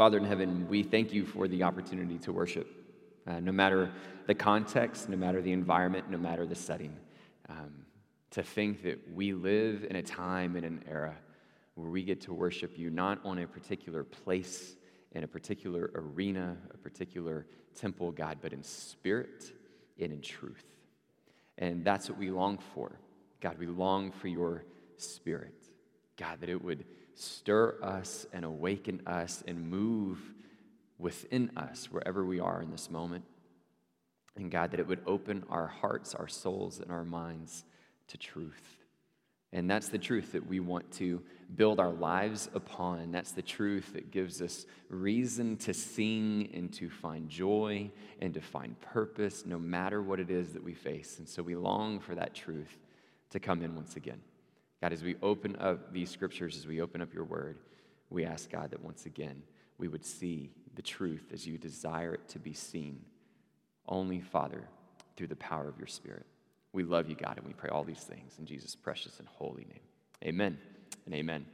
Father 0.00 0.16
in 0.16 0.24
heaven, 0.24 0.66
we 0.66 0.82
thank 0.82 1.12
you 1.12 1.26
for 1.26 1.46
the 1.46 1.62
opportunity 1.62 2.16
to 2.20 2.32
worship, 2.32 2.66
uh, 3.26 3.38
no 3.38 3.52
matter 3.52 3.92
the 4.26 4.34
context, 4.34 5.10
no 5.10 5.16
matter 5.18 5.42
the 5.42 5.52
environment, 5.52 6.08
no 6.08 6.16
matter 6.16 6.46
the 6.46 6.54
setting. 6.54 6.96
Um, 7.50 7.84
to 8.30 8.42
think 8.42 8.82
that 8.84 8.98
we 9.12 9.34
live 9.34 9.84
in 9.90 9.96
a 9.96 10.02
time 10.02 10.56
and 10.56 10.64
an 10.64 10.82
era 10.88 11.14
where 11.74 11.90
we 11.90 12.02
get 12.02 12.22
to 12.22 12.32
worship 12.32 12.78
you 12.78 12.88
not 12.88 13.20
on 13.26 13.40
a 13.40 13.46
particular 13.46 14.02
place, 14.02 14.74
in 15.12 15.22
a 15.22 15.28
particular 15.28 15.90
arena, 15.94 16.56
a 16.72 16.78
particular 16.78 17.44
temple, 17.74 18.10
God, 18.10 18.38
but 18.40 18.54
in 18.54 18.62
spirit 18.62 19.52
and 20.00 20.14
in 20.14 20.22
truth. 20.22 20.64
And 21.58 21.84
that's 21.84 22.08
what 22.08 22.18
we 22.18 22.30
long 22.30 22.56
for. 22.74 22.98
God, 23.42 23.58
we 23.58 23.66
long 23.66 24.12
for 24.12 24.28
your 24.28 24.64
spirit. 24.96 25.66
God, 26.16 26.40
that 26.40 26.48
it 26.48 26.64
would 26.64 26.86
stir 27.20 27.76
us 27.82 28.26
and 28.32 28.44
awaken 28.44 29.02
us 29.06 29.42
and 29.46 29.70
move 29.70 30.18
within 30.98 31.50
us 31.56 31.90
wherever 31.90 32.24
we 32.24 32.40
are 32.40 32.62
in 32.62 32.70
this 32.70 32.90
moment. 32.90 33.24
And 34.36 34.50
God, 34.50 34.70
that 34.70 34.80
it 34.80 34.86
would 34.86 35.02
open 35.06 35.44
our 35.50 35.66
hearts, 35.66 36.14
our 36.14 36.28
souls, 36.28 36.80
and 36.80 36.90
our 36.90 37.04
minds 37.04 37.64
to 38.08 38.16
truth. 38.16 38.80
And 39.52 39.68
that's 39.68 39.88
the 39.88 39.98
truth 39.98 40.32
that 40.32 40.46
we 40.46 40.60
want 40.60 40.92
to 40.92 41.20
build 41.56 41.80
our 41.80 41.90
lives 41.90 42.48
upon. 42.54 43.10
That's 43.10 43.32
the 43.32 43.42
truth 43.42 43.92
that 43.94 44.12
gives 44.12 44.40
us 44.40 44.64
reason 44.88 45.56
to 45.58 45.74
sing 45.74 46.48
and 46.54 46.72
to 46.74 46.88
find 46.88 47.28
joy 47.28 47.90
and 48.20 48.32
to 48.34 48.40
find 48.40 48.80
purpose 48.80 49.44
no 49.44 49.58
matter 49.58 50.02
what 50.02 50.20
it 50.20 50.30
is 50.30 50.52
that 50.52 50.62
we 50.62 50.74
face. 50.74 51.18
And 51.18 51.28
so 51.28 51.42
we 51.42 51.56
long 51.56 51.98
for 51.98 52.14
that 52.14 52.32
truth 52.32 52.78
to 53.30 53.40
come 53.40 53.62
in 53.62 53.74
once 53.74 53.96
again. 53.96 54.20
God, 54.80 54.92
as 54.92 55.02
we 55.02 55.16
open 55.22 55.56
up 55.56 55.92
these 55.92 56.10
scriptures, 56.10 56.56
as 56.56 56.66
we 56.66 56.80
open 56.80 57.02
up 57.02 57.12
your 57.12 57.24
word, 57.24 57.58
we 58.08 58.24
ask 58.24 58.50
God 58.50 58.70
that 58.70 58.82
once 58.82 59.06
again 59.06 59.42
we 59.78 59.88
would 59.88 60.04
see 60.04 60.50
the 60.74 60.82
truth 60.82 61.30
as 61.32 61.46
you 61.46 61.58
desire 61.58 62.14
it 62.14 62.28
to 62.28 62.38
be 62.38 62.52
seen. 62.52 63.00
Only, 63.86 64.20
Father, 64.20 64.64
through 65.16 65.26
the 65.26 65.36
power 65.36 65.68
of 65.68 65.76
your 65.78 65.86
Spirit. 65.86 66.24
We 66.72 66.82
love 66.82 67.08
you, 67.08 67.16
God, 67.16 67.36
and 67.36 67.46
we 67.46 67.52
pray 67.52 67.68
all 67.68 67.84
these 67.84 68.00
things 68.00 68.36
in 68.38 68.46
Jesus' 68.46 68.74
precious 68.74 69.18
and 69.18 69.28
holy 69.28 69.64
name. 69.64 69.80
Amen 70.24 70.56
and 71.04 71.14
amen. 71.14 71.44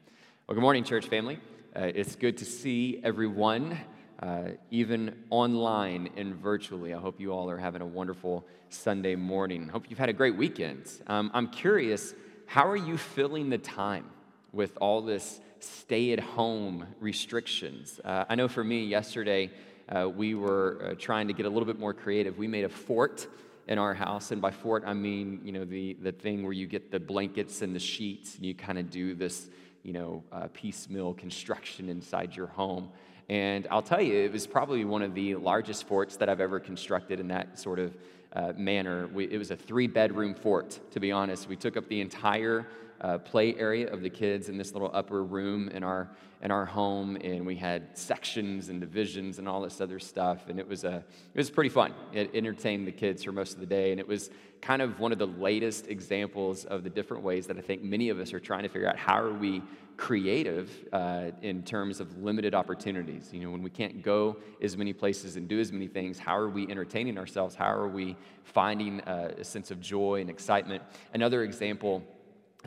Well, 0.46 0.54
good 0.54 0.60
morning, 0.60 0.84
church 0.84 1.06
family. 1.06 1.38
Uh, 1.74 1.90
it's 1.94 2.14
good 2.14 2.36
to 2.38 2.44
see 2.44 3.00
everyone, 3.02 3.78
uh, 4.22 4.50
even 4.70 5.16
online 5.30 6.10
and 6.16 6.34
virtually. 6.34 6.94
I 6.94 6.98
hope 6.98 7.18
you 7.18 7.32
all 7.32 7.50
are 7.50 7.58
having 7.58 7.82
a 7.82 7.86
wonderful 7.86 8.46
Sunday 8.68 9.16
morning. 9.16 9.68
Hope 9.68 9.86
you've 9.88 9.98
had 9.98 10.08
a 10.08 10.12
great 10.12 10.36
weekend. 10.36 10.90
Um, 11.06 11.30
I'm 11.34 11.48
curious 11.48 12.14
how 12.46 12.68
are 12.68 12.76
you 12.76 12.96
filling 12.96 13.50
the 13.50 13.58
time 13.58 14.04
with 14.52 14.76
all 14.80 15.02
this 15.02 15.40
stay 15.60 16.12
at 16.12 16.20
home 16.20 16.86
restrictions? 17.00 18.00
Uh, 18.04 18.24
I 18.28 18.36
know 18.36 18.48
for 18.48 18.62
me, 18.62 18.84
yesterday, 18.84 19.50
uh, 19.88 20.08
we 20.08 20.34
were 20.34 20.90
uh, 20.90 20.94
trying 20.98 21.28
to 21.28 21.34
get 21.34 21.46
a 21.46 21.48
little 21.48 21.66
bit 21.66 21.78
more 21.78 21.92
creative. 21.92 22.38
We 22.38 22.46
made 22.46 22.64
a 22.64 22.68
fort 22.68 23.26
in 23.68 23.78
our 23.78 23.94
house, 23.94 24.30
and 24.30 24.40
by 24.40 24.52
fort, 24.52 24.84
I 24.86 24.94
mean, 24.94 25.40
you 25.44 25.52
know, 25.52 25.64
the, 25.64 25.94
the 25.94 26.12
thing 26.12 26.44
where 26.44 26.52
you 26.52 26.68
get 26.68 26.92
the 26.92 27.00
blankets 27.00 27.62
and 27.62 27.74
the 27.74 27.80
sheets, 27.80 28.36
and 28.36 28.46
you 28.46 28.54
kind 28.54 28.78
of 28.78 28.90
do 28.90 29.14
this, 29.14 29.48
you 29.82 29.92
know, 29.92 30.22
uh, 30.30 30.46
piecemeal 30.52 31.14
construction 31.14 31.88
inside 31.88 32.36
your 32.36 32.46
home. 32.46 32.90
And 33.28 33.66
I'll 33.72 33.82
tell 33.82 34.00
you, 34.00 34.14
it 34.14 34.32
was 34.32 34.46
probably 34.46 34.84
one 34.84 35.02
of 35.02 35.14
the 35.14 35.34
largest 35.34 35.84
forts 35.88 36.16
that 36.18 36.28
I've 36.28 36.40
ever 36.40 36.60
constructed 36.60 37.18
in 37.18 37.28
that 37.28 37.58
sort 37.58 37.80
of 37.80 37.96
uh, 38.36 38.52
manner. 38.56 39.08
We, 39.08 39.24
it 39.24 39.38
was 39.38 39.50
a 39.50 39.56
three 39.56 39.86
bedroom 39.86 40.34
fort, 40.34 40.78
to 40.92 41.00
be 41.00 41.10
honest. 41.10 41.48
We 41.48 41.56
took 41.56 41.76
up 41.76 41.88
the 41.88 42.00
entire 42.00 42.66
uh, 43.00 43.18
play 43.18 43.54
area 43.56 43.92
of 43.92 44.02
the 44.02 44.10
kids 44.10 44.48
in 44.48 44.56
this 44.56 44.72
little 44.72 44.90
upper 44.92 45.22
room 45.24 45.68
in 45.68 45.82
our 45.82 46.10
in 46.42 46.50
our 46.50 46.66
home, 46.66 47.16
and 47.16 47.46
we 47.46 47.56
had 47.56 47.96
sections 47.96 48.68
and 48.68 48.80
divisions 48.80 49.38
and 49.38 49.48
all 49.48 49.62
this 49.62 49.80
other 49.80 49.98
stuff. 49.98 50.48
And 50.48 50.58
it 50.58 50.68
was 50.68 50.84
a 50.84 50.96
it 51.34 51.38
was 51.38 51.50
pretty 51.50 51.70
fun. 51.70 51.94
It 52.12 52.30
entertained 52.34 52.86
the 52.86 52.92
kids 52.92 53.24
for 53.24 53.32
most 53.32 53.54
of 53.54 53.60
the 53.60 53.66
day, 53.66 53.90
and 53.90 54.00
it 54.00 54.06
was 54.06 54.30
kind 54.60 54.82
of 54.82 55.00
one 55.00 55.12
of 55.12 55.18
the 55.18 55.26
latest 55.26 55.88
examples 55.88 56.64
of 56.64 56.82
the 56.82 56.90
different 56.90 57.22
ways 57.22 57.46
that 57.46 57.56
I 57.56 57.60
think 57.60 57.82
many 57.82 58.08
of 58.08 58.18
us 58.20 58.32
are 58.32 58.40
trying 58.40 58.62
to 58.62 58.68
figure 58.68 58.88
out 58.88 58.96
how 58.96 59.20
are 59.20 59.32
we 59.32 59.62
creative 59.96 60.70
uh, 60.92 61.30
in 61.42 61.62
terms 61.62 62.00
of 62.00 62.18
limited 62.18 62.54
opportunities. 62.54 63.30
You 63.32 63.40
know, 63.40 63.50
when 63.50 63.62
we 63.62 63.70
can't 63.70 64.02
go 64.02 64.36
as 64.60 64.76
many 64.76 64.92
places 64.92 65.36
and 65.36 65.48
do 65.48 65.58
as 65.58 65.72
many 65.72 65.86
things, 65.86 66.18
how 66.18 66.36
are 66.36 66.48
we 66.48 66.68
entertaining 66.68 67.16
ourselves? 67.18 67.54
How 67.54 67.72
are 67.72 67.88
we 67.88 68.16
finding 68.44 69.00
uh, 69.02 69.34
a 69.38 69.44
sense 69.44 69.70
of 69.70 69.80
joy 69.80 70.20
and 70.20 70.28
excitement? 70.28 70.82
Another 71.14 71.44
example. 71.44 72.02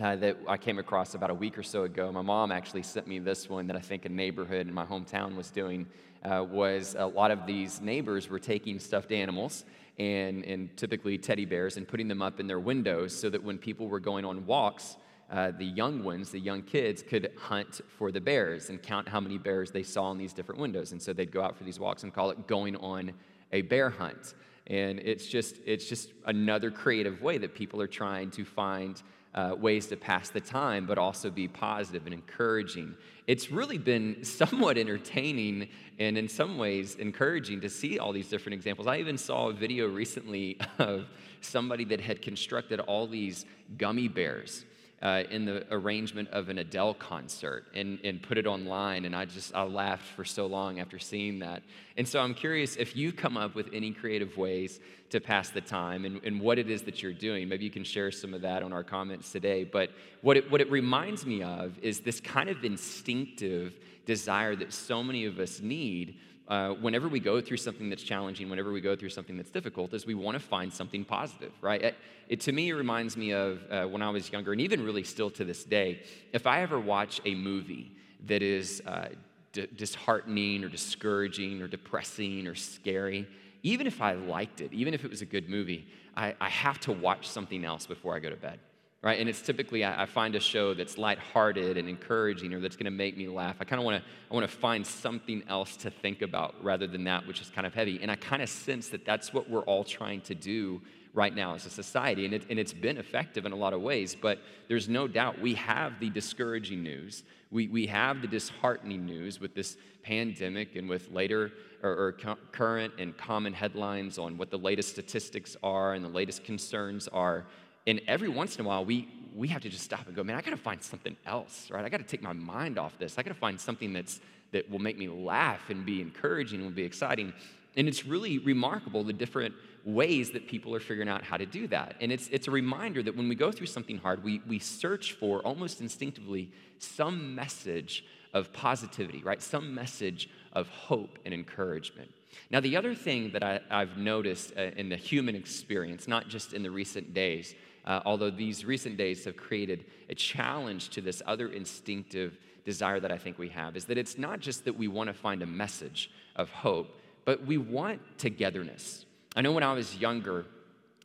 Uh, 0.01 0.15
that 0.15 0.37
I 0.47 0.55
came 0.55 0.79
across 0.79 1.13
about 1.13 1.29
a 1.29 1.33
week 1.33 1.57
or 1.57 1.63
so 1.63 1.83
ago. 1.83 2.09
My 2.09 2.21
mom 2.21 2.53
actually 2.53 2.83
sent 2.83 3.05
me 3.05 3.19
this 3.19 3.49
one 3.49 3.67
that 3.67 3.75
I 3.75 3.81
think 3.81 4.05
a 4.05 4.09
neighborhood 4.09 4.65
in 4.65 4.73
my 4.73 4.85
hometown 4.85 5.35
was 5.35 5.49
doing. 5.49 5.85
Uh, 6.23 6.45
was 6.49 6.95
a 6.97 7.05
lot 7.05 7.31
of 7.31 7.45
these 7.45 7.81
neighbors 7.81 8.29
were 8.29 8.39
taking 8.39 8.79
stuffed 8.79 9.11
animals 9.11 9.65
and, 9.97 10.45
and 10.45 10.75
typically 10.77 11.17
teddy 11.17 11.43
bears 11.43 11.75
and 11.75 11.85
putting 11.85 12.07
them 12.07 12.21
up 12.21 12.39
in 12.39 12.47
their 12.47 12.61
windows 12.61 13.13
so 13.13 13.29
that 13.29 13.43
when 13.43 13.57
people 13.57 13.89
were 13.89 13.99
going 13.99 14.23
on 14.23 14.45
walks, 14.45 14.95
uh, 15.31 15.51
the 15.51 15.65
young 15.65 16.01
ones, 16.01 16.31
the 16.31 16.39
young 16.39 16.61
kids, 16.61 17.03
could 17.03 17.31
hunt 17.37 17.81
for 17.97 18.09
the 18.09 18.21
bears 18.21 18.69
and 18.69 18.81
count 18.81 19.05
how 19.05 19.19
many 19.19 19.37
bears 19.37 19.69
they 19.69 19.83
saw 19.83 20.11
in 20.11 20.17
these 20.17 20.31
different 20.31 20.61
windows. 20.61 20.93
And 20.93 21.01
so 21.01 21.11
they'd 21.11 21.31
go 21.31 21.41
out 21.41 21.57
for 21.57 21.65
these 21.65 21.79
walks 21.79 22.03
and 22.03 22.13
call 22.13 22.29
it 22.29 22.47
going 22.47 22.77
on 22.77 23.11
a 23.51 23.63
bear 23.63 23.89
hunt. 23.89 24.33
And 24.67 24.99
it's 24.99 25.25
just, 25.25 25.57
it's 25.65 25.89
just 25.89 26.13
another 26.25 26.71
creative 26.71 27.21
way 27.21 27.37
that 27.39 27.53
people 27.53 27.81
are 27.81 27.87
trying 27.87 28.31
to 28.31 28.45
find 28.45 29.01
uh, 29.35 29.55
ways 29.57 29.87
to 29.87 29.97
pass 29.97 30.29
the 30.29 30.41
time, 30.41 30.85
but 30.85 30.97
also 30.97 31.29
be 31.29 31.47
positive 31.47 32.05
and 32.05 32.13
encouraging. 32.13 32.95
It's 33.27 33.51
really 33.51 33.77
been 33.77 34.23
somewhat 34.23 34.77
entertaining 34.77 35.69
and, 35.99 36.17
in 36.17 36.27
some 36.27 36.57
ways, 36.57 36.95
encouraging 36.95 37.61
to 37.61 37.69
see 37.69 37.99
all 37.99 38.11
these 38.11 38.29
different 38.29 38.55
examples. 38.55 38.87
I 38.87 38.97
even 38.97 39.17
saw 39.17 39.49
a 39.49 39.53
video 39.53 39.87
recently 39.87 40.57
of 40.79 41.05
somebody 41.41 41.85
that 41.85 42.01
had 42.01 42.21
constructed 42.21 42.79
all 42.79 43.07
these 43.07 43.45
gummy 43.77 44.07
bears 44.07 44.65
uh, 45.01 45.23
in 45.29 45.45
the 45.45 45.65
arrangement 45.71 46.29
of 46.29 46.49
an 46.49 46.57
Adele 46.57 46.93
concert 46.93 47.65
and, 47.73 47.99
and 48.03 48.21
put 48.21 48.37
it 48.37 48.45
online. 48.45 49.05
And 49.05 49.15
I 49.15 49.25
just, 49.25 49.55
I 49.55 49.63
laughed 49.63 50.05
for 50.15 50.25
so 50.25 50.45
long 50.45 50.79
after 50.79 50.99
seeing 50.99 51.39
that. 51.39 51.63
And 51.95 52.07
so 52.07 52.19
I'm 52.19 52.33
curious 52.33 52.75
if 52.75 52.95
you 52.95 53.13
come 53.13 53.37
up 53.37 53.55
with 53.55 53.69
any 53.73 53.91
creative 53.91 54.35
ways 54.37 54.79
to 55.11 55.19
pass 55.19 55.49
the 55.49 55.61
time 55.61 56.05
and, 56.05 56.21
and 56.23 56.39
what 56.39 56.59
it 56.59 56.69
is 56.69 56.81
that 56.83 57.01
you're 57.01 57.13
doing. 57.13 57.47
Maybe 57.47 57.63
you 57.63 57.71
can 57.71 57.83
share 57.83 58.11
some 58.11 58.33
of 58.33 58.41
that 58.41 58.61
on 58.61 58.73
our 58.73 58.83
comments 58.83 59.31
today. 59.31 59.63
But 59.63 59.91
what 60.21 60.37
it, 60.37 60.51
what 60.51 60.61
it 60.61 60.69
reminds 60.69 61.25
me 61.25 61.43
of 61.43 61.79
is 61.79 62.01
this 62.01 62.19
kind 62.19 62.49
of 62.49 62.63
instinctive 62.63 63.79
desire 64.05 64.55
that 64.55 64.73
so 64.73 65.01
many 65.01 65.25
of 65.25 65.39
us 65.39 65.61
need 65.61 66.17
uh, 66.49 66.71
whenever 66.71 67.07
we 67.07 67.19
go 67.19 67.39
through 67.39 67.57
something 67.57 67.89
that's 67.89 68.01
challenging, 68.01 68.49
whenever 68.49 68.71
we 68.71 68.81
go 68.81 68.95
through 68.95 69.09
something 69.09 69.37
that's 69.37 69.51
difficult, 69.51 69.93
is 69.93 70.05
we 70.07 70.15
want 70.15 70.35
to 70.35 70.39
find 70.39 70.73
something 70.73 71.05
positive, 71.05 71.51
right? 71.61 71.81
It, 71.81 71.95
it 72.27 72.41
to 72.41 72.51
me, 72.51 72.71
reminds 72.71 73.15
me 73.15 73.33
of 73.33 73.59
uh, 73.69 73.85
when 73.85 74.01
I 74.01 74.09
was 74.09 74.31
younger, 74.31 74.51
and 74.51 74.59
even 74.59 74.83
really 74.83 75.03
still 75.03 75.29
to 75.31 75.45
this 75.45 75.63
day. 75.63 76.01
If 76.33 76.47
I 76.47 76.61
ever 76.61 76.79
watch 76.79 77.21
a 77.25 77.35
movie 77.35 77.91
that 78.25 78.41
is 78.41 78.81
uh, 78.87 79.09
d- 79.53 79.67
disheartening 79.75 80.63
or 80.63 80.69
discouraging 80.69 81.61
or 81.61 81.67
depressing 81.67 82.47
or 82.47 82.55
scary, 82.55 83.27
even 83.61 83.85
if 83.85 84.01
I 84.01 84.13
liked 84.13 84.61
it, 84.61 84.73
even 84.73 84.95
if 84.95 85.05
it 85.05 85.09
was 85.09 85.21
a 85.21 85.25
good 85.25 85.49
movie, 85.49 85.87
I, 86.17 86.33
I 86.41 86.49
have 86.49 86.79
to 86.81 86.91
watch 86.91 87.27
something 87.27 87.63
else 87.63 87.85
before 87.85 88.15
I 88.15 88.19
go 88.19 88.29
to 88.31 88.35
bed 88.35 88.59
right? 89.01 89.19
And 89.19 89.29
it's 89.29 89.41
typically 89.41 89.85
I, 89.85 90.05
find 90.05 90.35
a 90.35 90.39
show 90.39 90.73
that's 90.73 90.97
lighthearted 90.97 91.77
and 91.77 91.87
encouraging, 91.87 92.53
or 92.53 92.59
that's 92.59 92.75
going 92.75 92.85
to 92.85 92.91
make 92.91 93.17
me 93.17 93.27
laugh. 93.27 93.55
I 93.59 93.63
kind 93.63 93.79
of 93.79 93.85
want 93.85 94.03
to 94.03 94.09
I 94.29 94.33
want 94.33 94.49
to 94.49 94.57
find 94.57 94.85
something 94.85 95.43
else 95.47 95.77
to 95.77 95.89
think 95.89 96.21
about 96.21 96.55
rather 96.63 96.87
than 96.87 97.05
that 97.05 97.25
which 97.25 97.41
is 97.41 97.49
kind 97.49 97.65
of 97.65 97.73
heavy. 97.73 97.99
And 98.01 98.11
I 98.11 98.15
kind 98.15 98.41
of 98.41 98.49
sense 98.49 98.89
that 98.89 99.05
that's 99.05 99.33
what 99.33 99.49
we're 99.49 99.61
all 99.61 99.83
trying 99.83 100.21
to 100.21 100.35
do 100.35 100.81
right 101.13 101.33
now 101.33 101.55
as 101.55 101.65
a 101.65 101.69
society, 101.69 102.25
and, 102.25 102.33
it, 102.35 102.45
and 102.49 102.59
it's 102.59 102.73
been 102.73 102.97
effective 102.97 103.45
in 103.45 103.51
a 103.51 103.55
lot 103.55 103.73
of 103.73 103.81
ways. 103.81 104.15
But 104.19 104.39
there's 104.67 104.87
no 104.87 105.07
doubt 105.07 105.41
we 105.41 105.55
have 105.55 105.99
the 105.99 106.09
discouraging 106.09 106.83
news. 106.83 107.23
We, 107.51 107.67
we 107.67 107.87
have 107.87 108.21
the 108.21 108.27
disheartening 108.27 109.05
news 109.05 109.39
with 109.39 109.55
this 109.55 109.75
pandemic 110.03 110.75
and 110.75 110.87
with 110.87 111.09
later 111.11 111.51
or, 111.81 111.91
or 111.91 112.11
current 112.51 112.93
and 112.99 113.17
common 113.17 113.53
headlines 113.53 114.19
on 114.19 114.37
what 114.37 114.51
the 114.51 114.57
latest 114.57 114.89
statistics 114.89 115.57
are 115.63 115.93
and 115.93 116.05
the 116.05 116.09
latest 116.09 116.43
concerns 116.43 117.07
are 117.07 117.45
and 117.87 118.01
every 118.07 118.29
once 118.29 118.55
in 118.55 118.65
a 118.65 118.67
while, 118.67 118.85
we, 118.85 119.07
we 119.35 119.47
have 119.49 119.61
to 119.61 119.69
just 119.69 119.83
stop 119.83 120.07
and 120.07 120.15
go, 120.15 120.23
man, 120.23 120.35
I 120.35 120.41
got 120.41 120.51
to 120.51 120.57
find 120.57 120.81
something 120.81 121.15
else, 121.25 121.69
right? 121.71 121.83
I 121.83 121.89
got 121.89 121.97
to 121.97 122.03
take 122.03 122.21
my 122.21 122.33
mind 122.33 122.77
off 122.77 122.97
this. 122.99 123.17
I 123.17 123.23
got 123.23 123.29
to 123.29 123.39
find 123.39 123.59
something 123.59 123.93
that's, 123.93 124.19
that 124.51 124.69
will 124.69 124.79
make 124.79 124.97
me 124.97 125.07
laugh 125.07 125.69
and 125.69 125.85
be 125.85 126.01
encouraging 126.01 126.59
and 126.59 126.69
will 126.69 126.75
be 126.75 126.83
exciting. 126.83 127.33
And 127.75 127.87
it's 127.87 128.05
really 128.05 128.39
remarkable 128.39 129.03
the 129.03 129.13
different 129.13 129.55
ways 129.85 130.31
that 130.31 130.47
people 130.47 130.75
are 130.75 130.79
figuring 130.79 131.09
out 131.09 131.23
how 131.23 131.37
to 131.37 131.45
do 131.45 131.67
that. 131.67 131.95
And 132.01 132.11
it's, 132.11 132.27
it's 132.29 132.47
a 132.47 132.51
reminder 132.51 133.01
that 133.03 133.15
when 133.15 133.29
we 133.29 133.35
go 133.35 133.51
through 133.51 133.67
something 133.67 133.97
hard, 133.97 134.23
we, 134.23 134.41
we 134.47 134.59
search 134.59 135.13
for 135.13 135.39
almost 135.41 135.81
instinctively 135.81 136.51
some 136.79 137.33
message 137.35 138.03
of 138.33 138.51
positivity, 138.53 139.23
right? 139.23 139.41
Some 139.41 139.73
message 139.73 140.29
of 140.53 140.67
hope 140.69 141.17
and 141.25 141.33
encouragement. 141.33 142.11
Now, 142.51 142.59
the 142.59 142.77
other 142.77 142.93
thing 142.93 143.31
that 143.31 143.43
I, 143.43 143.59
have 143.69 143.97
noticed 143.97 144.53
uh, 144.57 144.71
in 144.75 144.89
the 144.89 144.95
human 144.95 145.35
experience, 145.35 146.07
not 146.07 146.27
just 146.27 146.53
in 146.53 146.63
the 146.63 146.71
recent 146.71 147.13
days, 147.13 147.55
uh, 147.89 147.99
although 148.05 148.29
these 148.29 148.63
recent 148.63 148.97
days 148.97 149.25
have 149.25 149.35
created 149.35 149.83
a 150.09 150.15
challenge 150.15 150.89
to 150.89 151.01
this 151.01 151.23
other 151.25 151.47
instinctive 151.47 152.37
desire 152.63 152.99
that 152.99 153.11
I 153.11 153.17
think 153.17 153.39
we 153.39 153.49
have 153.49 153.75
is 153.75 153.85
that 153.85 153.97
it's 153.97 154.15
not 154.15 154.39
just 154.39 154.63
that 154.65 154.77
we 154.77 154.87
want 154.87 155.07
to 155.07 155.13
find 155.13 155.41
a 155.41 155.47
message 155.47 156.11
of 156.35 156.51
hope, 156.51 156.95
but 157.25 157.45
we 157.47 157.57
want 157.57 157.99
togetherness. 158.19 159.05
I 159.35 159.41
know 159.41 159.51
when 159.51 159.63
I 159.63 159.73
was 159.73 159.97
younger 159.97 160.45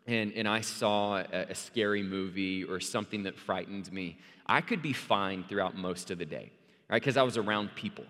and, 0.07 0.35
and 0.35 0.47
I 0.47 0.61
saw 0.61 1.17
a, 1.17 1.47
a 1.49 1.55
scary 1.55 2.03
movie 2.03 2.65
or 2.65 2.81
something 2.81 3.23
that 3.23 3.39
frightened 3.39 3.91
me, 3.91 4.19
I 4.47 4.61
could 4.61 4.83
be 4.83 4.93
fine 4.93 5.45
throughout 5.49 5.75
most 5.75 6.11
of 6.11 6.19
the 6.19 6.27
day, 6.27 6.53
right? 6.91 7.01
Because 7.01 7.17
I 7.17 7.23
was 7.23 7.39
around 7.39 7.71
people. 7.75 8.05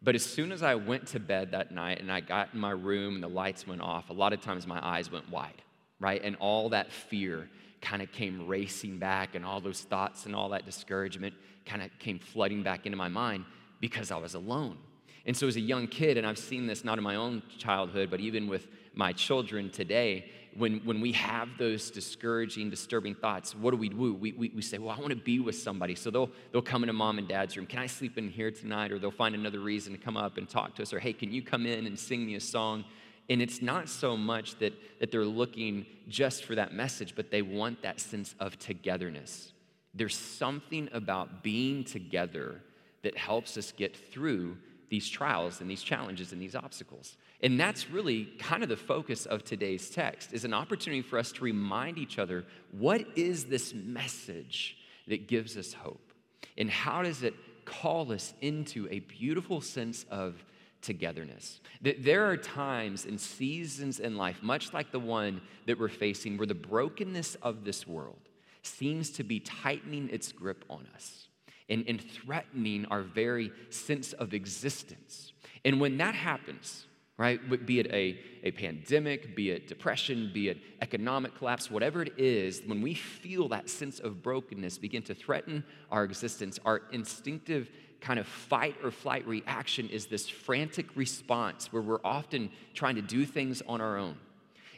But 0.00 0.14
as 0.14 0.24
soon 0.24 0.52
as 0.52 0.62
I 0.62 0.76
went 0.76 1.08
to 1.08 1.18
bed 1.18 1.50
that 1.50 1.72
night 1.72 2.00
and 2.00 2.10
I 2.10 2.20
got 2.20 2.50
in 2.54 2.60
my 2.60 2.70
room 2.70 3.14
and 3.14 3.22
the 3.22 3.28
lights 3.28 3.66
went 3.66 3.80
off, 3.80 4.10
a 4.10 4.12
lot 4.12 4.32
of 4.32 4.40
times 4.40 4.64
my 4.64 4.78
eyes 4.80 5.10
went 5.10 5.28
wide, 5.28 5.60
right? 5.98 6.20
And 6.22 6.36
all 6.36 6.68
that 6.68 6.92
fear 6.92 7.48
kind 7.82 8.00
of 8.00 8.10
came 8.12 8.46
racing 8.46 8.98
back, 8.98 9.34
and 9.34 9.44
all 9.44 9.60
those 9.60 9.82
thoughts 9.82 10.24
and 10.24 10.34
all 10.34 10.48
that 10.50 10.64
discouragement 10.64 11.34
kind 11.66 11.82
of 11.82 11.90
came 11.98 12.18
flooding 12.18 12.62
back 12.62 12.86
into 12.86 12.96
my 12.96 13.08
mind 13.08 13.44
because 13.80 14.10
I 14.10 14.16
was 14.16 14.34
alone. 14.34 14.78
And 15.26 15.36
so, 15.36 15.46
as 15.46 15.56
a 15.56 15.60
young 15.60 15.86
kid, 15.86 16.16
and 16.16 16.26
I've 16.26 16.38
seen 16.38 16.66
this 16.66 16.84
not 16.84 16.98
in 16.98 17.04
my 17.04 17.16
own 17.16 17.42
childhood, 17.58 18.10
but 18.10 18.20
even 18.20 18.48
with 18.48 18.66
my 18.94 19.12
children 19.12 19.70
today, 19.70 20.30
when, 20.56 20.80
when 20.84 21.00
we 21.00 21.12
have 21.12 21.48
those 21.58 21.90
discouraging, 21.90 22.70
disturbing 22.70 23.14
thoughts, 23.14 23.54
what 23.54 23.70
do 23.70 23.76
we 23.76 23.88
do? 23.88 24.14
We, 24.14 24.32
we, 24.32 24.50
we 24.50 24.62
say, 24.62 24.78
Well, 24.78 24.90
I 24.90 24.98
want 24.98 25.10
to 25.10 25.16
be 25.16 25.40
with 25.40 25.56
somebody. 25.56 25.94
So 25.94 26.10
they'll, 26.10 26.30
they'll 26.52 26.62
come 26.62 26.82
into 26.82 26.92
mom 26.92 27.18
and 27.18 27.28
dad's 27.28 27.56
room. 27.56 27.66
Can 27.66 27.78
I 27.78 27.86
sleep 27.86 28.18
in 28.18 28.28
here 28.28 28.50
tonight? 28.50 28.92
Or 28.92 28.98
they'll 28.98 29.10
find 29.10 29.34
another 29.34 29.60
reason 29.60 29.92
to 29.92 29.98
come 29.98 30.16
up 30.16 30.36
and 30.36 30.48
talk 30.48 30.74
to 30.76 30.82
us. 30.82 30.92
Or, 30.92 30.98
Hey, 30.98 31.12
can 31.12 31.32
you 31.32 31.42
come 31.42 31.66
in 31.66 31.86
and 31.86 31.98
sing 31.98 32.26
me 32.26 32.34
a 32.34 32.40
song? 32.40 32.84
And 33.30 33.40
it's 33.40 33.62
not 33.62 33.88
so 33.88 34.16
much 34.16 34.58
that, 34.58 34.72
that 35.00 35.10
they're 35.10 35.24
looking 35.24 35.86
just 36.08 36.44
for 36.44 36.54
that 36.56 36.72
message, 36.72 37.14
but 37.14 37.30
they 37.30 37.42
want 37.42 37.82
that 37.82 38.00
sense 38.00 38.34
of 38.40 38.58
togetherness. 38.58 39.52
There's 39.94 40.16
something 40.16 40.88
about 40.92 41.42
being 41.42 41.84
together 41.84 42.60
that 43.02 43.16
helps 43.16 43.56
us 43.56 43.72
get 43.72 43.96
through 43.96 44.56
these 44.88 45.08
trials 45.08 45.60
and 45.60 45.70
these 45.70 45.82
challenges 45.82 46.32
and 46.32 46.42
these 46.42 46.54
obstacles. 46.54 47.16
And 47.42 47.58
that's 47.58 47.90
really 47.90 48.26
kind 48.38 48.62
of 48.62 48.68
the 48.68 48.76
focus 48.76 49.26
of 49.26 49.42
today's 49.42 49.90
text 49.90 50.32
is 50.32 50.44
an 50.44 50.52
opportunity 50.52 51.02
for 51.02 51.18
us 51.18 51.32
to 51.32 51.44
remind 51.44 51.98
each 51.98 52.18
other 52.18 52.44
what 52.70 53.06
is 53.16 53.46
this 53.46 53.72
message 53.74 54.76
that 55.08 55.28
gives 55.28 55.56
us 55.56 55.72
hope? 55.72 56.12
And 56.58 56.70
how 56.70 57.02
does 57.02 57.22
it 57.22 57.34
call 57.64 58.12
us 58.12 58.34
into 58.40 58.86
a 58.90 59.00
beautiful 59.00 59.60
sense 59.60 60.04
of 60.10 60.44
togetherness. 60.82 61.60
That 61.80 62.04
there 62.04 62.28
are 62.28 62.36
times 62.36 63.06
and 63.06 63.20
seasons 63.20 64.00
in 64.00 64.16
life, 64.16 64.42
much 64.42 64.72
like 64.72 64.92
the 64.92 65.00
one 65.00 65.40
that 65.66 65.78
we're 65.78 65.88
facing, 65.88 66.36
where 66.36 66.46
the 66.46 66.54
brokenness 66.54 67.36
of 67.36 67.64
this 67.64 67.86
world 67.86 68.28
seems 68.62 69.10
to 69.10 69.24
be 69.24 69.40
tightening 69.40 70.08
its 70.10 70.30
grip 70.32 70.64
on 70.68 70.86
us 70.94 71.28
and, 71.68 71.84
and 71.88 72.00
threatening 72.00 72.84
our 72.86 73.02
very 73.02 73.50
sense 73.70 74.12
of 74.14 74.34
existence. 74.34 75.32
And 75.64 75.80
when 75.80 75.96
that 75.98 76.14
happens, 76.14 76.86
right, 77.16 77.66
be 77.66 77.78
it 77.78 77.86
a, 77.86 78.18
a 78.42 78.50
pandemic, 78.50 79.34
be 79.36 79.50
it 79.50 79.68
depression, 79.68 80.30
be 80.34 80.48
it 80.48 80.58
economic 80.80 81.36
collapse, 81.36 81.70
whatever 81.70 82.02
it 82.02 82.18
is, 82.18 82.62
when 82.66 82.82
we 82.82 82.94
feel 82.94 83.48
that 83.48 83.70
sense 83.70 84.00
of 84.00 84.22
brokenness 84.22 84.78
begin 84.78 85.02
to 85.04 85.14
threaten 85.14 85.64
our 85.90 86.04
existence, 86.04 86.58
our 86.64 86.82
instinctive 86.92 87.70
kind 88.02 88.18
of 88.18 88.26
fight 88.26 88.76
or 88.82 88.90
flight 88.90 89.26
reaction 89.26 89.88
is 89.88 90.06
this 90.06 90.28
frantic 90.28 90.86
response 90.96 91.72
where 91.72 91.82
we're 91.82 92.04
often 92.04 92.50
trying 92.74 92.96
to 92.96 93.02
do 93.02 93.24
things 93.24 93.62
on 93.66 93.80
our 93.80 93.96
own. 93.96 94.16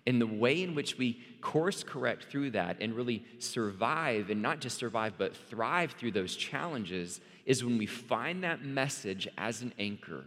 And 0.07 0.21
the 0.21 0.27
way 0.27 0.63
in 0.63 0.75
which 0.75 0.99
we 0.99 1.19
course 1.41 1.83
correct 1.83 2.25
through 2.25 2.51
that 2.51 2.77
and 2.81 2.95
really 2.95 3.25
survive, 3.39 4.29
and 4.29 4.43
not 4.43 4.61
just 4.61 4.77
survive, 4.77 5.15
but 5.17 5.35
thrive 5.35 5.93
through 5.93 6.13
those 6.13 6.37
challenges, 6.37 7.21
is 7.47 7.65
when 7.65 7.79
we 7.79 7.87
find 7.87 8.45
that 8.45 8.63
message 8.63 9.27
as 9.39 9.63
an 9.63 9.73
anchor 9.79 10.25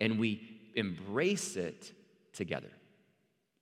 and 0.00 0.18
we 0.18 0.42
embrace 0.74 1.56
it 1.56 1.92
together. 2.32 2.70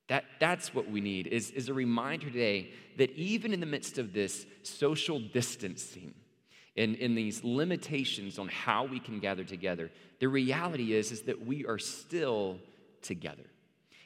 That, 0.08 0.24
that's 0.40 0.74
what 0.74 0.90
we 0.90 1.02
need 1.02 1.26
is, 1.26 1.50
is 1.50 1.68
a 1.68 1.74
reminder 1.74 2.30
today 2.30 2.70
that 2.96 3.10
even 3.10 3.52
in 3.52 3.60
the 3.60 3.66
midst 3.66 3.98
of 3.98 4.14
this 4.14 4.46
social 4.62 5.20
distancing, 5.20 6.14
in, 6.78 6.94
in 6.94 7.16
these 7.16 7.42
limitations 7.42 8.38
on 8.38 8.46
how 8.46 8.84
we 8.84 9.00
can 9.00 9.18
gather 9.18 9.42
together, 9.42 9.90
the 10.20 10.28
reality 10.28 10.94
is, 10.94 11.10
is 11.10 11.22
that 11.22 11.44
we 11.44 11.66
are 11.66 11.78
still 11.78 12.56
together. 13.02 13.42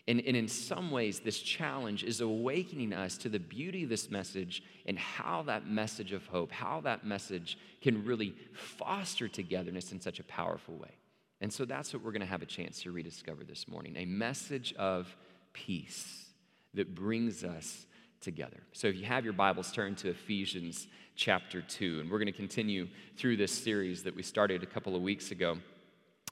And, 0.09 0.23
and 0.27 0.35
in 0.35 0.49
some 0.49 0.91
ways, 0.91 1.21
this 1.21 1.39
challenge 1.39 2.03
is 2.03 2.23
awakening 2.23 2.95
us 2.95 3.19
to 3.19 3.29
the 3.29 3.39
beauty 3.39 3.83
of 3.83 3.91
this 3.91 4.11
message 4.11 4.63
and 4.87 4.99
how 4.99 5.43
that 5.43 5.67
message 5.67 6.13
of 6.13 6.27
hope, 6.27 6.51
how 6.51 6.81
that 6.81 7.05
message 7.05 7.59
can 7.83 8.07
really 8.07 8.35
foster 8.55 9.29
togetherness 9.29 9.93
in 9.93 10.01
such 10.01 10.19
a 10.19 10.25
powerful 10.25 10.75
way. 10.77 10.97
And 11.43 11.53
so 11.53 11.67
that's 11.67 11.93
what 11.93 12.03
we're 12.03 12.13
going 12.13 12.21
to 12.21 12.27
have 12.27 12.43
a 12.43 12.47
chance 12.47 12.81
to 12.83 12.91
rediscover 12.91 13.45
this 13.45 13.69
morning 13.69 13.97
a 13.99 14.07
message 14.07 14.73
of 14.79 15.15
peace 15.53 16.25
that 16.73 16.95
brings 16.95 17.45
us 17.45 17.87
together. 18.23 18.63
So 18.73 18.87
if 18.87 18.97
you 18.97 19.05
have 19.05 19.25
your 19.25 19.35
Bibles, 19.35 19.73
turn 19.73 19.95
to 19.97 20.09
Ephesians 20.09 20.89
chapter 21.17 21.63
2. 21.63 22.01
And 22.01 22.11
we're 22.11 22.19
going 22.19 22.27
to 22.27 22.33
continue 22.33 22.89
through 23.17 23.37
this 23.37 23.53
series 23.53 24.03
that 24.05 24.15
we 24.15 24.23
started 24.23 24.63
a 24.63 24.67
couple 24.67 24.97
of 24.97 25.03
weeks 25.03 25.31
ago. 25.31 25.59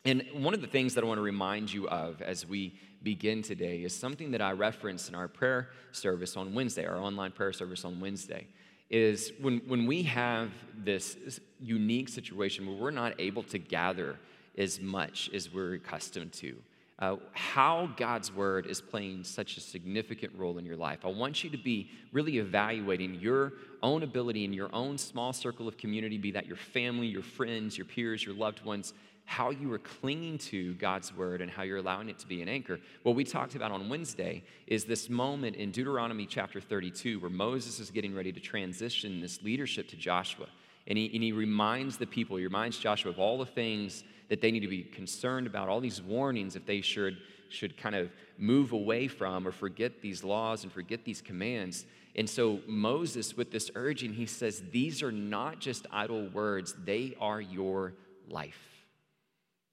And 0.04 0.24
one 0.32 0.54
of 0.54 0.60
the 0.60 0.66
things 0.66 0.94
that 0.94 1.04
I 1.04 1.06
want 1.06 1.18
to 1.18 1.22
remind 1.22 1.72
you 1.72 1.88
of 1.88 2.22
as 2.22 2.46
we 2.46 2.74
begin 3.02 3.42
today 3.42 3.82
is 3.82 3.94
something 3.94 4.30
that 4.30 4.40
I 4.40 4.52
referenced 4.52 5.08
in 5.08 5.14
our 5.14 5.28
prayer 5.28 5.68
service 5.92 6.36
on 6.36 6.54
Wednesday, 6.54 6.86
our 6.86 6.98
online 6.98 7.32
prayer 7.32 7.52
service 7.52 7.84
on 7.84 8.00
Wednesday. 8.00 8.46
Is 8.88 9.32
when, 9.40 9.58
when 9.66 9.86
we 9.86 10.02
have 10.04 10.50
this 10.76 11.16
unique 11.60 12.08
situation 12.08 12.66
where 12.66 12.74
we're 12.74 12.90
not 12.90 13.14
able 13.20 13.44
to 13.44 13.58
gather 13.58 14.16
as 14.58 14.80
much 14.80 15.30
as 15.32 15.52
we're 15.52 15.74
accustomed 15.74 16.32
to 16.34 16.56
uh, 17.00 17.16
how 17.32 17.88
God's 17.96 18.32
word 18.32 18.66
is 18.66 18.80
playing 18.80 19.24
such 19.24 19.56
a 19.56 19.60
significant 19.60 20.32
role 20.36 20.58
in 20.58 20.66
your 20.66 20.76
life. 20.76 21.00
I 21.04 21.08
want 21.08 21.42
you 21.42 21.50
to 21.50 21.56
be 21.56 21.90
really 22.12 22.38
evaluating 22.38 23.14
your 23.14 23.54
own 23.82 24.02
ability 24.02 24.44
in 24.44 24.52
your 24.52 24.74
own 24.74 24.98
small 24.98 25.32
circle 25.32 25.66
of 25.66 25.78
community, 25.78 26.18
be 26.18 26.30
that 26.32 26.46
your 26.46 26.56
family, 26.56 27.06
your 27.06 27.22
friends, 27.22 27.78
your 27.78 27.86
peers, 27.86 28.24
your 28.24 28.34
loved 28.34 28.64
ones, 28.64 28.92
how 29.24 29.50
you 29.50 29.72
are 29.72 29.78
clinging 29.78 30.36
to 30.36 30.74
God's 30.74 31.16
word 31.16 31.40
and 31.40 31.50
how 31.50 31.62
you're 31.62 31.78
allowing 31.78 32.08
it 32.08 32.18
to 32.18 32.26
be 32.26 32.42
an 32.42 32.48
anchor. 32.48 32.80
What 33.04 33.14
we 33.14 33.24
talked 33.24 33.54
about 33.54 33.70
on 33.70 33.88
Wednesday 33.88 34.42
is 34.66 34.84
this 34.84 35.08
moment 35.08 35.56
in 35.56 35.70
Deuteronomy 35.70 36.26
chapter 36.26 36.60
32 36.60 37.20
where 37.20 37.30
Moses 37.30 37.78
is 37.78 37.90
getting 37.90 38.14
ready 38.14 38.32
to 38.32 38.40
transition 38.40 39.20
this 39.20 39.40
leadership 39.40 39.88
to 39.90 39.96
Joshua. 39.96 40.46
And 40.90 40.98
he, 40.98 41.08
and 41.14 41.22
he 41.22 41.30
reminds 41.30 41.98
the 41.98 42.06
people, 42.06 42.36
he 42.36 42.42
reminds 42.42 42.76
Joshua 42.76 43.12
of 43.12 43.20
all 43.20 43.38
the 43.38 43.46
things 43.46 44.02
that 44.28 44.40
they 44.40 44.50
need 44.50 44.60
to 44.60 44.68
be 44.68 44.82
concerned 44.82 45.46
about, 45.46 45.68
all 45.68 45.80
these 45.80 46.02
warnings 46.02 46.56
if 46.56 46.66
they 46.66 46.80
should, 46.80 47.16
should 47.48 47.76
kind 47.76 47.94
of 47.94 48.10
move 48.36 48.72
away 48.72 49.06
from 49.06 49.46
or 49.46 49.52
forget 49.52 50.02
these 50.02 50.24
laws 50.24 50.64
and 50.64 50.72
forget 50.72 51.04
these 51.04 51.22
commands. 51.22 51.86
And 52.16 52.28
so 52.28 52.58
Moses, 52.66 53.36
with 53.36 53.52
this 53.52 53.70
urging, 53.76 54.12
he 54.12 54.26
says, 54.26 54.64
These 54.72 55.00
are 55.00 55.12
not 55.12 55.60
just 55.60 55.86
idle 55.92 56.28
words, 56.30 56.74
they 56.84 57.14
are 57.20 57.40
your 57.40 57.94
life. 58.28 58.58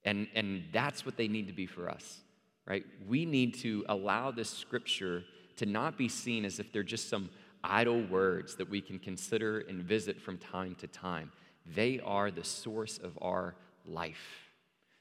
And, 0.04 0.28
and 0.36 0.62
that's 0.72 1.04
what 1.04 1.16
they 1.16 1.26
need 1.26 1.48
to 1.48 1.52
be 1.52 1.66
for 1.66 1.90
us, 1.90 2.20
right? 2.64 2.86
We 3.08 3.24
need 3.24 3.54
to 3.56 3.84
allow 3.88 4.30
this 4.30 4.50
scripture 4.50 5.24
to 5.56 5.66
not 5.66 5.98
be 5.98 6.08
seen 6.08 6.44
as 6.44 6.60
if 6.60 6.72
they're 6.72 6.84
just 6.84 7.08
some 7.08 7.28
idle 7.68 8.02
words 8.06 8.56
that 8.56 8.68
we 8.68 8.80
can 8.80 8.98
consider 8.98 9.60
and 9.60 9.82
visit 9.82 10.20
from 10.20 10.38
time 10.38 10.74
to 10.76 10.86
time. 10.86 11.30
They 11.74 12.00
are 12.04 12.30
the 12.30 12.44
source 12.44 12.98
of 12.98 13.18
our 13.20 13.54
life. 13.86 14.48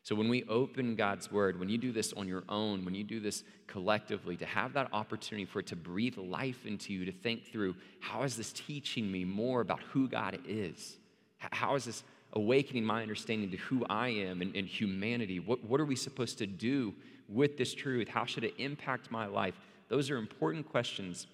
So 0.03 0.15
when 0.15 0.29
we 0.29 0.45
open 0.45 0.95
God's 0.95 1.29
word, 1.31 1.59
when 1.59 1.67
you 1.67 1.77
do 1.77 1.91
this 1.91 2.13
on 2.13 2.29
your 2.29 2.43
own, 2.47 2.85
when 2.85 2.95
you 2.95 3.03
do 3.03 3.19
this 3.19 3.43
collectively, 3.67 4.37
to 4.37 4.45
have 4.45 4.71
that 4.73 4.87
opportunity 4.93 5.43
for 5.43 5.59
it 5.59 5.67
to 5.67 5.75
breathe 5.75 6.17
life 6.17 6.65
into 6.65 6.93
you, 6.93 7.03
to 7.03 7.11
think 7.11 7.45
through 7.51 7.75
how 7.99 8.23
is 8.23 8.37
this 8.37 8.53
teaching 8.53 9.11
me 9.11 9.25
more 9.25 9.59
about 9.59 9.81
who 9.91 10.07
God 10.07 10.39
is? 10.47 10.95
How 11.39 11.75
is 11.75 11.83
this 11.83 12.03
awakening 12.33 12.85
my 12.85 13.01
understanding 13.01 13.51
to 13.51 13.57
who 13.57 13.85
I 13.89 14.07
am 14.07 14.41
and, 14.41 14.55
and 14.55 14.65
humanity? 14.65 15.41
What, 15.41 15.63
what 15.65 15.81
are 15.81 15.85
we 15.85 15.97
supposed 15.97 16.37
to 16.37 16.47
do 16.47 16.93
with 17.27 17.57
this 17.57 17.73
truth? 17.73 18.07
How 18.07 18.23
should 18.23 18.45
it 18.45 18.53
impact 18.57 19.11
my 19.11 19.25
life? 19.25 19.55
Those 19.89 20.09
are 20.09 20.17
important 20.17 20.69
questions 20.69 21.27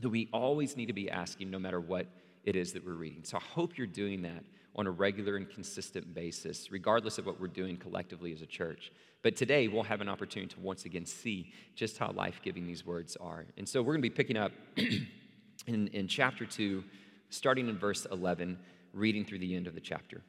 that 0.00 0.08
we 0.08 0.28
always 0.32 0.76
need 0.76 0.86
to 0.86 0.92
be 0.92 1.10
asking 1.10 1.50
no 1.50 1.58
matter 1.58 1.80
what 1.80 2.06
it 2.44 2.56
is 2.56 2.72
that 2.72 2.84
we're 2.84 2.94
reading. 2.94 3.24
So 3.24 3.36
I 3.36 3.40
hope 3.40 3.76
you're 3.76 3.86
doing 3.86 4.22
that 4.22 4.44
on 4.76 4.86
a 4.86 4.90
regular 4.90 5.36
and 5.36 5.50
consistent 5.50 6.14
basis, 6.14 6.70
regardless 6.70 7.18
of 7.18 7.26
what 7.26 7.40
we're 7.40 7.48
doing 7.48 7.76
collectively 7.76 8.32
as 8.32 8.42
a 8.42 8.46
church. 8.46 8.92
But 9.22 9.34
today, 9.34 9.66
we'll 9.66 9.82
have 9.82 10.00
an 10.00 10.08
opportunity 10.08 10.54
to 10.54 10.60
once 10.60 10.84
again 10.84 11.04
see 11.04 11.52
just 11.74 11.98
how 11.98 12.12
life 12.12 12.40
giving 12.42 12.66
these 12.66 12.86
words 12.86 13.16
are. 13.20 13.44
And 13.56 13.68
so 13.68 13.82
we're 13.82 13.94
going 13.94 14.02
to 14.02 14.08
be 14.08 14.14
picking 14.14 14.36
up 14.36 14.52
in, 15.66 15.88
in 15.88 16.06
chapter 16.06 16.46
2, 16.46 16.84
starting 17.30 17.68
in 17.68 17.76
verse 17.76 18.06
11, 18.10 18.56
reading 18.92 19.24
through 19.24 19.40
the 19.40 19.56
end 19.56 19.66
of 19.66 19.74
the 19.74 19.80
chapter. 19.80 20.22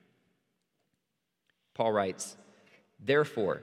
Paul 1.76 1.92
writes, 1.92 2.36
Therefore, 3.00 3.62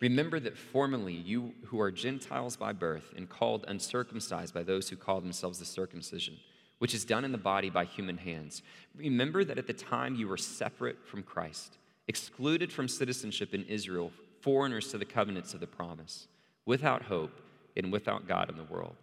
remember 0.00 0.40
that 0.40 0.56
formerly 0.56 1.14
you 1.14 1.54
who 1.66 1.80
are 1.80 1.90
Gentiles 1.90 2.56
by 2.56 2.72
birth 2.72 3.12
and 3.16 3.28
called 3.28 3.64
uncircumcised 3.68 4.52
by 4.52 4.62
those 4.62 4.88
who 4.88 4.96
call 4.96 5.20
themselves 5.20 5.58
the 5.58 5.64
circumcision 5.64 6.36
which 6.80 6.94
is 6.94 7.04
done 7.04 7.24
in 7.24 7.32
the 7.32 7.38
body 7.38 7.70
by 7.70 7.84
human 7.84 8.16
hands. 8.16 8.62
Remember 8.96 9.44
that 9.44 9.58
at 9.58 9.66
the 9.66 9.72
time 9.72 10.16
you 10.16 10.26
were 10.26 10.38
separate 10.38 11.06
from 11.06 11.22
Christ, 11.22 11.76
excluded 12.08 12.72
from 12.72 12.88
citizenship 12.88 13.54
in 13.54 13.64
Israel, 13.64 14.10
foreigners 14.40 14.88
to 14.88 14.98
the 14.98 15.04
covenants 15.04 15.52
of 15.52 15.60
the 15.60 15.66
promise, 15.66 16.26
without 16.64 17.02
hope 17.02 17.38
and 17.76 17.92
without 17.92 18.26
God 18.26 18.48
in 18.48 18.56
the 18.56 18.64
world. 18.64 18.96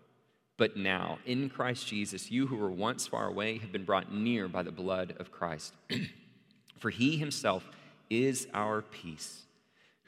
But 0.58 0.76
now, 0.76 1.20
in 1.24 1.52
Christ 1.52 1.86
Jesus, 1.86 2.32
you 2.32 2.48
who 2.48 2.56
were 2.56 2.72
once 2.72 3.06
far 3.06 3.28
away 3.28 3.60
have 3.60 3.72
been 3.72 3.86
brought 3.86 4.12
near 4.12 4.48
by 4.48 4.64
the 4.64 4.72
blood 4.72 5.14
of 5.20 5.32
Christ. 5.32 5.74
For 6.80 6.90
he 6.90 7.18
himself 7.18 7.70
is 8.10 8.48
our 8.56 8.82
peace, 8.82 9.44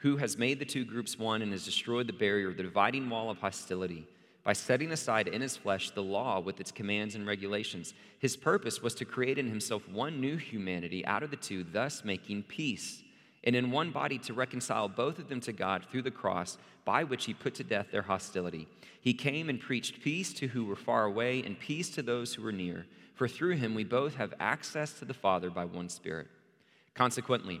who 0.00 0.16
has 0.16 0.36
made 0.36 0.58
the 0.58 0.64
two 0.64 0.84
groups 0.84 1.18
one 1.18 1.42
and 1.42 1.52
has 1.52 1.64
destroyed 1.64 2.06
the 2.06 2.12
barrier, 2.12 2.52
the 2.52 2.62
dividing 2.62 3.08
wall 3.08 3.30
of 3.30 3.38
hostility 3.38 4.06
by 4.42 4.52
setting 4.52 4.90
aside 4.92 5.28
in 5.28 5.42
his 5.42 5.56
flesh 5.56 5.90
the 5.90 6.02
law 6.02 6.40
with 6.40 6.60
its 6.60 6.72
commands 6.72 7.14
and 7.14 7.26
regulations. 7.26 7.94
His 8.18 8.36
purpose 8.36 8.82
was 8.82 8.94
to 8.96 9.04
create 9.04 9.38
in 9.38 9.48
himself 9.48 9.88
one 9.88 10.20
new 10.20 10.36
humanity 10.36 11.04
out 11.04 11.22
of 11.22 11.30
the 11.30 11.36
two, 11.36 11.64
thus 11.64 12.04
making 12.04 12.44
peace, 12.44 13.02
and 13.44 13.54
in 13.54 13.70
one 13.70 13.90
body 13.90 14.18
to 14.18 14.32
reconcile 14.32 14.88
both 14.88 15.18
of 15.18 15.28
them 15.28 15.40
to 15.42 15.52
God 15.52 15.84
through 15.90 16.02
the 16.02 16.10
cross, 16.10 16.58
by 16.84 17.04
which 17.04 17.26
he 17.26 17.34
put 17.34 17.54
to 17.56 17.64
death 17.64 17.88
their 17.92 18.02
hostility. 18.02 18.66
He 19.00 19.12
came 19.12 19.48
and 19.48 19.60
preached 19.60 20.02
peace 20.02 20.32
to 20.34 20.48
who 20.48 20.64
were 20.64 20.76
far 20.76 21.04
away 21.04 21.42
and 21.42 21.58
peace 21.58 21.90
to 21.90 22.02
those 22.02 22.34
who 22.34 22.42
were 22.42 22.52
near, 22.52 22.86
for 23.14 23.28
through 23.28 23.56
him 23.56 23.74
we 23.74 23.84
both 23.84 24.16
have 24.16 24.32
access 24.40 24.94
to 24.94 25.04
the 25.04 25.14
Father 25.14 25.50
by 25.50 25.66
one 25.66 25.90
Spirit. 25.90 26.28
Consequently, 26.94 27.60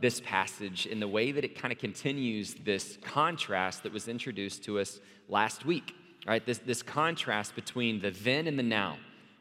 this 0.00 0.20
passage 0.20 0.86
in 0.86 1.00
the 1.00 1.08
way 1.08 1.32
that 1.32 1.44
it 1.44 1.58
kind 1.58 1.72
of 1.72 1.78
continues 1.78 2.54
this 2.54 2.98
contrast 3.02 3.82
that 3.82 3.92
was 3.92 4.08
introduced 4.08 4.64
to 4.64 4.78
us 4.78 5.00
last 5.28 5.64
week, 5.64 5.94
right? 6.26 6.44
This, 6.44 6.58
this 6.58 6.82
contrast 6.82 7.54
between 7.54 8.00
the 8.00 8.10
then 8.10 8.46
and 8.46 8.58
the 8.58 8.62
now, 8.62 8.98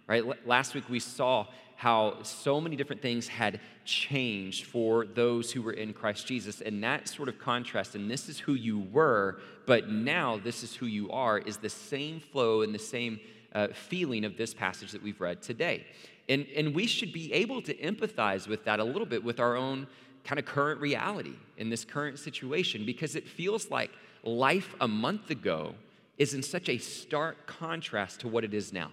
right? 0.08 0.26
L- 0.26 0.36
last 0.46 0.74
week 0.74 0.90
we 0.90 1.00
saw 1.00 1.48
how 1.76 2.24
so 2.24 2.62
many 2.62 2.76
different 2.76 3.02
things 3.02 3.28
had 3.28 3.60
changed 3.84 4.66
for 4.66 5.06
those 5.06 5.52
who 5.52 5.62
were 5.62 5.74
in 5.74 5.94
Christ 5.94 6.26
Jesus. 6.26 6.62
And 6.62 6.84
that 6.84 7.10
sort 7.10 7.28
of 7.28 7.38
contrast, 7.38 7.96
and 7.96 8.10
this 8.10 8.30
is 8.30 8.40
who 8.40 8.54
you 8.54 8.80
were, 8.92 9.40
but 9.66 9.90
now 9.90 10.40
this 10.42 10.64
is 10.64 10.74
who 10.74 10.86
you 10.86 11.12
are, 11.12 11.38
is 11.38 11.58
the 11.58 11.70
same 11.70 12.22
flow 12.22 12.62
and 12.62 12.74
the 12.74 12.80
same 12.80 13.20
uh, 13.54 13.68
feeling 13.74 14.24
of 14.24 14.38
this 14.38 14.54
passage 14.54 14.92
that 14.94 15.04
we've 15.04 15.20
read 15.20 15.42
today. 15.42 15.86
And, 16.28 16.48
and 16.56 16.74
we 16.74 16.88
should 16.88 17.14
be 17.14 17.32
able 17.34 17.62
to 17.64 17.74
empathize 17.76 18.48
with 18.48 18.66
that 18.66 18.80
a 18.80 18.84
little 18.84 19.06
bit 19.06 19.24
with 19.24 19.40
our 19.40 19.56
own 19.56 19.88
kind 20.26 20.40
of 20.40 20.46
current 20.46 20.82
reality 20.82 21.36
in 21.58 21.70
this 21.70 21.86
current 21.86 22.20
situation 22.20 22.86
because 22.86 23.16
it 23.16 23.28
feels 23.28 23.70
like 23.70 23.92
life 24.24 24.76
a 24.82 24.88
month 24.88 25.30
ago 25.30 25.76
is 26.18 26.34
in 26.34 26.42
such 26.42 26.70
a 26.70 26.78
stark 26.78 27.46
contrast 27.46 28.22
to 28.22 28.28
what 28.28 28.44
it 28.44 28.54
is 28.54 28.74
now, 28.74 28.92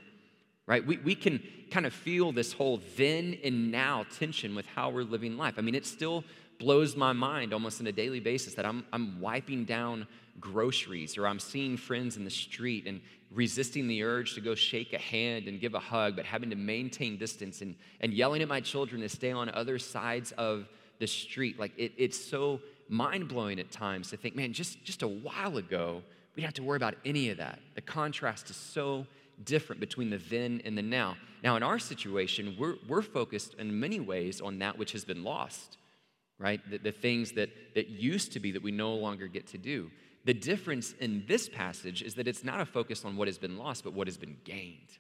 right? 0.67 0.87
We, 0.87 0.99
we 0.99 1.15
can 1.15 1.43
kind 1.71 1.87
of 1.87 1.93
feel 1.93 2.33
this 2.33 2.53
whole 2.53 2.81
then 2.97 3.39
and 3.43 3.73
now 3.73 4.05
tension 4.19 4.55
with 4.55 4.67
how 4.67 4.91
we're 4.91 5.05
living 5.05 5.37
life. 5.37 5.55
I 5.57 5.63
mean, 5.63 5.75
it 5.75 5.87
still 5.87 6.25
blows 6.59 6.97
my 6.97 7.13
mind 7.13 7.53
almost 7.53 7.81
on 7.81 7.87
a 7.87 7.93
daily 7.93 8.21
basis 8.21 8.55
that 8.55 8.67
I'm, 8.67 8.85
I'm 8.93 9.21
wiping 9.21 9.65
down 9.65 10.07
groceries 10.41 11.17
or 11.17 11.27
I'm 11.27 11.39
seeing 11.39 11.77
friends 11.77 12.17
in 12.17 12.25
the 12.25 12.31
street 12.31 12.87
and 12.87 13.01
resisting 13.33 13.89
the 13.89 14.03
urge 14.03 14.35
to 14.35 14.41
go 14.41 14.55
shake 14.55 14.93
a 14.93 14.99
hand 14.99 15.49
and 15.49 15.61
give 15.61 15.75
a 15.75 15.79
hug, 15.79 16.17
but 16.17 16.25
having 16.25 16.51
to 16.51 16.57
maintain 16.57 17.17
distance 17.17 17.63
and, 17.63 17.75
and 18.01 18.13
yelling 18.13 18.43
at 18.43 18.49
my 18.49 18.61
children 18.61 19.01
to 19.01 19.09
stay 19.09 19.33
on 19.33 19.49
other 19.51 19.79
sides 19.79 20.33
of 20.33 20.69
the 21.03 21.09
street. 21.09 21.59
Like 21.59 21.73
it, 21.77 21.93
it's 21.99 22.17
so 22.17 22.61
mind 22.89 23.27
blowing 23.27 23.59
at 23.59 23.73
times 23.73 24.11
to 24.11 24.17
think, 24.17 24.37
man, 24.37 24.53
just, 24.53 24.85
just 24.85 25.03
a 25.03 25.09
while 25.09 25.57
ago, 25.57 26.01
we 26.37 26.41
didn't 26.41 26.47
have 26.47 26.55
to 26.55 26.63
worry 26.63 26.77
about 26.77 26.95
any 27.05 27.29
of 27.31 27.39
that. 27.39 27.59
The 27.75 27.81
contrast 27.81 28.49
is 28.51 28.57
so 28.57 29.05
different 29.45 29.81
between 29.81 30.11
the 30.11 30.19
then 30.19 30.63
and 30.65 30.79
the 30.79 30.83
now. 30.83 31.17
Now, 31.43 31.57
in 31.57 31.65
our 31.65 31.81
situation, 31.81 32.55
we're, 32.57 32.77
we're 32.89 33.03
focused 33.03 33.55
in 33.55 33.81
many 33.81 33.99
ways 33.99 34.41
on 34.41 34.61
that 34.61 34.79
which 34.79 34.93
has 34.93 35.05
been 35.05 35.25
lost, 35.25 35.77
right? 36.39 36.61
The, 36.71 36.79
the 36.79 36.93
things 36.93 37.33
that, 37.33 37.51
that 37.75 37.89
used 37.89 38.33
to 38.35 38.41
be 38.41 38.53
that 38.53 38.63
we 38.63 38.71
no 38.71 38.95
longer 38.95 39.27
get 39.27 39.49
to 39.49 39.59
do. 39.59 39.91
The 40.25 40.35
difference 40.35 40.95
in 41.01 41.25
this 41.27 41.49
passage 41.49 42.03
is 42.03 42.15
that 42.15 42.29
it's 42.29 42.45
not 42.45 42.61
a 42.61 42.65
focus 42.65 43.05
on 43.05 43.17
what 43.17 43.27
has 43.27 43.39
been 43.39 43.59
lost, 43.59 43.83
but 43.83 43.93
what 43.93 44.07
has 44.07 44.17
been 44.17 44.37
gained, 44.45 44.99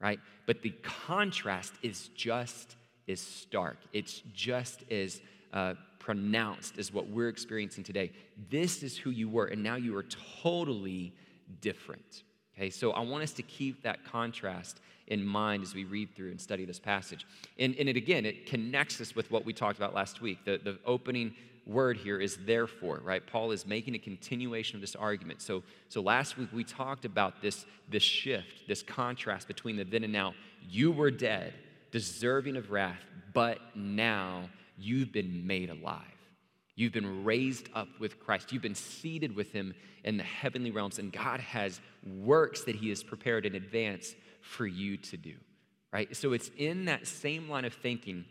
right? 0.00 0.20
But 0.46 0.62
the 0.62 0.72
contrast 0.84 1.72
is 1.82 2.10
just 2.14 2.76
as 3.12 3.20
stark. 3.20 3.78
It's 3.92 4.22
just 4.34 4.84
as 4.90 5.20
uh, 5.52 5.74
pronounced 5.98 6.78
as 6.78 6.92
what 6.92 7.08
we're 7.08 7.28
experiencing 7.28 7.84
today. 7.84 8.10
This 8.50 8.82
is 8.82 8.96
who 8.96 9.10
you 9.10 9.28
were, 9.28 9.46
and 9.46 9.62
now 9.62 9.76
you 9.76 9.96
are 9.96 10.06
totally 10.42 11.12
different. 11.60 12.24
Okay, 12.56 12.70
so 12.70 12.92
I 12.92 13.00
want 13.00 13.22
us 13.22 13.32
to 13.32 13.42
keep 13.42 13.82
that 13.82 14.04
contrast 14.04 14.80
in 15.06 15.24
mind 15.24 15.62
as 15.62 15.74
we 15.74 15.84
read 15.84 16.14
through 16.14 16.30
and 16.30 16.40
study 16.40 16.64
this 16.64 16.78
passage. 16.78 17.26
And, 17.58 17.74
and 17.76 17.88
it 17.88 17.96
again, 17.96 18.24
it 18.26 18.46
connects 18.46 19.00
us 19.00 19.14
with 19.14 19.30
what 19.30 19.44
we 19.44 19.52
talked 19.52 19.78
about 19.78 19.94
last 19.94 20.20
week. 20.20 20.44
The, 20.44 20.58
the 20.62 20.78
opening 20.84 21.34
word 21.66 21.96
here 21.96 22.20
is 22.20 22.38
therefore, 22.44 23.00
right? 23.04 23.24
Paul 23.24 23.52
is 23.52 23.66
making 23.66 23.94
a 23.94 23.98
continuation 23.98 24.76
of 24.76 24.80
this 24.80 24.96
argument. 24.96 25.40
So, 25.40 25.62
so 25.88 26.00
last 26.00 26.36
week 26.36 26.48
we 26.52 26.64
talked 26.64 27.04
about 27.04 27.40
this, 27.40 27.66
this 27.88 28.02
shift, 28.02 28.66
this 28.68 28.82
contrast 28.82 29.48
between 29.48 29.76
the 29.76 29.84
then 29.84 30.04
and 30.04 30.12
now. 30.12 30.34
You 30.68 30.92
were 30.92 31.10
dead, 31.10 31.54
deserving 31.92 32.56
of 32.56 32.72
wrath, 32.72 32.98
but 33.32 33.58
now 33.76 34.48
you've 34.76 35.12
been 35.12 35.46
made 35.46 35.70
alive. 35.70 36.02
You've 36.74 36.92
been 36.92 37.24
raised 37.24 37.68
up 37.74 37.88
with 38.00 38.18
Christ. 38.18 38.50
You've 38.50 38.62
been 38.62 38.74
seated 38.74 39.36
with 39.36 39.52
him 39.52 39.74
in 40.02 40.16
the 40.16 40.24
heavenly 40.24 40.70
realms, 40.70 40.98
and 40.98 41.12
God 41.12 41.38
has 41.40 41.80
works 42.04 42.64
that 42.64 42.74
he 42.74 42.88
has 42.88 43.02
prepared 43.02 43.46
in 43.46 43.54
advance 43.54 44.14
for 44.40 44.66
you 44.66 44.96
to 44.96 45.16
do. 45.16 45.34
Right? 45.92 46.16
So 46.16 46.32
it's 46.32 46.50
in 46.56 46.86
that 46.86 47.06
same 47.06 47.48
line 47.50 47.66
of 47.66 47.74
thinking 47.74 48.24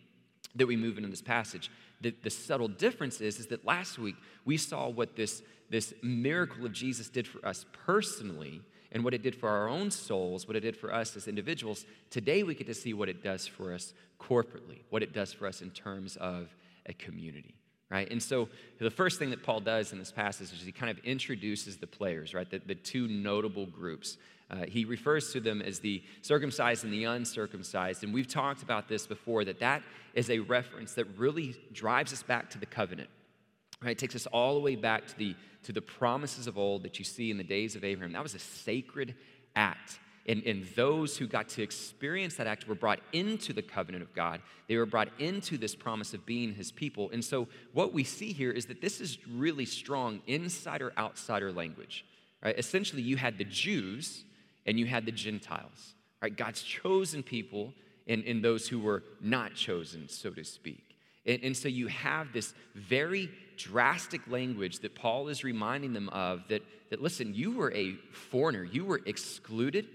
that 0.55 0.65
we 0.65 0.75
move 0.75 0.97
into 0.97 1.09
this 1.09 1.21
passage. 1.21 1.69
The, 2.01 2.13
the 2.23 2.31
subtle 2.31 2.67
difference 2.67 3.21
is, 3.21 3.39
is 3.39 3.47
that 3.47 3.63
last 3.63 3.99
week 3.99 4.15
we 4.43 4.57
saw 4.57 4.89
what 4.89 5.15
this, 5.15 5.43
this 5.69 5.93
miracle 6.01 6.65
of 6.65 6.73
Jesus 6.73 7.09
did 7.09 7.27
for 7.27 7.45
us 7.45 7.65
personally 7.85 8.61
and 8.91 9.03
what 9.03 9.13
it 9.13 9.21
did 9.21 9.35
for 9.35 9.49
our 9.49 9.67
own 9.69 9.91
souls, 9.91 10.47
what 10.47 10.55
it 10.55 10.61
did 10.61 10.75
for 10.75 10.93
us 10.93 11.15
as 11.15 11.27
individuals. 11.27 11.85
Today 12.09 12.43
we 12.43 12.55
get 12.55 12.67
to 12.67 12.73
see 12.73 12.93
what 12.93 13.09
it 13.09 13.23
does 13.23 13.47
for 13.47 13.73
us 13.73 13.93
corporately, 14.19 14.81
what 14.89 15.03
it 15.03 15.13
does 15.13 15.33
for 15.33 15.47
us 15.47 15.61
in 15.61 15.69
terms 15.71 16.17
of 16.17 16.53
a 16.85 16.93
community, 16.93 17.55
right? 17.89 18.09
And 18.11 18.21
so 18.21 18.49
the 18.79 18.89
first 18.89 19.19
thing 19.19 19.29
that 19.29 19.43
Paul 19.43 19.61
does 19.61 19.93
in 19.93 19.99
this 19.99 20.11
passage 20.11 20.51
is 20.53 20.63
he 20.63 20.71
kind 20.71 20.89
of 20.89 21.03
introduces 21.05 21.77
the 21.77 21.87
players, 21.87 22.33
right? 22.33 22.49
The, 22.49 22.59
the 22.59 22.75
two 22.75 23.07
notable 23.07 23.65
groups. 23.65 24.17
Uh, 24.49 24.65
he 24.67 24.83
refers 24.83 25.31
to 25.31 25.39
them 25.39 25.61
as 25.61 25.79
the 25.79 26.03
circumcised 26.21 26.83
and 26.83 26.91
the 26.91 27.05
uncircumcised. 27.05 28.03
And 28.03 28.13
we've 28.13 28.27
talked 28.27 28.63
about 28.63 28.89
this 28.89 29.07
before 29.07 29.45
that 29.45 29.59
that 29.61 29.81
is 30.13 30.29
a 30.29 30.39
reference 30.39 30.93
that 30.95 31.05
really 31.17 31.55
drives 31.71 32.11
us 32.11 32.21
back 32.21 32.49
to 32.49 32.57
the 32.57 32.65
covenant, 32.65 33.09
right? 33.81 33.91
It 33.91 33.97
takes 33.97 34.15
us 34.15 34.25
all 34.27 34.55
the 34.55 34.59
way 34.59 34.75
back 34.75 35.07
to 35.07 35.17
the, 35.17 35.35
to 35.63 35.71
the 35.71 35.81
promises 35.81 36.47
of 36.47 36.57
old 36.57 36.83
that 36.83 36.99
you 36.99 37.05
see 37.05 37.31
in 37.31 37.37
the 37.37 37.43
days 37.43 37.75
of 37.75 37.83
Abraham. 37.83 38.13
That 38.13 38.23
was 38.23 38.35
a 38.35 38.39
sacred 38.39 39.15
act 39.55 39.99
and, 40.27 40.43
and 40.43 40.65
those 40.75 41.17
who 41.17 41.27
got 41.27 41.49
to 41.49 41.63
experience 41.63 42.35
that 42.35 42.45
act 42.45 42.67
were 42.67 42.75
brought 42.75 42.99
into 43.11 43.53
the 43.53 43.61
covenant 43.61 44.03
of 44.03 44.13
God. 44.13 44.41
They 44.67 44.77
were 44.77 44.85
brought 44.85 45.09
into 45.19 45.57
this 45.57 45.73
promise 45.73 46.13
of 46.13 46.25
being 46.25 46.53
his 46.53 46.71
people. 46.71 47.09
And 47.11 47.25
so, 47.25 47.47
what 47.73 47.93
we 47.93 48.03
see 48.03 48.31
here 48.31 48.51
is 48.51 48.67
that 48.67 48.81
this 48.81 49.01
is 49.01 49.17
really 49.27 49.65
strong 49.65 50.21
insider 50.27 50.93
outsider 50.97 51.51
language. 51.51 52.05
Right? 52.43 52.57
Essentially, 52.57 53.01
you 53.01 53.17
had 53.17 53.37
the 53.37 53.45
Jews 53.45 54.23
and 54.67 54.79
you 54.79 54.85
had 54.85 55.05
the 55.05 55.11
Gentiles, 55.11 55.95
right? 56.21 56.35
God's 56.35 56.61
chosen 56.61 57.23
people 57.23 57.73
and, 58.07 58.23
and 58.25 58.43
those 58.43 58.67
who 58.67 58.79
were 58.79 59.03
not 59.21 59.55
chosen, 59.55 60.07
so 60.07 60.29
to 60.29 60.43
speak. 60.43 60.97
And, 61.25 61.39
and 61.43 61.57
so, 61.57 61.67
you 61.67 61.87
have 61.87 62.31
this 62.31 62.53
very 62.75 63.31
drastic 63.61 64.21
language 64.27 64.79
that 64.79 64.95
Paul 64.95 65.27
is 65.27 65.43
reminding 65.43 65.93
them 65.93 66.09
of 66.09 66.47
that, 66.49 66.63
that 66.89 67.01
listen, 67.01 67.33
you 67.33 67.51
were 67.51 67.71
a 67.73 67.93
foreigner, 68.11 68.63
you 68.63 68.85
were 68.85 69.01
excluded 69.05 69.87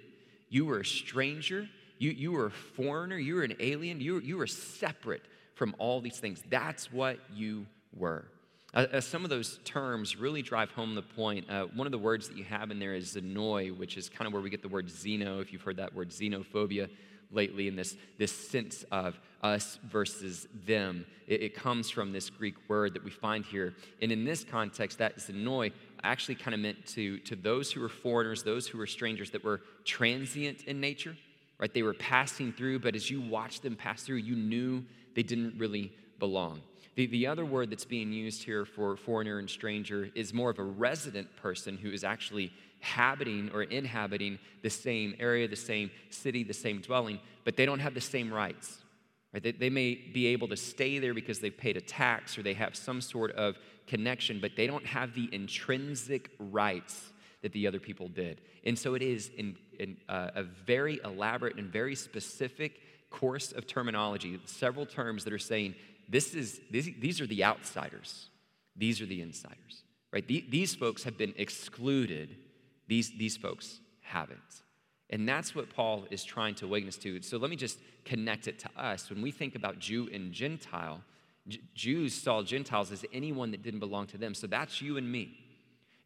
you 0.49 0.65
were 0.65 0.81
a 0.81 0.85
stranger. 0.85 1.69
You, 1.99 2.11
you 2.11 2.33
were 2.33 2.47
a 2.47 2.51
foreigner. 2.51 3.17
You 3.17 3.37
were 3.37 3.43
an 3.43 3.57
alien. 3.61 4.01
You, 4.01 4.21
you 4.21 4.37
were 4.37 4.47
separate 4.47 5.23
from 5.55 5.75
all 5.79 6.01
these 6.01 6.19
things. 6.19 6.43
That's 6.49 6.93
what 6.93 7.19
you 7.35 7.67
were. 7.97 8.27
Uh, 8.75 8.87
uh, 8.93 9.01
some 9.01 9.25
of 9.25 9.31
those 9.31 9.59
terms 9.65 10.17
really 10.17 10.43
drive 10.43 10.71
home 10.71 10.95
the 10.95 11.03
point. 11.03 11.49
Uh, 11.51 11.65
one 11.75 11.87
of 11.87 11.93
the 11.93 11.99
words 11.99 12.29
that 12.29 12.37
you 12.37 12.45
have 12.45 12.71
in 12.71 12.79
there 12.79 12.95
is 12.95 13.15
xenoi, 13.15 13.77
which 13.77 13.97
is 13.97 14.09
kind 14.09 14.27
of 14.27 14.33
where 14.33 14.43
we 14.43 14.51
get 14.51 14.63
the 14.63 14.69
word 14.69 14.89
xeno, 14.89 15.41
if 15.41 15.53
you've 15.53 15.63
heard 15.63 15.79
that 15.79 15.95
word 15.95 16.11
xenophobia 16.11 16.89
lately, 17.31 17.69
in 17.69 17.77
this, 17.77 17.97
this 18.19 18.33
sense 18.33 18.85
of 18.91 19.19
us 19.43 19.79
versus 19.89 20.49
them. 20.67 21.07
It, 21.27 21.43
it 21.43 21.55
comes 21.55 21.91
from 21.91 22.13
this 22.13 22.31
Greek 22.31 22.55
word 22.69 22.95
that 22.95 23.05
we 23.05 23.11
find 23.11 23.45
here. 23.45 23.75
And 24.01 24.11
in 24.11 24.25
this 24.25 24.45
context, 24.45 24.99
that 24.99 25.19
xenoi 25.19 25.73
actually 26.03 26.37
kind 26.37 26.55
of 26.55 26.61
meant 26.61 26.87
to, 26.89 27.19
to 27.21 27.37
those 27.37 27.73
who 27.73 27.81
were 27.81 27.89
foreigners, 27.89 28.43
those 28.43 28.67
who 28.67 28.79
were 28.79 28.87
strangers 28.87 29.31
that 29.31 29.45
were 29.45 29.61
transient 29.85 30.65
in 30.65 30.81
nature, 30.81 31.17
right? 31.59 31.73
They 31.73 31.83
were 31.83 31.95
passing 31.95 32.53
through, 32.53 32.81
but 32.81 32.95
as 32.95 33.11
you 33.11 33.21
watched 33.21 33.63
them 33.63 33.77
pass 33.77 34.03
through, 34.03 34.17
you 34.17 34.37
knew 34.37 34.85
they 35.15 35.23
didn't 35.23 35.59
really 35.59 35.93
belong. 36.19 36.61
The, 36.95 37.07
the 37.07 37.27
other 37.27 37.45
word 37.45 37.71
that's 37.71 37.85
being 37.85 38.13
used 38.13 38.43
here 38.43 38.65
for 38.65 38.97
foreigner 38.97 39.39
and 39.39 39.49
stranger 39.49 40.11
is 40.15 40.33
more 40.33 40.51
of 40.51 40.59
a 40.59 40.65
resident 40.65 41.35
person 41.37 41.77
who 41.77 41.91
is 41.91 42.05
actually 42.05 42.53
habiting 42.81 43.51
or 43.53 43.63
inhabiting 43.63 44.39
the 44.63 44.71
same 44.71 45.15
area, 45.19 45.49
the 45.49 45.57
same 45.57 45.91
city, 46.11 46.43
the 46.43 46.55
same 46.55 46.81
dwelling, 46.81 47.19
but 47.45 47.57
they 47.57 47.67
don't 47.67 47.81
have 47.81 47.95
the 47.95 48.01
same 48.01 48.33
rights. 48.33 48.79
Right? 49.33 49.43
They, 49.43 49.53
they 49.53 49.71
may 49.71 49.95
be 49.95 50.27
able 50.29 50.49
to 50.49 50.57
stay 50.57 50.99
there 50.99 51.15
because 51.15 51.41
they've 51.41 51.57
paid 51.57 51.77
a 51.77 51.81
tax 51.81 52.39
or 52.39 52.43
they 52.43 52.55
have 52.55 52.75
some 52.77 53.01
sort 53.01 53.33
of 53.33 53.59
connection, 53.87 54.41
but 54.41 54.53
they 54.57 54.67
don't 54.67 54.87
have 54.87 55.15
the 55.15 55.29
intrinsic 55.33 56.31
rights 56.39 57.13
that 57.43 57.53
the 57.53 57.67
other 57.67 57.81
people 57.81 58.09
did. 58.09 58.41
And 58.65 58.79
so 58.79 58.95
it 58.95 59.03
is 59.03 59.31
in, 59.37 59.57
in 59.79 59.97
uh, 60.09 60.31
a 60.35 60.43
very 60.43 61.01
elaborate 61.05 61.57
and 61.57 61.71
very 61.71 61.95
specific 61.95 62.81
course 63.11 63.53
of 63.53 63.67
terminology, 63.67 64.41
several 64.47 64.87
terms 64.87 65.25
that 65.25 65.33
are 65.33 65.39
saying 65.39 65.75
this 66.09 66.35
is, 66.35 66.61
this, 66.71 66.89
these 66.99 67.21
are 67.21 67.27
the 67.27 67.45
outsiders, 67.45 68.29
these 68.75 69.01
are 69.01 69.07
the 69.07 69.21
insiders. 69.21 69.83
Right? 70.13 70.27
These 70.27 70.75
folks 70.75 71.05
have 71.05 71.19
been 71.19 71.35
excluded, 71.37 72.37
these, 72.87 73.13
these 73.17 73.37
folks 73.37 73.81
haven't. 74.01 74.63
And 75.11 75.29
that's 75.29 75.55
what 75.55 75.71
Paul 75.71 76.05
is 76.11 76.25
trying 76.25 76.55
to 76.57 76.65
awaken 76.65 76.89
us 76.89 76.97
to. 76.99 77.23
So 77.23 77.37
let 77.37 77.51
me 77.51 77.57
just 77.57 77.79
connect 78.05 78.49
it 78.49 78.59
to 78.61 78.71
us. 78.77 79.09
When 79.09 79.23
we 79.23 79.31
think 79.31 79.55
about 79.55 79.79
Jew 79.79 80.09
and 80.13 80.33
Gentile, 80.33 81.01
J- 81.47 81.61
Jews 81.75 82.15
saw 82.15 82.43
Gentiles 82.43 82.91
as 82.91 83.05
anyone 83.13 83.53
that 83.53 83.63
didn't 83.63 83.81
belong 83.81 84.07
to 84.09 84.19
them. 84.19 84.35
So 84.35 84.47
that's 84.47 84.83
you 84.83 84.97
and 84.97 85.11
me. 85.11 85.39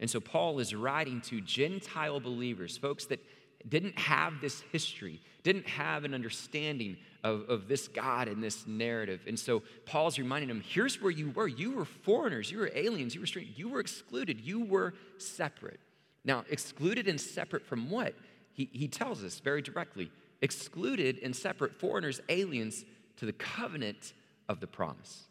And 0.00 0.08
so 0.08 0.20
Paul 0.20 0.58
is 0.58 0.74
writing 0.74 1.20
to 1.22 1.40
Gentile 1.40 2.20
believers, 2.20 2.76
folks 2.76 3.06
that 3.06 3.20
didn't 3.68 3.98
have 3.98 4.40
this 4.40 4.62
history, 4.72 5.20
didn't 5.42 5.68
have 5.68 6.04
an 6.04 6.14
understanding 6.14 6.96
of, 7.22 7.48
of 7.48 7.68
this 7.68 7.88
God 7.88 8.28
and 8.28 8.42
this 8.42 8.66
narrative. 8.66 9.20
And 9.26 9.38
so 9.38 9.62
Paul's 9.84 10.18
reminding 10.18 10.48
them 10.48 10.62
here's 10.66 11.00
where 11.00 11.10
you 11.10 11.30
were. 11.30 11.48
You 11.48 11.72
were 11.72 11.84
foreigners, 11.84 12.50
you 12.50 12.58
were 12.58 12.70
aliens, 12.74 13.14
you 13.14 13.20
were 13.20 13.26
strangers, 13.26 13.58
you 13.58 13.68
were 13.68 13.80
excluded, 13.80 14.40
you 14.40 14.64
were 14.64 14.94
separate. 15.18 15.80
Now, 16.24 16.44
excluded 16.50 17.08
and 17.08 17.20
separate 17.20 17.66
from 17.66 17.90
what? 17.90 18.14
He, 18.52 18.68
he 18.72 18.88
tells 18.88 19.24
us 19.24 19.40
very 19.40 19.62
directly 19.62 20.10
excluded 20.42 21.18
and 21.22 21.34
separate 21.34 21.78
foreigners, 21.78 22.20
aliens 22.28 22.84
to 23.16 23.26
the 23.26 23.32
covenant 23.32 24.12
of 24.48 24.60
the 24.60 24.66
promise. 24.66 25.24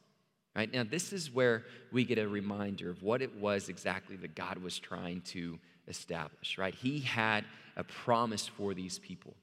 Right? 0.56 0.72
Now, 0.72 0.84
this 0.84 1.14
is 1.14 1.32
where 1.32 1.64
we 1.92 2.04
get 2.04 2.18
a 2.18 2.28
reminder 2.28 2.90
of 2.90 3.04
what 3.04 3.22
it 3.22 3.36
was 3.36 3.70
exactly 3.70 4.16
that 4.18 4.36
God 4.36 4.58
was 4.58 4.78
trying 4.80 5.22
to 5.22 5.60
establish, 5.88 6.58
right? 6.58 6.74
He 6.74 7.00
had 7.00 7.46
a 7.76 7.84
promise 7.84 8.48
for 8.48 8.74
these 8.74 9.00
people. 9.00 9.36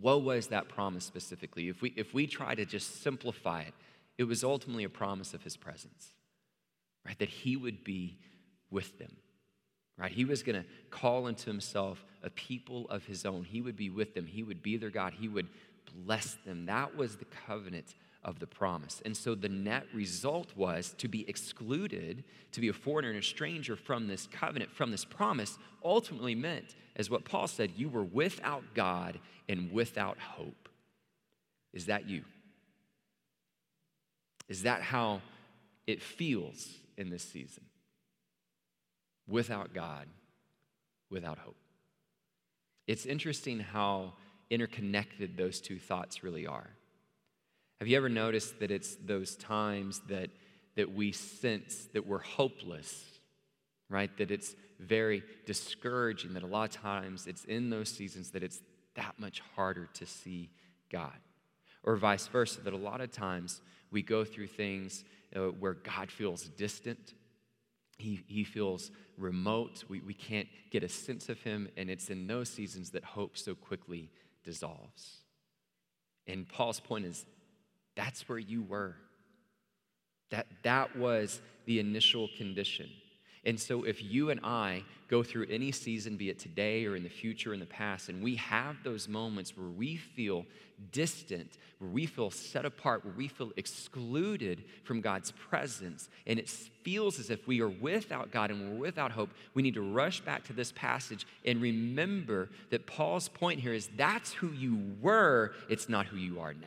What 0.00 0.22
was 0.22 0.48
that 0.48 0.68
promise 0.68 1.04
specifically? 1.04 1.68
If 1.68 1.82
we, 1.82 1.92
if 1.96 2.12
we 2.12 2.26
try 2.26 2.54
to 2.54 2.64
just 2.64 3.02
simplify 3.02 3.62
it, 3.62 3.74
it 4.18 4.24
was 4.24 4.44
ultimately 4.44 4.84
a 4.84 4.90
promise 4.90 5.34
of 5.34 5.42
his 5.42 5.56
presence, 5.56 6.10
right? 7.04 7.18
That 7.18 7.28
he 7.28 7.56
would 7.56 7.82
be 7.82 8.18
with 8.70 8.98
them, 8.98 9.16
right? 9.98 10.12
He 10.12 10.24
was 10.24 10.42
going 10.42 10.62
to 10.62 10.68
call 10.90 11.26
into 11.26 11.46
himself 11.46 12.04
a 12.22 12.30
people 12.30 12.86
of 12.90 13.04
his 13.06 13.24
own. 13.24 13.44
He 13.44 13.60
would 13.60 13.76
be 13.76 13.90
with 13.90 14.14
them, 14.14 14.26
he 14.26 14.42
would 14.42 14.62
be 14.62 14.76
their 14.76 14.90
God, 14.90 15.14
he 15.14 15.28
would 15.28 15.48
bless 16.04 16.36
them. 16.44 16.66
That 16.66 16.96
was 16.96 17.16
the 17.16 17.26
covenant 17.46 17.94
of 18.24 18.40
the 18.40 18.46
promise. 18.46 19.00
And 19.04 19.16
so 19.16 19.34
the 19.34 19.48
net 19.48 19.86
result 19.94 20.48
was 20.56 20.94
to 20.98 21.06
be 21.06 21.28
excluded, 21.28 22.24
to 22.52 22.60
be 22.60 22.68
a 22.68 22.72
foreigner 22.72 23.10
and 23.10 23.18
a 23.18 23.22
stranger 23.22 23.76
from 23.76 24.08
this 24.08 24.28
covenant, 24.30 24.72
from 24.72 24.90
this 24.90 25.04
promise, 25.04 25.58
ultimately 25.84 26.34
meant, 26.34 26.74
as 26.96 27.08
what 27.08 27.24
Paul 27.24 27.46
said, 27.46 27.72
you 27.76 27.88
were 27.88 28.02
without 28.02 28.64
God 28.74 29.20
and 29.48 29.70
without 29.70 30.18
hope. 30.18 30.68
Is 31.72 31.86
that 31.86 32.08
you? 32.08 32.24
Is 34.48 34.62
that 34.62 34.82
how 34.82 35.20
it 35.86 36.02
feels 36.02 36.68
in 36.96 37.10
this 37.10 37.22
season? 37.22 37.64
Without 39.28 39.74
God, 39.74 40.06
without 41.10 41.38
hope. 41.38 41.56
It's 42.86 43.06
interesting 43.06 43.58
how 43.60 44.14
interconnected 44.50 45.36
those 45.36 45.60
two 45.60 45.78
thoughts 45.78 46.22
really 46.22 46.46
are. 46.46 46.70
Have 47.80 47.88
you 47.88 47.96
ever 47.96 48.08
noticed 48.08 48.60
that 48.60 48.70
it's 48.70 48.96
those 49.04 49.36
times 49.36 50.00
that, 50.08 50.30
that 50.76 50.94
we 50.94 51.12
sense 51.12 51.88
that 51.92 52.06
we're 52.06 52.22
hopeless, 52.22 53.04
right? 53.90 54.16
That 54.18 54.30
it's 54.30 54.54
very 54.78 55.22
discouraging, 55.46 56.34
that 56.34 56.42
a 56.42 56.46
lot 56.46 56.74
of 56.74 56.80
times 56.80 57.26
it's 57.26 57.44
in 57.44 57.70
those 57.70 57.88
seasons 57.88 58.30
that 58.30 58.42
it's 58.42 58.60
that 58.94 59.14
much 59.18 59.42
harder 59.54 59.88
to 59.94 60.06
see 60.06 60.50
God. 60.90 61.12
Or 61.82 61.96
vice 61.96 62.26
versa, 62.26 62.60
that 62.62 62.72
a 62.72 62.78
lot 62.78 63.00
of 63.00 63.12
times 63.12 63.60
we 63.90 64.02
go 64.02 64.24
through 64.24 64.48
things 64.48 65.04
uh, 65.34 65.40
where 65.48 65.74
God 65.74 66.10
feels 66.10 66.44
distant, 66.44 67.14
he, 67.98 68.22
he 68.26 68.44
feels 68.44 68.90
remote, 69.16 69.84
we, 69.88 70.00
we 70.00 70.14
can't 70.14 70.48
get 70.70 70.82
a 70.82 70.88
sense 70.88 71.28
of 71.28 71.40
him, 71.40 71.68
and 71.76 71.88
it's 71.88 72.10
in 72.10 72.26
those 72.26 72.48
seasons 72.48 72.90
that 72.90 73.04
hope 73.04 73.36
so 73.38 73.54
quickly 73.54 74.10
dissolves. 74.44 75.22
And 76.26 76.48
Paul's 76.48 76.80
point 76.80 77.06
is 77.06 77.24
that's 77.94 78.28
where 78.28 78.38
you 78.38 78.62
were. 78.62 78.96
That, 80.30 80.46
that 80.64 80.96
was 80.96 81.40
the 81.64 81.78
initial 81.78 82.28
condition. 82.36 82.90
And 83.46 83.60
so, 83.60 83.84
if 83.84 84.02
you 84.02 84.30
and 84.30 84.40
I 84.42 84.82
go 85.08 85.22
through 85.22 85.46
any 85.48 85.70
season, 85.70 86.16
be 86.16 86.30
it 86.30 86.38
today 86.40 86.84
or 86.84 86.96
in 86.96 87.04
the 87.04 87.08
future, 87.08 87.54
in 87.54 87.60
the 87.60 87.66
past, 87.66 88.08
and 88.08 88.20
we 88.20 88.34
have 88.34 88.82
those 88.82 89.08
moments 89.08 89.56
where 89.56 89.68
we 89.68 89.94
feel 89.94 90.44
distant, 90.90 91.56
where 91.78 91.88
we 91.88 92.06
feel 92.06 92.28
set 92.28 92.64
apart, 92.64 93.04
where 93.04 93.14
we 93.14 93.28
feel 93.28 93.52
excluded 93.56 94.64
from 94.82 95.00
God's 95.00 95.30
presence, 95.30 96.08
and 96.26 96.40
it 96.40 96.48
feels 96.48 97.20
as 97.20 97.30
if 97.30 97.46
we 97.46 97.60
are 97.60 97.68
without 97.68 98.32
God 98.32 98.50
and 98.50 98.68
we're 98.68 98.80
without 98.80 99.12
hope, 99.12 99.30
we 99.54 99.62
need 99.62 99.74
to 99.74 99.92
rush 99.92 100.20
back 100.22 100.42
to 100.48 100.52
this 100.52 100.72
passage 100.72 101.24
and 101.44 101.62
remember 101.62 102.48
that 102.70 102.88
Paul's 102.88 103.28
point 103.28 103.60
here 103.60 103.74
is 103.74 103.88
that's 103.96 104.32
who 104.32 104.48
you 104.48 104.96
were, 105.00 105.52
it's 105.68 105.88
not 105.88 106.06
who 106.06 106.16
you 106.16 106.40
are 106.40 106.52
now. 106.52 106.66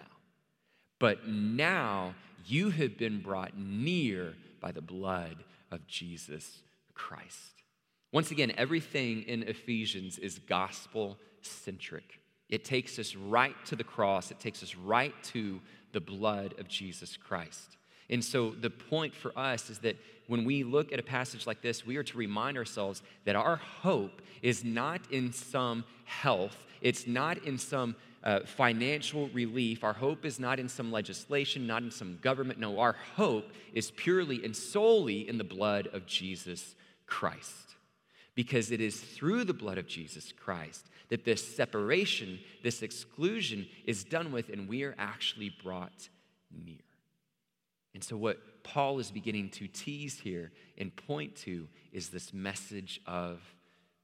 But 0.97 1.27
now 1.27 2.15
you 2.45 2.69
have 2.69 2.97
been 2.97 3.19
brought 3.19 3.57
near 3.57 4.35
by 4.61 4.71
the 4.71 4.81
blood 4.81 5.43
of 5.71 5.85
Jesus 5.85 6.61
Christ. 6.99 7.63
Once 8.11 8.29
again, 8.29 8.51
everything 8.57 9.23
in 9.23 9.43
Ephesians 9.43 10.17
is 10.17 10.37
gospel 10.39 11.17
centric. 11.41 12.19
It 12.49 12.65
takes 12.65 12.99
us 12.99 13.15
right 13.15 13.55
to 13.67 13.75
the 13.77 13.85
cross, 13.85 14.31
it 14.31 14.39
takes 14.39 14.61
us 14.61 14.75
right 14.75 15.13
to 15.25 15.61
the 15.93 16.01
blood 16.01 16.55
of 16.59 16.67
Jesus 16.67 17.15
Christ. 17.15 17.77
And 18.09 18.23
so 18.23 18.51
the 18.51 18.69
point 18.69 19.15
for 19.15 19.31
us 19.37 19.69
is 19.69 19.79
that 19.79 19.95
when 20.27 20.43
we 20.43 20.63
look 20.63 20.91
at 20.91 20.99
a 20.99 21.03
passage 21.03 21.47
like 21.47 21.61
this, 21.61 21.85
we 21.85 21.95
are 21.95 22.03
to 22.03 22.17
remind 22.17 22.57
ourselves 22.57 23.01
that 23.23 23.35
our 23.35 23.55
hope 23.55 24.21
is 24.41 24.63
not 24.63 25.01
in 25.09 25.31
some 25.31 25.85
health, 26.05 26.65
it's 26.81 27.07
not 27.07 27.37
in 27.45 27.57
some 27.57 27.95
uh, 28.23 28.41
financial 28.41 29.29
relief. 29.29 29.83
Our 29.83 29.93
hope 29.93 30.25
is 30.25 30.39
not 30.39 30.59
in 30.59 30.67
some 30.67 30.91
legislation, 30.91 31.65
not 31.65 31.83
in 31.83 31.91
some 31.91 32.19
government. 32.21 32.59
No, 32.59 32.79
our 32.79 32.97
hope 33.15 33.51
is 33.73 33.91
purely 33.91 34.43
and 34.43 34.55
solely 34.55 35.27
in 35.29 35.37
the 35.37 35.43
blood 35.45 35.87
of 35.93 36.05
Jesus 36.05 36.75
Christ. 37.09 37.75
Because 38.35 38.71
it 38.71 38.79
is 38.79 38.99
through 38.99 39.43
the 39.43 39.53
blood 39.53 39.77
of 39.77 39.87
Jesus 39.87 40.31
Christ 40.31 40.85
that 41.09 41.25
this 41.25 41.45
separation, 41.45 42.39
this 42.63 42.81
exclusion 42.81 43.67
is 43.85 44.03
done 44.03 44.31
with, 44.31 44.49
and 44.49 44.69
we 44.69 44.83
are 44.83 44.95
actually 44.97 45.51
brought 45.63 46.09
near. 46.65 46.77
And 47.93 48.03
so, 48.03 48.15
what 48.15 48.63
Paul 48.63 48.99
is 48.99 49.11
beginning 49.11 49.49
to 49.51 49.67
tease 49.67 50.19
here 50.19 50.51
and 50.77 50.95
point 50.95 51.35
to 51.37 51.67
is 51.91 52.09
this 52.09 52.33
message 52.33 53.01
of 53.07 53.41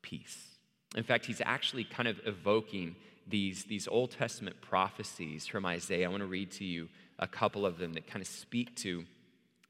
peace. 0.02 0.56
In 0.96 1.04
fact, 1.04 1.26
he's 1.26 1.42
actually 1.46 1.84
kind 1.84 2.08
of 2.08 2.20
evoking 2.26 2.96
these, 3.28 3.66
these 3.66 3.88
Old 3.88 4.12
Testament 4.12 4.60
prophecies 4.62 5.46
from 5.46 5.66
Isaiah. 5.66 6.08
I 6.08 6.10
want 6.10 6.22
to 6.22 6.28
read 6.28 6.52
to 6.52 6.66
you 6.66 6.90
a 7.20 7.28
couple 7.28 7.66
of 7.66 7.78
them 7.78 7.94
that 7.94 8.08
kind 8.08 8.22
of 8.22 8.28
speak 8.28 8.76
to 8.78 9.06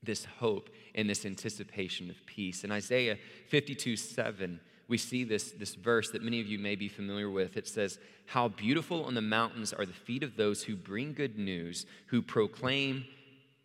this 0.06 0.26
hope 0.26 0.70
and 0.94 1.10
this 1.10 1.26
anticipation 1.26 2.10
of 2.10 2.26
peace. 2.26 2.63
In 2.63 2.72
Isaiah 2.72 3.18
52 3.50 3.96
7, 3.96 4.60
we 4.88 4.98
see 4.98 5.24
this, 5.24 5.52
this 5.52 5.76
verse 5.76 6.12
that 6.12 6.22
many 6.22 6.39
of 6.39 6.48
you 6.48 6.60
may 6.60 6.76
be 6.76 6.88
familiar 6.88 7.30
with. 7.30 7.58
It 7.58 7.68
says, 7.68 7.98
How 8.28 8.50
beautiful 8.50 9.04
on 9.06 9.15
the 9.15 9.22
mountains 9.22 9.74
are 9.74 9.86
the 9.86 9.94
feet 9.94 10.24
of 10.24 10.38
those 10.38 10.63
who 10.63 10.76
bring 10.76 11.13
good 11.13 11.38
news, 11.38 11.86
who 12.08 12.22
proclaim 12.22 13.06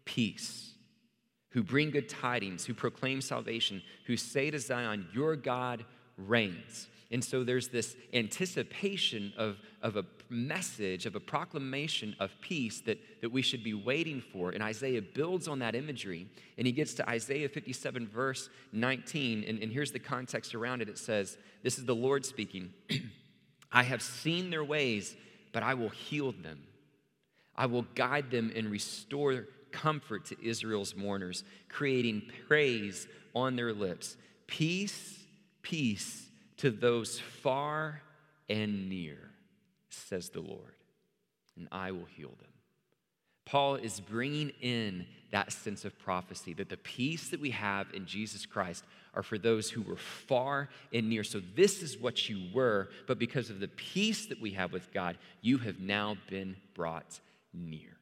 peace, 0.04 0.72
who 1.50 1.62
bring 1.62 1.90
good 1.90 2.08
tidings, 2.08 2.64
who 2.64 2.74
proclaim 2.74 3.20
salvation, 3.20 3.82
who 4.06 4.16
say 4.16 4.50
to 4.50 4.58
Zion, 4.58 5.08
Your 5.12 5.36
God 5.36 5.84
reigns. 6.26 6.88
And 7.12 7.24
so 7.24 7.42
there's 7.42 7.68
this 7.68 7.96
anticipation 8.14 9.32
of, 9.36 9.58
of 9.82 9.96
a 9.96 10.04
message, 10.28 11.06
of 11.06 11.16
a 11.16 11.20
proclamation 11.20 12.14
of 12.20 12.30
peace 12.40 12.80
that, 12.82 12.98
that 13.20 13.32
we 13.32 13.42
should 13.42 13.64
be 13.64 13.74
waiting 13.74 14.20
for. 14.20 14.50
And 14.50 14.62
Isaiah 14.62 15.02
builds 15.02 15.48
on 15.48 15.58
that 15.58 15.74
imagery. 15.74 16.28
And 16.56 16.66
he 16.66 16.72
gets 16.72 16.94
to 16.94 17.10
Isaiah 17.10 17.48
57, 17.48 18.06
verse 18.06 18.48
19. 18.72 19.44
And, 19.46 19.58
and 19.58 19.72
here's 19.72 19.90
the 19.90 19.98
context 19.98 20.54
around 20.54 20.82
it 20.82 20.88
it 20.88 20.98
says, 20.98 21.36
This 21.64 21.78
is 21.78 21.84
the 21.84 21.94
Lord 21.94 22.24
speaking 22.24 22.72
I 23.72 23.82
have 23.82 24.02
seen 24.02 24.50
their 24.50 24.64
ways, 24.64 25.16
but 25.52 25.62
I 25.62 25.74
will 25.74 25.88
heal 25.88 26.32
them. 26.32 26.60
I 27.56 27.66
will 27.66 27.86
guide 27.94 28.30
them 28.30 28.52
and 28.54 28.70
restore 28.70 29.46
comfort 29.70 30.26
to 30.26 30.44
Israel's 30.44 30.96
mourners, 30.96 31.44
creating 31.68 32.22
praise 32.48 33.06
on 33.34 33.56
their 33.56 33.72
lips. 33.72 34.16
Peace, 34.46 35.19
peace 35.62 36.28
to 36.58 36.70
those 36.70 37.18
far 37.18 38.02
and 38.48 38.88
near, 38.88 39.18
says 39.88 40.30
the 40.30 40.40
Lord, 40.40 40.74
and 41.56 41.68
I 41.72 41.92
will 41.92 42.06
heal 42.16 42.34
them. 42.40 42.50
Paul 43.44 43.76
is 43.76 43.98
bringing 43.98 44.50
in 44.60 45.06
that 45.32 45.52
sense 45.52 45.84
of 45.84 45.98
prophecy 45.98 46.52
that 46.54 46.68
the 46.68 46.76
peace 46.76 47.30
that 47.30 47.40
we 47.40 47.50
have 47.50 47.88
in 47.94 48.06
Jesus 48.06 48.46
Christ 48.46 48.84
are 49.14 49.22
for 49.22 49.38
those 49.38 49.70
who 49.70 49.82
were 49.82 49.96
far 49.96 50.68
and 50.92 51.08
near. 51.08 51.24
So, 51.24 51.40
this 51.56 51.82
is 51.82 51.98
what 51.98 52.28
you 52.28 52.48
were, 52.54 52.90
but 53.06 53.18
because 53.18 53.50
of 53.50 53.58
the 53.58 53.68
peace 53.68 54.26
that 54.26 54.40
we 54.40 54.52
have 54.52 54.72
with 54.72 54.92
God, 54.92 55.18
you 55.40 55.58
have 55.58 55.80
now 55.80 56.16
been 56.28 56.56
brought 56.74 57.20
near. 57.52 57.99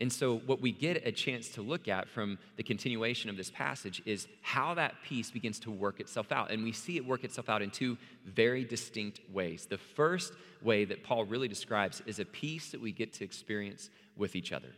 And 0.00 0.10
so, 0.10 0.38
what 0.46 0.62
we 0.62 0.72
get 0.72 1.06
a 1.06 1.12
chance 1.12 1.50
to 1.50 1.62
look 1.62 1.86
at 1.86 2.08
from 2.08 2.38
the 2.56 2.62
continuation 2.62 3.28
of 3.28 3.36
this 3.36 3.50
passage 3.50 4.00
is 4.06 4.26
how 4.40 4.72
that 4.74 4.94
peace 5.04 5.30
begins 5.30 5.58
to 5.60 5.70
work 5.70 6.00
itself 6.00 6.32
out. 6.32 6.50
And 6.50 6.64
we 6.64 6.72
see 6.72 6.96
it 6.96 7.04
work 7.04 7.22
itself 7.22 7.50
out 7.50 7.60
in 7.60 7.70
two 7.70 7.98
very 8.24 8.64
distinct 8.64 9.20
ways. 9.30 9.66
The 9.66 9.76
first 9.76 10.32
way 10.62 10.86
that 10.86 11.04
Paul 11.04 11.26
really 11.26 11.48
describes 11.48 12.02
is 12.06 12.18
a 12.18 12.24
peace 12.24 12.70
that 12.70 12.80
we 12.80 12.92
get 12.92 13.12
to 13.14 13.24
experience 13.24 13.90
with 14.16 14.36
each 14.36 14.52
other. 14.52 14.70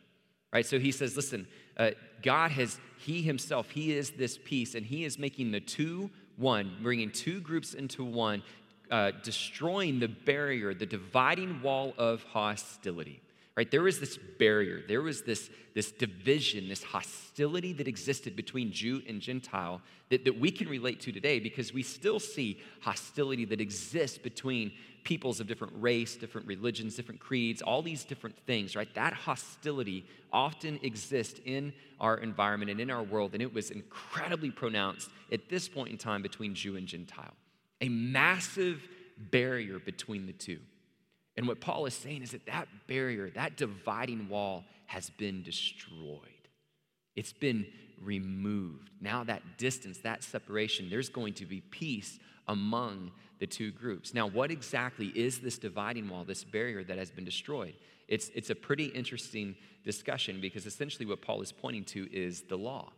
Right? 0.52 0.66
So 0.66 0.78
he 0.78 0.90
says, 0.90 1.16
listen, 1.16 1.46
uh, 1.78 1.92
God 2.20 2.50
has, 2.50 2.78
He 2.98 3.22
Himself, 3.22 3.70
He 3.70 3.96
is 3.96 4.10
this 4.10 4.38
peace, 4.44 4.74
and 4.74 4.84
He 4.84 5.04
is 5.04 5.18
making 5.18 5.52
the 5.52 5.60
two 5.60 6.10
one, 6.36 6.78
bringing 6.82 7.12
two 7.12 7.40
groups 7.40 7.74
into 7.74 8.04
one, 8.04 8.42
uh, 8.90 9.12
destroying 9.22 10.00
the 10.00 10.08
barrier, 10.08 10.74
the 10.74 10.84
dividing 10.84 11.62
wall 11.62 11.94
of 11.96 12.24
hostility 12.24 13.21
right? 13.56 13.70
There 13.70 13.82
was 13.82 14.00
this 14.00 14.18
barrier, 14.38 14.82
there 14.88 15.02
was 15.02 15.22
this, 15.22 15.50
this 15.74 15.92
division, 15.92 16.68
this 16.68 16.82
hostility 16.82 17.72
that 17.74 17.86
existed 17.86 18.34
between 18.34 18.72
Jew 18.72 19.02
and 19.06 19.20
Gentile 19.20 19.82
that, 20.08 20.24
that 20.24 20.38
we 20.38 20.50
can 20.50 20.68
relate 20.68 21.00
to 21.00 21.12
today 21.12 21.38
because 21.38 21.72
we 21.72 21.82
still 21.82 22.18
see 22.18 22.60
hostility 22.80 23.44
that 23.46 23.60
exists 23.60 24.16
between 24.16 24.72
peoples 25.04 25.40
of 25.40 25.46
different 25.46 25.74
race, 25.76 26.16
different 26.16 26.46
religions, 26.46 26.94
different 26.96 27.20
creeds, 27.20 27.60
all 27.60 27.82
these 27.82 28.04
different 28.04 28.38
things, 28.46 28.74
right? 28.76 28.92
That 28.94 29.12
hostility 29.12 30.06
often 30.32 30.78
exists 30.82 31.40
in 31.44 31.72
our 32.00 32.18
environment 32.18 32.70
and 32.70 32.80
in 32.80 32.90
our 32.90 33.02
world, 33.02 33.32
and 33.34 33.42
it 33.42 33.52
was 33.52 33.70
incredibly 33.70 34.50
pronounced 34.50 35.10
at 35.30 35.48
this 35.48 35.68
point 35.68 35.90
in 35.90 35.98
time 35.98 36.22
between 36.22 36.54
Jew 36.54 36.76
and 36.76 36.86
Gentile. 36.86 37.34
A 37.80 37.88
massive 37.88 38.80
barrier 39.18 39.78
between 39.78 40.26
the 40.26 40.32
two. 40.32 40.60
And 41.36 41.48
what 41.48 41.60
Paul 41.60 41.86
is 41.86 41.94
saying 41.94 42.22
is 42.22 42.32
that 42.32 42.46
that 42.46 42.68
barrier, 42.86 43.30
that 43.30 43.56
dividing 43.56 44.28
wall 44.28 44.64
has 44.86 45.10
been 45.10 45.42
destroyed. 45.42 46.20
It's 47.16 47.32
been 47.32 47.66
removed. 48.02 48.90
Now, 49.00 49.24
that 49.24 49.42
distance, 49.58 49.98
that 49.98 50.22
separation, 50.22 50.90
there's 50.90 51.08
going 51.08 51.34
to 51.34 51.46
be 51.46 51.60
peace 51.60 52.18
among 52.48 53.12
the 53.38 53.46
two 53.46 53.70
groups. 53.70 54.14
Now, 54.14 54.26
what 54.26 54.50
exactly 54.50 55.06
is 55.08 55.40
this 55.40 55.58
dividing 55.58 56.08
wall, 56.08 56.24
this 56.24 56.44
barrier 56.44 56.84
that 56.84 56.98
has 56.98 57.10
been 57.10 57.24
destroyed? 57.24 57.74
It's, 58.08 58.30
it's 58.34 58.50
a 58.50 58.54
pretty 58.54 58.86
interesting 58.86 59.56
discussion 59.84 60.40
because 60.40 60.66
essentially 60.66 61.06
what 61.06 61.22
Paul 61.22 61.40
is 61.40 61.52
pointing 61.52 61.84
to 61.86 62.12
is 62.12 62.42
the 62.42 62.56
law, 62.56 62.92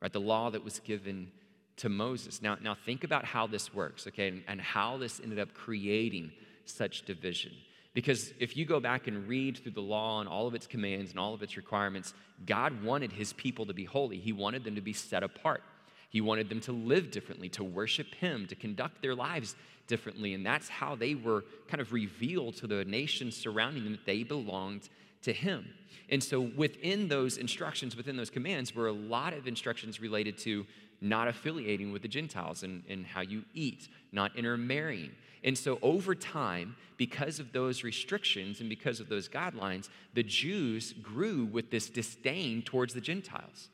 right? 0.00 0.12
The 0.12 0.20
law 0.20 0.50
that 0.50 0.64
was 0.64 0.78
given 0.80 1.30
to 1.76 1.88
Moses. 1.88 2.40
Now, 2.40 2.56
now 2.62 2.74
think 2.74 3.04
about 3.04 3.24
how 3.24 3.46
this 3.46 3.74
works, 3.74 4.06
okay, 4.06 4.28
and, 4.28 4.42
and 4.46 4.60
how 4.60 4.96
this 4.96 5.20
ended 5.20 5.38
up 5.38 5.52
creating 5.54 6.32
such 6.64 7.02
division. 7.02 7.52
Because 7.94 8.32
if 8.40 8.56
you 8.56 8.64
go 8.64 8.80
back 8.80 9.06
and 9.06 9.28
read 9.28 9.56
through 9.56 9.72
the 9.72 9.80
law 9.80 10.20
and 10.20 10.28
all 10.28 10.48
of 10.48 10.54
its 10.54 10.66
commands 10.66 11.12
and 11.12 11.20
all 11.20 11.32
of 11.32 11.42
its 11.42 11.56
requirements, 11.56 12.12
God 12.44 12.82
wanted 12.82 13.12
his 13.12 13.32
people 13.32 13.66
to 13.66 13.72
be 13.72 13.84
holy. 13.84 14.18
He 14.18 14.32
wanted 14.32 14.64
them 14.64 14.74
to 14.74 14.80
be 14.80 14.92
set 14.92 15.22
apart. 15.22 15.62
He 16.10 16.20
wanted 16.20 16.48
them 16.48 16.60
to 16.62 16.72
live 16.72 17.10
differently, 17.10 17.48
to 17.50 17.64
worship 17.64 18.14
him, 18.14 18.46
to 18.48 18.54
conduct 18.56 19.00
their 19.00 19.14
lives 19.14 19.54
differently. 19.86 20.34
And 20.34 20.44
that's 20.44 20.68
how 20.68 20.96
they 20.96 21.14
were 21.14 21.44
kind 21.68 21.80
of 21.80 21.92
revealed 21.92 22.56
to 22.56 22.66
the 22.66 22.84
nations 22.84 23.36
surrounding 23.36 23.84
them 23.84 23.92
that 23.92 24.06
they 24.06 24.24
belonged 24.24 24.88
to 25.22 25.32
him. 25.32 25.66
And 26.10 26.22
so 26.22 26.40
within 26.40 27.08
those 27.08 27.38
instructions, 27.38 27.96
within 27.96 28.16
those 28.16 28.30
commands, 28.30 28.74
were 28.74 28.88
a 28.88 28.92
lot 28.92 29.32
of 29.34 29.46
instructions 29.46 30.00
related 30.00 30.36
to 30.38 30.66
not 31.00 31.28
affiliating 31.28 31.92
with 31.92 32.02
the 32.02 32.08
Gentiles 32.08 32.62
and, 32.62 32.82
and 32.88 33.06
how 33.06 33.20
you 33.20 33.44
eat, 33.54 33.88
not 34.12 34.36
intermarrying. 34.36 35.10
And 35.44 35.56
so, 35.56 35.78
over 35.82 36.14
time, 36.14 36.74
because 36.96 37.38
of 37.38 37.52
those 37.52 37.84
restrictions 37.84 38.60
and 38.60 38.68
because 38.68 38.98
of 38.98 39.08
those 39.08 39.28
guidelines, 39.28 39.90
the 40.14 40.22
Jews 40.22 40.94
grew 40.94 41.44
with 41.44 41.70
this 41.70 41.90
disdain 41.90 42.62
towards 42.62 42.94
the 42.94 43.00
Gentiles, 43.00 43.68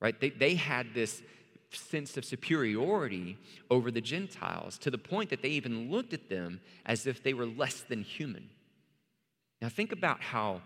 right? 0.00 0.18
They, 0.18 0.30
they 0.30 0.54
had 0.54 0.94
this 0.94 1.22
sense 1.70 2.16
of 2.16 2.24
superiority 2.24 3.36
over 3.70 3.90
the 3.90 4.00
Gentiles 4.00 4.78
to 4.78 4.90
the 4.90 4.98
point 4.98 5.30
that 5.30 5.42
they 5.42 5.50
even 5.50 5.90
looked 5.90 6.14
at 6.14 6.30
them 6.30 6.60
as 6.86 7.06
if 7.06 7.22
they 7.22 7.34
were 7.34 7.46
less 7.46 7.82
than 7.82 8.02
human. 8.02 8.48
Now, 9.60 9.68
think 9.68 9.92
about 9.92 10.20
how, 10.20 10.62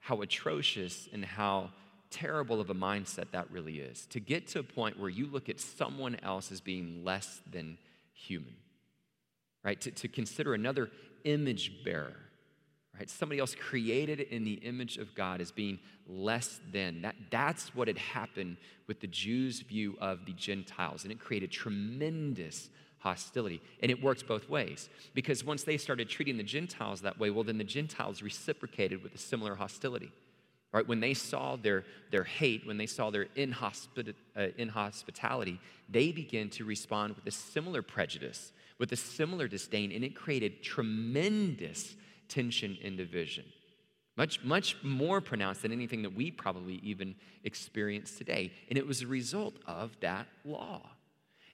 how 0.00 0.22
atrocious 0.22 1.08
and 1.12 1.24
how 1.24 1.70
terrible 2.10 2.60
of 2.60 2.70
a 2.70 2.74
mindset 2.74 3.30
that 3.32 3.50
really 3.50 3.78
is 3.80 4.06
to 4.06 4.20
get 4.20 4.46
to 4.46 4.58
a 4.58 4.62
point 4.62 4.98
where 4.98 5.08
you 5.08 5.26
look 5.26 5.48
at 5.48 5.58
someone 5.58 6.16
else 6.22 6.52
as 6.52 6.60
being 6.60 7.02
less 7.04 7.40
than 7.50 7.78
human, 8.12 8.54
right? 9.64 9.80
To, 9.80 9.90
to 9.90 10.08
consider 10.08 10.54
another 10.54 10.90
image 11.24 11.84
bearer, 11.84 12.16
right? 12.98 13.08
Somebody 13.08 13.40
else 13.40 13.54
created 13.54 14.20
in 14.20 14.44
the 14.44 14.54
image 14.54 14.98
of 14.98 15.14
God 15.14 15.40
as 15.40 15.52
being 15.52 15.78
less 16.06 16.60
than. 16.72 17.02
That, 17.02 17.14
that's 17.30 17.74
what 17.74 17.88
had 17.88 17.98
happened 17.98 18.56
with 18.86 19.00
the 19.00 19.06
Jews' 19.06 19.60
view 19.60 19.96
of 20.00 20.26
the 20.26 20.32
Gentiles, 20.32 21.04
and 21.04 21.12
it 21.12 21.20
created 21.20 21.50
tremendous 21.50 22.68
hostility. 22.98 23.60
And 23.82 23.90
it 23.90 24.02
works 24.02 24.22
both 24.22 24.48
ways 24.48 24.88
because 25.14 25.44
once 25.44 25.64
they 25.64 25.76
started 25.76 26.08
treating 26.08 26.36
the 26.36 26.42
Gentiles 26.42 27.00
that 27.02 27.18
way, 27.18 27.30
well, 27.30 27.44
then 27.44 27.58
the 27.58 27.64
Gentiles 27.64 28.22
reciprocated 28.22 29.02
with 29.02 29.14
a 29.14 29.18
similar 29.18 29.56
hostility. 29.56 30.12
Right? 30.72 30.88
When 30.88 31.00
they 31.00 31.12
saw 31.12 31.56
their, 31.56 31.84
their 32.10 32.24
hate, 32.24 32.66
when 32.66 32.78
they 32.78 32.86
saw 32.86 33.10
their 33.10 33.26
inhospit- 33.36 34.14
uh, 34.34 34.46
inhospitality, 34.56 35.60
they 35.88 36.12
began 36.12 36.48
to 36.50 36.64
respond 36.64 37.14
with 37.14 37.26
a 37.26 37.30
similar 37.30 37.82
prejudice, 37.82 38.52
with 38.82 38.90
a 38.90 38.96
similar 38.96 39.46
disdain, 39.46 39.92
and 39.92 40.02
it 40.02 40.16
created 40.16 40.60
tremendous 40.60 41.94
tension 42.26 42.76
and 42.82 42.96
division. 42.96 43.44
Much, 44.16 44.42
much 44.42 44.76
more 44.82 45.20
pronounced 45.20 45.62
than 45.62 45.70
anything 45.70 46.02
that 46.02 46.12
we 46.12 46.32
probably 46.32 46.80
even 46.82 47.14
experience 47.44 48.18
today. 48.18 48.50
And 48.68 48.76
it 48.76 48.84
was 48.84 49.02
a 49.02 49.06
result 49.06 49.54
of 49.68 49.92
that 50.00 50.26
law. 50.44 50.82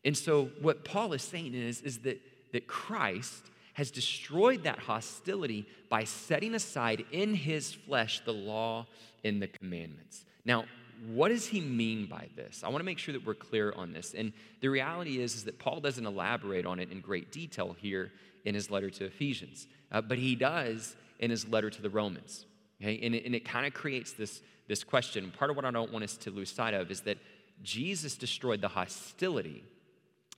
And 0.07 0.17
so, 0.17 0.49
what 0.63 0.87
Paul 0.87 1.13
is 1.13 1.21
saying 1.21 1.53
is, 1.53 1.83
is 1.83 1.99
that, 1.99 2.19
that 2.55 2.67
Christ 2.67 3.51
has 3.75 3.91
destroyed 3.91 4.63
that 4.63 4.79
hostility 4.79 5.67
by 5.91 6.05
setting 6.05 6.55
aside 6.55 7.05
in 7.13 7.35
his 7.35 7.75
flesh 7.75 8.23
the 8.25 8.33
law 8.33 8.87
and 9.23 9.43
the 9.43 9.49
commandments. 9.49 10.25
Now, 10.47 10.65
what 11.07 11.29
does 11.29 11.47
he 11.47 11.61
mean 11.61 12.07
by 12.07 12.29
this? 12.37 12.63
I 12.65 12.69
want 12.69 12.81
to 12.81 12.85
make 12.85 12.99
sure 12.99 13.13
that 13.13 13.27
we're 13.27 13.35
clear 13.35 13.73
on 13.77 13.93
this. 13.93 14.15
And 14.15 14.33
the 14.61 14.69
reality 14.69 15.21
is, 15.21 15.35
is 15.35 15.45
that 15.45 15.59
Paul 15.59 15.81
doesn't 15.81 16.05
elaborate 16.05 16.67
on 16.67 16.81
it 16.81 16.91
in 16.91 17.01
great 17.01 17.33
detail 17.33 17.77
here 17.81 18.11
in 18.45 18.55
his 18.55 18.71
letter 18.71 18.91
to 18.91 19.05
Ephesians, 19.05 19.67
uh, 19.93 20.01
but 20.01 20.19
he 20.19 20.35
does 20.35 20.97
in 21.19 21.31
his 21.31 21.47
letter 21.49 21.71
to 21.71 21.83
the 21.83 21.91
Romans. 21.91 22.47
Okay? 22.81 22.99
And 23.03 23.15
it, 23.15 23.25
and 23.25 23.35
it 23.35 23.45
kind 23.45 23.67
of 23.67 23.75
creates 23.75 24.13
this, 24.13 24.41
this 24.67 24.85
question. 24.85 25.33
Part 25.37 25.51
of 25.51 25.57
what 25.57 25.65
I 25.65 25.71
don't 25.71 25.93
want 25.93 26.05
us 26.05 26.17
to 26.19 26.31
lose 26.31 26.51
sight 26.51 26.75
of 26.75 26.91
is 26.91 27.03
that 27.03 27.19
Jesus 27.63 28.17
destroyed 28.17 28.61
the 28.61 28.69
hostility, 28.69 29.65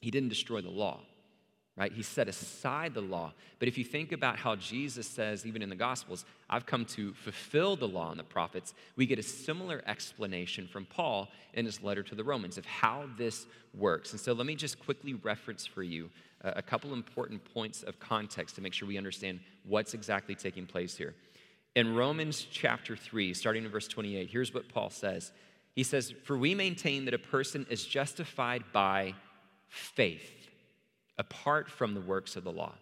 he 0.01 0.11
didn't 0.11 0.31
destroy 0.31 0.61
the 0.61 0.71
law 0.71 1.01
right? 1.81 1.93
He 1.95 2.03
set 2.03 2.29
aside 2.29 2.93
the 2.93 3.01
law. 3.01 3.33
But 3.59 3.67
if 3.67 3.79
you 3.79 3.85
think 3.85 4.13
about 4.13 4.39
how 4.39 4.55
Jesus 4.55 5.07
says, 5.07 5.47
even 5.47 5.63
in 5.63 5.71
the 5.71 5.75
Gospels, 5.75 6.27
I've 6.51 6.67
come 6.67 6.85
to 6.87 7.15
fulfill 7.15 7.75
the 7.75 7.89
law 7.89 8.11
and 8.11 8.21
the 8.21 8.25
prophets, 8.25 8.75
we 8.97 9.07
get 9.07 9.19
a 9.19 9.23
similar 9.23 9.83
explanation 9.87 10.69
from 10.69 10.85
Paul 10.85 11.29
in 11.55 11.65
his 11.65 11.83
letter 11.83 12.03
to 12.03 12.15
the 12.15 12.23
Romans 12.23 12.59
of 12.59 12.67
how 12.67 13.05
this 13.17 13.47
works. 13.73 14.13
And 14.13 14.21
so 14.21 14.35
let 14.35 14.45
me 14.45 14.57
just 14.57 14.79
quickly 14.79 15.15
reference 15.15 15.65
for 15.65 15.83
you 15.83 16.11
uh, 16.45 16.53
a 16.55 16.61
couple 16.61 16.93
important 16.93 17.43
points 17.55 17.83
of 17.83 17.99
context 17.99 18.57
to 18.57 18.61
make 18.61 18.75
sure 18.75 18.87
we 18.87 18.99
understand 18.99 19.41
what's 19.65 19.95
exactly 19.95 20.35
taking 20.35 20.67
place 20.67 20.99
here. 20.99 21.15
In 21.77 21.95
Romans 21.95 22.47
chapter 22.51 22.95
3, 22.95 23.33
starting 23.33 23.65
in 23.65 23.71
verse 23.71 23.89
28, 23.89 24.29
here's 24.29 24.53
what 24.53 24.69
Paul 24.69 24.91
says. 24.91 25.33
He 25.75 25.85
says, 25.85 26.13
For 26.25 26.37
we 26.37 26.55
maintain 26.55 27.07
that 27.07 27.15
a 27.15 27.19
person 27.19 27.65
is 27.71 27.87
justified 27.87 28.65
by 28.71 29.15
faith 29.69 30.40
apart 31.21 31.71
from 31.71 31.95
the 31.95 32.01
works 32.01 32.35
of 32.35 32.43
the 32.43 32.51
law? 32.51 32.75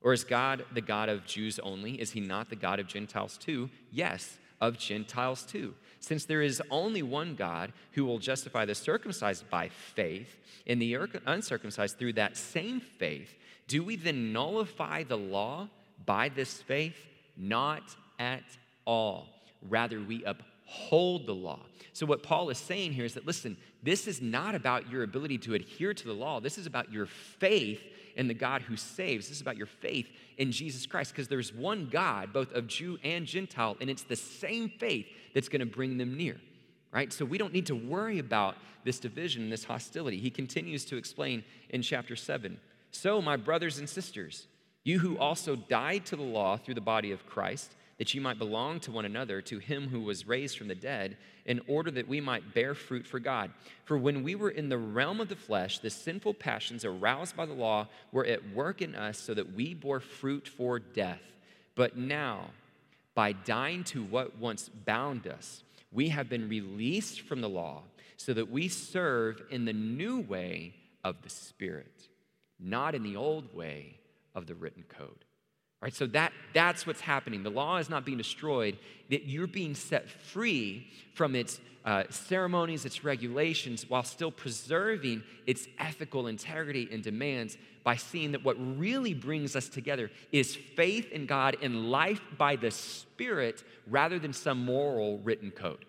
Or 0.00 0.12
is 0.12 0.24
God 0.24 0.64
the 0.72 0.80
God 0.80 1.08
of 1.08 1.26
Jews 1.26 1.58
only? 1.60 2.00
Is 2.00 2.12
he 2.12 2.20
not 2.20 2.48
the 2.50 2.56
God 2.56 2.80
of 2.80 2.88
Gentiles 2.88 3.36
too? 3.36 3.70
Yes, 3.92 4.38
of 4.60 4.78
Gentiles 4.78 5.44
too. 5.44 5.74
Since 6.00 6.24
there 6.24 6.42
is 6.42 6.62
only 6.70 7.02
one 7.02 7.34
God 7.34 7.72
who 7.92 8.04
will 8.04 8.18
justify 8.18 8.64
the 8.64 8.74
circumcised 8.74 9.48
by 9.50 9.68
faith 9.68 10.36
and 10.66 10.80
the 10.80 10.96
uncircumcised 11.26 11.98
through 11.98 12.14
that 12.14 12.36
same 12.36 12.80
faith, 12.80 13.34
do 13.68 13.82
we 13.84 13.96
then 13.96 14.32
nullify 14.32 15.04
the 15.04 15.18
law 15.18 15.68
by 16.04 16.28
this 16.30 16.62
faith? 16.62 16.96
Not 17.36 17.82
at 18.18 18.44
all. 18.86 19.28
Rather, 19.68 20.00
we 20.00 20.24
uphold 20.24 21.26
the 21.26 21.34
law. 21.34 21.60
So, 21.92 22.06
what 22.06 22.22
Paul 22.22 22.50
is 22.50 22.58
saying 22.58 22.92
here 22.92 23.04
is 23.04 23.14
that, 23.14 23.26
listen, 23.26 23.56
this 23.84 24.08
is 24.08 24.22
not 24.22 24.54
about 24.54 24.90
your 24.90 25.02
ability 25.02 25.38
to 25.38 25.54
adhere 25.54 25.92
to 25.92 26.04
the 26.04 26.14
law. 26.14 26.40
This 26.40 26.56
is 26.56 26.66
about 26.66 26.90
your 26.90 27.04
faith 27.06 27.82
in 28.16 28.28
the 28.28 28.34
God 28.34 28.62
who 28.62 28.76
saves. 28.76 29.28
This 29.28 29.36
is 29.36 29.42
about 29.42 29.58
your 29.58 29.66
faith 29.66 30.08
in 30.38 30.52
Jesus 30.52 30.86
Christ 30.86 31.12
because 31.12 31.28
there's 31.28 31.52
one 31.52 31.88
God, 31.90 32.32
both 32.32 32.50
of 32.52 32.66
Jew 32.66 32.98
and 33.04 33.26
Gentile, 33.26 33.76
and 33.80 33.90
it's 33.90 34.02
the 34.02 34.16
same 34.16 34.70
faith 34.70 35.06
that's 35.34 35.48
going 35.48 35.60
to 35.60 35.66
bring 35.66 35.98
them 35.98 36.16
near. 36.16 36.40
Right? 36.92 37.12
So 37.12 37.24
we 37.24 37.38
don't 37.38 37.52
need 37.52 37.66
to 37.66 37.74
worry 37.74 38.20
about 38.20 38.56
this 38.84 38.98
division 38.98 39.42
and 39.42 39.52
this 39.52 39.64
hostility. 39.64 40.18
He 40.18 40.30
continues 40.30 40.84
to 40.86 40.96
explain 40.96 41.44
in 41.70 41.82
chapter 41.82 42.16
7. 42.16 42.58
So, 42.92 43.20
my 43.20 43.36
brothers 43.36 43.80
and 43.80 43.88
sisters, 43.88 44.46
you 44.84 45.00
who 45.00 45.18
also 45.18 45.56
died 45.56 46.06
to 46.06 46.16
the 46.16 46.22
law 46.22 46.56
through 46.56 46.74
the 46.74 46.80
body 46.80 47.10
of 47.10 47.26
Christ, 47.26 47.74
that 47.98 48.14
you 48.14 48.20
might 48.20 48.38
belong 48.38 48.80
to 48.80 48.90
one 48.90 49.04
another, 49.04 49.40
to 49.42 49.58
him 49.58 49.88
who 49.88 50.00
was 50.00 50.26
raised 50.26 50.58
from 50.58 50.68
the 50.68 50.74
dead, 50.74 51.16
in 51.46 51.60
order 51.68 51.90
that 51.90 52.08
we 52.08 52.20
might 52.20 52.54
bear 52.54 52.74
fruit 52.74 53.06
for 53.06 53.20
God. 53.20 53.50
For 53.84 53.96
when 53.96 54.22
we 54.22 54.34
were 54.34 54.50
in 54.50 54.68
the 54.68 54.78
realm 54.78 55.20
of 55.20 55.28
the 55.28 55.36
flesh, 55.36 55.78
the 55.78 55.90
sinful 55.90 56.34
passions 56.34 56.84
aroused 56.84 57.36
by 57.36 57.46
the 57.46 57.54
law 57.54 57.88
were 58.12 58.26
at 58.26 58.50
work 58.54 58.82
in 58.82 58.94
us 58.94 59.18
so 59.18 59.34
that 59.34 59.54
we 59.54 59.74
bore 59.74 60.00
fruit 60.00 60.48
for 60.48 60.78
death. 60.78 61.22
But 61.74 61.96
now, 61.96 62.50
by 63.14 63.32
dying 63.32 63.84
to 63.84 64.02
what 64.02 64.38
once 64.38 64.68
bound 64.68 65.26
us, 65.26 65.62
we 65.92 66.08
have 66.08 66.28
been 66.28 66.48
released 66.48 67.20
from 67.20 67.40
the 67.40 67.48
law 67.48 67.82
so 68.16 68.32
that 68.34 68.50
we 68.50 68.68
serve 68.68 69.42
in 69.50 69.64
the 69.64 69.72
new 69.72 70.20
way 70.20 70.74
of 71.04 71.22
the 71.22 71.30
Spirit, 71.30 72.08
not 72.58 72.94
in 72.94 73.02
the 73.02 73.16
old 73.16 73.54
way 73.54 73.98
of 74.34 74.46
the 74.46 74.54
written 74.54 74.84
code. 74.88 75.24
Right, 75.84 75.94
so 75.94 76.06
that, 76.06 76.32
that's 76.54 76.86
what's 76.86 77.02
happening. 77.02 77.42
The 77.42 77.50
law 77.50 77.76
is 77.76 77.90
not 77.90 78.06
being 78.06 78.16
destroyed, 78.16 78.78
that 79.10 79.24
you're 79.26 79.46
being 79.46 79.74
set 79.74 80.08
free 80.08 80.88
from 81.12 81.34
its 81.34 81.60
uh, 81.84 82.04
ceremonies, 82.08 82.86
its 82.86 83.04
regulations, 83.04 83.90
while 83.90 84.02
still 84.02 84.30
preserving 84.30 85.22
its 85.46 85.68
ethical 85.78 86.26
integrity 86.26 86.88
and 86.90 87.02
demands 87.02 87.58
by 87.82 87.96
seeing 87.96 88.32
that 88.32 88.42
what 88.42 88.56
really 88.78 89.12
brings 89.12 89.54
us 89.54 89.68
together 89.68 90.10
is 90.32 90.56
faith 90.56 91.12
in 91.12 91.26
God 91.26 91.58
and 91.60 91.90
life 91.90 92.22
by 92.38 92.56
the 92.56 92.70
Spirit 92.70 93.62
rather 93.86 94.18
than 94.18 94.32
some 94.32 94.64
moral 94.64 95.18
written 95.18 95.50
code 95.50 95.84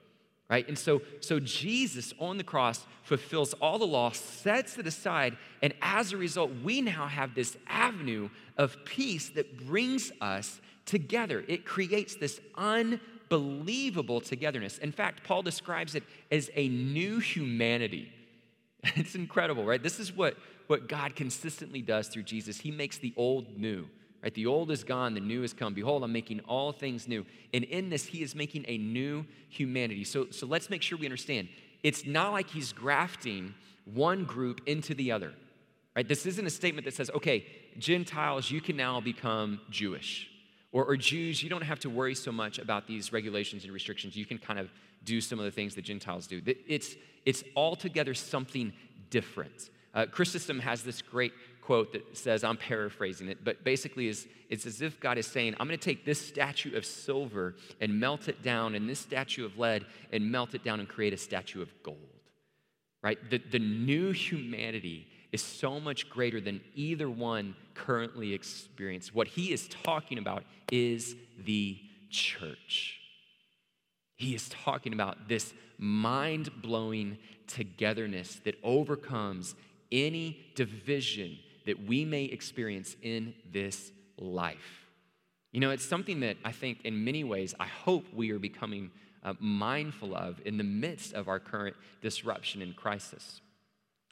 right? 0.49 0.67
And 0.67 0.77
so 0.77 1.01
so 1.21 1.39
jesus 1.39 2.13
on 2.19 2.37
the 2.37 2.43
cross 2.43 2.85
fulfills 3.03 3.53
all 3.55 3.79
the 3.79 3.85
law 3.85 4.11
sets 4.11 4.77
it 4.77 4.87
aside 4.87 5.37
and 5.61 5.73
as 5.81 6.11
a 6.13 6.17
result 6.17 6.51
we 6.63 6.81
now 6.81 7.07
have 7.07 7.35
this 7.35 7.57
avenue 7.67 8.29
of 8.57 8.77
peace 8.85 9.29
that 9.29 9.65
brings 9.65 10.11
us 10.21 10.61
together. 10.85 11.43
It 11.47 11.65
creates 11.65 12.15
this 12.15 12.39
unbelievable 12.55 14.21
togetherness. 14.21 14.77
In 14.77 14.91
fact 14.91 15.23
paul 15.23 15.41
describes 15.41 15.95
it 15.95 16.03
as 16.31 16.49
a 16.55 16.67
new 16.69 17.19
humanity. 17.19 18.11
It's 18.95 19.15
incredible 19.15 19.65
right? 19.65 19.81
This 19.81 19.99
is 19.99 20.13
what 20.13 20.37
what 20.67 20.87
god 20.87 21.15
consistently 21.15 21.81
does 21.81 22.07
through 22.07 22.23
jesus. 22.23 22.59
He 22.59 22.71
makes 22.71 22.97
the 22.97 23.13
old 23.17 23.57
new 23.57 23.87
Right? 24.25 24.33
The 24.33 24.47
old 24.47 24.71
is 24.71 24.83
gone, 24.83 25.13
the 25.13 25.19
new 25.19 25.43
has 25.43 25.53
come. 25.53 25.75
Behold, 25.75 26.03
I'm 26.03 26.11
making 26.11 26.39
all 26.47 26.71
things 26.71 27.07
new. 27.07 27.27
And 27.53 27.63
in 27.63 27.91
this, 27.91 28.07
he 28.07 28.23
is 28.23 28.33
making 28.33 28.65
a 28.67 28.79
new 28.79 29.23
humanity. 29.49 30.03
So, 30.03 30.31
so 30.31 30.47
let's 30.47 30.67
make 30.67 30.81
sure 30.81 30.97
we 30.97 31.05
understand. 31.05 31.47
It's 31.83 32.07
not 32.07 32.31
like 32.31 32.49
he's 32.49 32.73
grafting 32.73 33.53
one 33.93 34.25
group 34.25 34.61
into 34.65 34.95
the 34.95 35.11
other. 35.11 35.31
Right? 35.95 36.07
This 36.07 36.25
isn't 36.25 36.45
a 36.45 36.49
statement 36.49 36.85
that 36.85 36.95
says, 36.95 37.11
okay, 37.13 37.45
Gentiles, 37.77 38.49
you 38.49 38.61
can 38.61 38.75
now 38.75 38.99
become 38.99 39.61
Jewish. 39.69 40.27
Or, 40.71 40.83
or 40.85 40.97
Jews, 40.97 41.43
you 41.43 41.49
don't 41.49 41.61
have 41.61 41.79
to 41.81 41.89
worry 41.91 42.15
so 42.15 42.31
much 42.31 42.57
about 42.57 42.87
these 42.87 43.13
regulations 43.13 43.63
and 43.63 43.71
restrictions. 43.71 44.15
You 44.15 44.25
can 44.25 44.39
kind 44.39 44.57
of 44.57 44.71
do 45.03 45.21
some 45.21 45.37
of 45.37 45.45
the 45.45 45.51
things 45.51 45.75
that 45.75 45.83
Gentiles 45.83 46.25
do. 46.25 46.41
It's, 46.67 46.95
it's 47.27 47.43
altogether 47.55 48.15
something 48.15 48.73
different. 49.11 49.69
Uh, 49.93 50.07
Chrysostom 50.07 50.59
has 50.59 50.81
this 50.81 51.03
great 51.03 51.31
quote 51.65 51.93
that 51.93 52.15
says, 52.15 52.43
I'm 52.43 52.57
paraphrasing 52.57 53.27
it, 53.27 53.43
but 53.43 53.63
basically 53.63 54.07
is, 54.07 54.27
it's 54.49 54.65
as 54.65 54.81
if 54.81 54.99
God 54.99 55.17
is 55.17 55.25
saying, 55.25 55.55
I'm 55.59 55.67
going 55.67 55.79
to 55.79 55.83
take 55.83 56.05
this 56.05 56.21
statue 56.21 56.75
of 56.77 56.85
silver 56.85 57.55
and 57.81 57.99
melt 57.99 58.27
it 58.27 58.43
down, 58.43 58.75
and 58.75 58.87
this 58.87 58.99
statue 58.99 59.45
of 59.45 59.57
lead 59.57 59.85
and 60.11 60.31
melt 60.31 60.53
it 60.53 60.63
down 60.63 60.79
and 60.79 60.87
create 60.87 61.13
a 61.13 61.17
statue 61.17 61.61
of 61.61 61.69
gold. 61.81 61.97
Right? 63.01 63.17
The, 63.29 63.39
the 63.39 63.59
new 63.59 64.11
humanity 64.11 65.07
is 65.31 65.41
so 65.41 65.79
much 65.79 66.09
greater 66.09 66.39
than 66.39 66.61
either 66.75 67.09
one 67.09 67.55
currently 67.73 68.33
experienced. 68.33 69.13
What 69.13 69.27
he 69.27 69.51
is 69.51 69.67
talking 69.83 70.17
about 70.17 70.43
is 70.71 71.15
the 71.43 71.79
church. 72.09 72.99
He 74.15 74.35
is 74.35 74.49
talking 74.49 74.93
about 74.93 75.27
this 75.27 75.53
mind 75.77 76.49
blowing 76.61 77.17
togetherness 77.47 78.39
that 78.45 78.55
overcomes 78.63 79.55
any 79.91 80.45
division 80.55 81.37
that 81.65 81.85
we 81.85 82.05
may 82.05 82.25
experience 82.25 82.95
in 83.01 83.33
this 83.51 83.91
life. 84.17 84.85
You 85.51 85.61
know, 85.61 85.71
it's 85.71 85.85
something 85.85 86.19
that 86.19 86.37
I 86.43 86.51
think 86.51 86.79
in 86.83 87.03
many 87.03 87.23
ways, 87.23 87.55
I 87.59 87.67
hope 87.67 88.05
we 88.13 88.31
are 88.31 88.39
becoming 88.39 88.91
uh, 89.23 89.33
mindful 89.39 90.15
of 90.15 90.39
in 90.45 90.57
the 90.57 90.63
midst 90.63 91.13
of 91.13 91.27
our 91.27 91.39
current 91.39 91.75
disruption 92.01 92.61
and 92.61 92.75
crisis, 92.75 93.41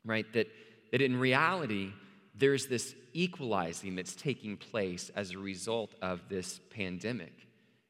right? 0.05 0.25
That, 0.33 0.47
that 0.91 1.01
in 1.01 1.19
reality, 1.19 1.91
there's 2.35 2.67
this 2.67 2.95
equalizing 3.13 3.95
that's 3.95 4.15
taking 4.15 4.57
place 4.57 5.11
as 5.15 5.31
a 5.31 5.37
result 5.37 5.93
of 6.01 6.21
this 6.29 6.59
pandemic. 6.71 7.33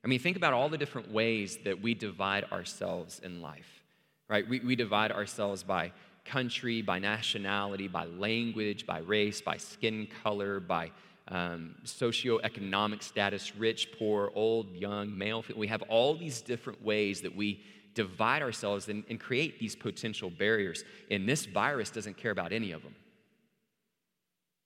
I 0.04 0.08
mean, 0.08 0.20
think 0.20 0.36
about 0.36 0.54
all 0.54 0.68
the 0.68 0.78
different 0.78 1.12
ways 1.12 1.60
that 1.64 1.82
we 1.82 1.94
divide 1.94 2.46
ourselves 2.52 3.22
in 3.24 3.42
life, 3.42 3.84
right? 4.28 4.48
We, 4.48 4.60
we 4.60 4.76
divide 4.76 5.12
ourselves 5.14 5.64
by 5.64 5.94
country, 6.26 6.82
by 6.82 7.00
nationality, 7.00 7.88
by 7.88 8.06
language, 8.06 8.86
by 8.86 9.00
race, 9.00 9.42
by 9.42 9.58
skin 9.58 10.08
color, 10.24 10.60
by 10.60 10.92
um, 11.28 11.76
socioeconomic 11.86 13.02
status, 13.02 13.56
rich, 13.56 13.90
poor, 13.98 14.32
old, 14.36 14.72
young, 14.74 15.18
male. 15.18 15.44
We 15.56 15.68
have 15.68 15.82
all 15.84 16.16
these 16.16 16.42
different 16.42 16.84
ways 16.84 17.22
that 17.22 17.36
we 17.36 17.62
divide 17.94 18.42
ourselves 18.42 18.90
and, 18.90 19.04
and 19.10 19.20
create 19.20 19.60
these 19.60 19.76
potential 19.76 20.30
barriers. 20.30 20.84
And 21.12 21.28
this 21.28 21.46
virus 21.46 21.90
doesn't 21.90 22.18
care 22.18 22.32
about 22.32 22.52
any 22.52 22.72
of 22.72 22.84
them, 22.84 22.96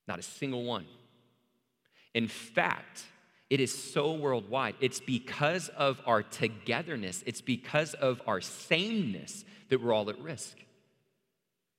not 0.08 0.20
a 0.20 0.24
single 0.24 0.64
one. 0.64 0.86
In 2.14 2.28
fact, 2.28 3.04
it 3.50 3.60
is 3.60 3.74
so 3.74 4.14
worldwide. 4.14 4.76
It's 4.82 5.00
because 5.00 5.70
of 5.70 6.02
our 6.06 6.24
togetherness, 6.24 7.24
it's 7.26 7.42
because 7.42 7.94
of 7.94 8.22
our 8.28 8.42
sameness 8.42 9.46
that 9.70 9.82
we're 9.82 9.94
all 9.94 10.10
at 10.10 10.20
risk. 10.20 10.58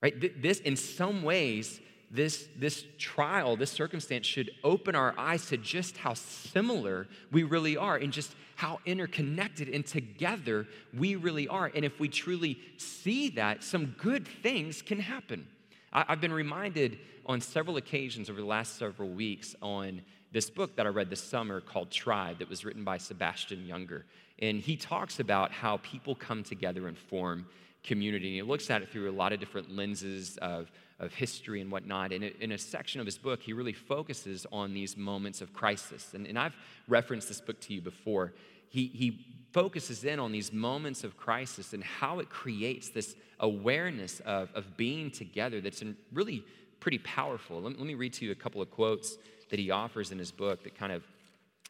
Right? 0.02 0.42
This, 0.42 0.60
in 0.60 0.76
some 0.76 1.22
ways, 1.22 1.80
this, 2.10 2.48
this 2.56 2.84
trial, 2.98 3.56
this 3.56 3.70
circumstance 3.70 4.26
should 4.26 4.50
open 4.64 4.94
our 4.94 5.14
eyes 5.18 5.46
to 5.46 5.56
just 5.56 5.96
how 5.96 6.14
similar 6.14 7.06
we 7.30 7.42
really 7.42 7.76
are 7.76 7.96
and 7.96 8.12
just 8.12 8.34
how 8.56 8.80
interconnected 8.86 9.68
and 9.68 9.84
together 9.86 10.66
we 10.96 11.16
really 11.16 11.48
are. 11.48 11.70
And 11.74 11.84
if 11.84 12.00
we 12.00 12.08
truly 12.08 12.58
see 12.76 13.28
that, 13.30 13.62
some 13.62 13.94
good 13.98 14.26
things 14.26 14.82
can 14.82 15.00
happen. 15.00 15.46
I, 15.92 16.04
I've 16.08 16.20
been 16.20 16.32
reminded 16.32 16.98
on 17.26 17.40
several 17.40 17.76
occasions 17.76 18.30
over 18.30 18.40
the 18.40 18.46
last 18.46 18.78
several 18.78 19.10
weeks 19.10 19.54
on 19.60 20.02
this 20.32 20.50
book 20.50 20.76
that 20.76 20.86
I 20.86 20.90
read 20.90 21.10
this 21.10 21.22
summer 21.22 21.60
called 21.60 21.90
Tribe, 21.90 22.38
that 22.38 22.48
was 22.48 22.64
written 22.64 22.84
by 22.84 22.98
Sebastian 22.98 23.66
Junger. 23.66 24.02
And 24.40 24.60
he 24.60 24.76
talks 24.76 25.20
about 25.20 25.52
how 25.52 25.78
people 25.78 26.14
come 26.14 26.42
together 26.42 26.86
and 26.86 26.96
form 26.96 27.46
community. 27.82 28.26
And 28.26 28.34
he 28.36 28.42
looks 28.42 28.70
at 28.70 28.82
it 28.82 28.90
through 28.90 29.10
a 29.10 29.12
lot 29.12 29.32
of 29.32 29.40
different 29.40 29.74
lenses 29.74 30.36
of, 30.38 30.70
of 30.98 31.14
history 31.14 31.60
and 31.60 31.70
whatnot. 31.70 32.12
And 32.12 32.24
in 32.24 32.52
a 32.52 32.58
section 32.58 33.00
of 33.00 33.06
his 33.06 33.18
book, 33.18 33.42
he 33.42 33.52
really 33.52 33.72
focuses 33.72 34.46
on 34.52 34.74
these 34.74 34.96
moments 34.96 35.40
of 35.40 35.52
crisis. 35.52 36.14
And, 36.14 36.26
and 36.26 36.38
I've 36.38 36.56
referenced 36.86 37.28
this 37.28 37.40
book 37.40 37.60
to 37.62 37.74
you 37.74 37.80
before. 37.80 38.34
He, 38.68 38.86
he 38.86 39.26
focuses 39.52 40.04
in 40.04 40.20
on 40.20 40.32
these 40.32 40.52
moments 40.52 41.04
of 41.04 41.16
crisis 41.16 41.72
and 41.72 41.82
how 41.82 42.18
it 42.18 42.28
creates 42.28 42.90
this 42.90 43.16
awareness 43.40 44.20
of, 44.20 44.50
of 44.54 44.76
being 44.76 45.10
together 45.10 45.60
that's 45.60 45.82
really 46.12 46.44
pretty 46.80 46.98
powerful. 46.98 47.60
Let, 47.60 47.78
let 47.78 47.86
me 47.86 47.94
read 47.94 48.12
to 48.14 48.24
you 48.24 48.32
a 48.32 48.34
couple 48.34 48.60
of 48.60 48.70
quotes 48.70 49.16
that 49.50 49.58
he 49.58 49.70
offers 49.70 50.12
in 50.12 50.18
his 50.18 50.30
book 50.30 50.64
that 50.64 50.76
kind 50.76 50.92
of 50.92 51.02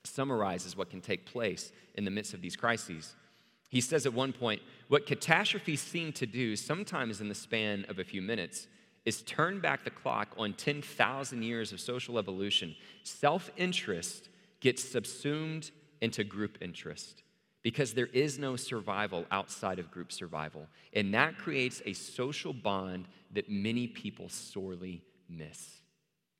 summarizes 0.04 0.76
what 0.76 0.90
can 0.90 1.00
take 1.00 1.26
place 1.26 1.72
in 1.94 2.04
the 2.04 2.10
midst 2.10 2.34
of 2.34 2.40
these 2.40 2.56
crises. 2.56 3.14
He 3.68 3.80
says 3.80 4.06
at 4.06 4.14
one 4.14 4.32
point, 4.32 4.62
What 4.88 5.06
catastrophes 5.06 5.80
seem 5.80 6.12
to 6.14 6.26
do, 6.26 6.56
sometimes 6.56 7.20
in 7.20 7.28
the 7.28 7.34
span 7.34 7.84
of 7.88 7.98
a 7.98 8.04
few 8.04 8.22
minutes, 8.22 8.66
is 9.04 9.22
turn 9.22 9.60
back 9.60 9.84
the 9.84 9.90
clock 9.90 10.34
on 10.36 10.52
10,000 10.54 11.42
years 11.42 11.72
of 11.72 11.80
social 11.80 12.18
evolution. 12.18 12.74
Self 13.02 13.50
interest 13.56 14.28
gets 14.60 14.82
subsumed 14.82 15.70
into 16.00 16.24
group 16.24 16.58
interest 16.60 17.22
because 17.62 17.92
there 17.92 18.06
is 18.06 18.38
no 18.38 18.56
survival 18.56 19.26
outside 19.30 19.78
of 19.78 19.90
group 19.90 20.12
survival. 20.12 20.66
And 20.92 21.12
that 21.14 21.38
creates 21.38 21.82
a 21.84 21.92
social 21.92 22.52
bond 22.52 23.06
that 23.32 23.50
many 23.50 23.86
people 23.86 24.28
sorely 24.28 25.02
miss. 25.28 25.80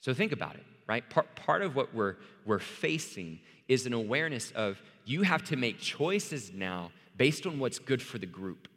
So 0.00 0.14
think 0.14 0.32
about 0.32 0.54
it, 0.54 0.64
right? 0.86 1.08
Part, 1.10 1.34
part 1.34 1.62
of 1.62 1.74
what 1.74 1.94
we're, 1.94 2.16
we're 2.46 2.60
facing 2.60 3.40
is 3.66 3.84
an 3.84 3.92
awareness 3.92 4.52
of 4.52 4.80
you 5.04 5.22
have 5.22 5.42
to 5.44 5.56
make 5.56 5.78
choices 5.78 6.52
now 6.54 6.92
based 7.18 7.46
on 7.46 7.58
what's 7.58 7.78
good 7.78 8.00
for 8.00 8.16
the 8.16 8.26
group. 8.26 8.68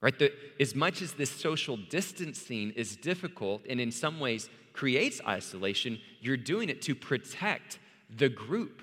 Right? 0.00 0.18
The, 0.18 0.32
as 0.58 0.74
much 0.74 1.00
as 1.00 1.12
this 1.12 1.30
social 1.30 1.76
distancing 1.76 2.72
is 2.72 2.96
difficult 2.96 3.62
and 3.68 3.80
in 3.80 3.92
some 3.92 4.18
ways 4.18 4.50
creates 4.72 5.20
isolation, 5.28 6.00
you're 6.20 6.36
doing 6.36 6.68
it 6.68 6.82
to 6.82 6.96
protect 6.96 7.78
the 8.10 8.28
group. 8.28 8.82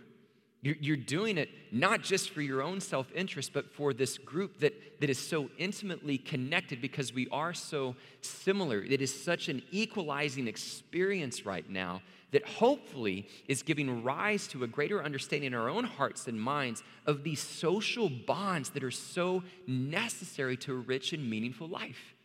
You're 0.62 0.98
doing 0.98 1.38
it 1.38 1.50
not 1.72 2.02
just 2.02 2.32
for 2.32 2.42
your 2.42 2.62
own 2.62 2.82
self 2.82 3.10
interest, 3.16 3.54
but 3.54 3.72
for 3.72 3.94
this 3.94 4.18
group 4.18 4.60
that, 4.60 5.00
that 5.00 5.10
is 5.10 5.18
so 5.18 5.50
intimately 5.58 6.18
connected 6.18 6.82
because 6.82 7.14
we 7.14 7.30
are 7.32 7.54
so 7.54 7.96
similar. 8.20 8.84
It 8.84 9.02
is 9.02 9.24
such 9.24 9.48
an 9.48 9.62
equalizing 9.72 10.50
experience 10.50 11.46
right 11.46 11.70
now 11.70 12.02
that 12.32 12.46
hopefully 12.46 13.28
is 13.48 13.64
giving 13.64 14.04
rise 14.04 14.48
to 14.48 14.66
a 14.66 14.68
greater 14.68 15.02
understanding 15.02 15.48
in 15.48 15.54
our 15.54 15.70
own 15.70 15.86
hearts 15.86 16.28
and 16.28 16.40
minds 16.40 16.84
of 17.06 17.24
these 17.24 17.42
social 17.42 18.10
bonds 18.10 18.72
that 18.72 18.84
are 18.84 18.92
so 18.92 19.44
necessary 19.66 20.58
to 20.58 20.74
a 20.74 20.78
rich 20.78 21.14
and 21.14 21.28
meaningful 21.30 21.70
life. 21.70 22.16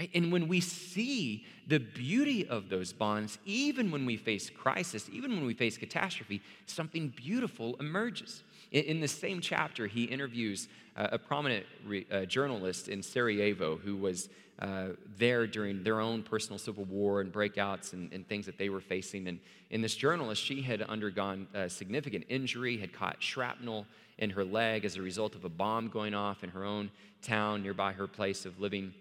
Right? 0.00 0.10
And 0.14 0.32
when 0.32 0.48
we 0.48 0.60
see 0.60 1.44
the 1.66 1.78
beauty 1.78 2.48
of 2.48 2.70
those 2.70 2.90
bonds, 2.90 3.38
even 3.44 3.90
when 3.90 4.06
we 4.06 4.16
face 4.16 4.48
crisis, 4.48 5.10
even 5.12 5.30
when 5.32 5.44
we 5.44 5.52
face 5.52 5.76
catastrophe, 5.76 6.40
something 6.64 7.12
beautiful 7.14 7.76
emerges. 7.80 8.42
In, 8.72 8.84
in 8.84 9.00
the 9.00 9.08
same 9.08 9.42
chapter, 9.42 9.86
he 9.86 10.04
interviews 10.04 10.68
uh, 10.96 11.08
a 11.12 11.18
prominent 11.18 11.66
re, 11.84 12.06
uh, 12.10 12.24
journalist 12.24 12.88
in 12.88 13.02
Sarajevo 13.02 13.76
who 13.76 13.94
was 13.94 14.30
uh, 14.60 14.88
there 15.18 15.46
during 15.46 15.82
their 15.82 16.00
own 16.00 16.22
personal 16.22 16.58
civil 16.58 16.84
war 16.84 17.20
and 17.20 17.30
breakouts 17.30 17.92
and, 17.92 18.10
and, 18.10 18.26
things 18.26 18.46
that 18.46 18.56
they 18.56 18.70
were 18.70 18.80
facing. 18.80 19.28
And 19.28 19.38
in 19.68 19.82
this 19.82 19.96
journalist, 19.96 20.42
she 20.42 20.62
had 20.62 20.80
undergone 20.80 21.46
significant 21.68 22.24
injury, 22.30 22.78
had 22.78 22.94
caught 22.94 23.22
shrapnel 23.22 23.86
in 24.16 24.30
her 24.30 24.46
leg 24.46 24.86
as 24.86 24.96
a 24.96 25.02
result 25.02 25.34
of 25.34 25.44
a 25.44 25.50
bomb 25.50 25.88
going 25.88 26.14
off 26.14 26.42
in 26.42 26.48
her 26.50 26.64
own 26.64 26.90
town 27.20 27.62
nearby 27.62 27.92
her 27.92 28.06
place 28.06 28.46
of 28.46 28.58
living. 28.58 28.94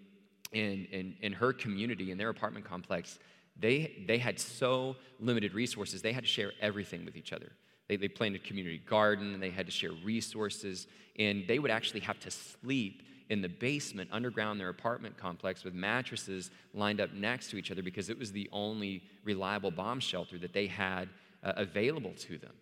In, 0.51 0.87
in, 0.91 1.15
in 1.21 1.33
her 1.33 1.53
community, 1.53 2.09
in 2.09 2.17
their 2.17 2.29
apartment 2.29 2.65
complex, 2.65 3.19
they, 3.59 4.03
they 4.07 4.17
had 4.17 4.39
so 4.39 4.95
limited 5.19 5.53
resources, 5.53 6.01
they 6.01 6.13
had 6.13 6.23
to 6.23 6.29
share 6.29 6.53
everything 6.61 7.05
with 7.05 7.15
each 7.15 7.33
other. 7.33 7.51
They, 7.87 7.97
they 7.97 8.07
planted 8.07 8.41
a 8.41 8.47
community 8.47 8.81
garden 8.87 9.33
and 9.33 9.43
they 9.43 9.49
had 9.49 9.65
to 9.65 9.71
share 9.71 9.91
resources, 10.03 10.87
and 11.17 11.45
they 11.47 11.59
would 11.59 11.71
actually 11.71 11.99
have 12.01 12.19
to 12.21 12.31
sleep 12.31 13.03
in 13.29 13.41
the 13.41 13.49
basement 13.49 14.09
underground 14.11 14.59
their 14.59 14.69
apartment 14.69 15.17
complex 15.17 15.63
with 15.63 15.73
mattresses 15.73 16.49
lined 16.73 16.99
up 16.99 17.13
next 17.13 17.51
to 17.51 17.57
each 17.57 17.71
other 17.71 17.83
because 17.83 18.09
it 18.09 18.17
was 18.17 18.31
the 18.31 18.49
only 18.51 19.03
reliable 19.23 19.71
bomb 19.71 19.99
shelter 19.99 20.37
that 20.39 20.53
they 20.53 20.65
had 20.65 21.09
uh, 21.43 21.53
available 21.55 22.13
to 22.17 22.37
them. 22.37 22.53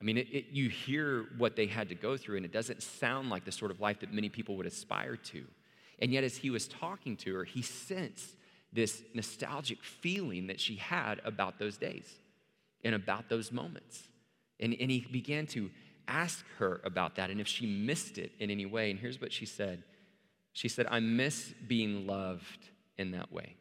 I 0.00 0.04
mean, 0.04 0.18
it, 0.18 0.28
it, 0.30 0.46
you 0.50 0.68
hear 0.68 1.26
what 1.36 1.56
they 1.56 1.66
had 1.66 1.88
to 1.90 1.94
go 1.94 2.16
through, 2.16 2.36
and 2.36 2.44
it 2.44 2.52
doesn't 2.52 2.82
sound 2.82 3.28
like 3.28 3.44
the 3.44 3.52
sort 3.52 3.70
of 3.70 3.80
life 3.80 4.00
that 4.00 4.12
many 4.12 4.28
people 4.28 4.56
would 4.56 4.66
aspire 4.66 5.16
to. 5.16 5.44
And 6.00 6.12
yet, 6.12 6.24
as 6.24 6.36
he 6.36 6.50
was 6.50 6.66
talking 6.66 7.16
to 7.18 7.34
her, 7.34 7.44
he 7.44 7.62
sensed 7.62 8.36
this 8.72 9.02
nostalgic 9.14 9.82
feeling 9.82 10.46
that 10.46 10.60
she 10.60 10.76
had 10.76 11.20
about 11.24 11.58
those 11.58 11.76
days 11.76 12.06
and 12.84 12.94
about 12.94 13.28
those 13.28 13.52
moments. 13.52 14.08
And, 14.58 14.74
and 14.80 14.90
he 14.90 15.00
began 15.10 15.46
to 15.48 15.70
ask 16.08 16.44
her 16.58 16.80
about 16.84 17.16
that 17.16 17.30
and 17.30 17.40
if 17.40 17.46
she 17.46 17.66
missed 17.66 18.18
it 18.18 18.32
in 18.38 18.50
any 18.50 18.66
way. 18.66 18.90
And 18.90 18.98
here's 18.98 19.20
what 19.20 19.32
she 19.32 19.46
said 19.46 19.82
She 20.52 20.68
said, 20.68 20.86
I 20.90 21.00
miss 21.00 21.54
being 21.68 22.06
loved 22.06 22.68
in 22.98 23.12
that 23.12 23.32
way. 23.32 23.56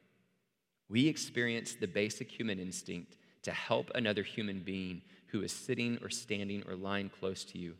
We 0.89 1.07
experience 1.07 1.75
the 1.75 1.87
basic 1.87 2.31
human 2.31 2.59
instinct 2.59 3.17
to 3.43 3.51
help 3.51 3.91
another 3.93 4.23
human 4.23 4.59
being 4.59 5.01
who 5.27 5.43
is 5.43 5.51
sitting 5.51 5.99
or 6.01 6.09
standing 6.09 6.63
or 6.67 6.75
lying 6.75 7.09
close 7.09 7.43
to 7.45 7.59
you. 7.59 7.75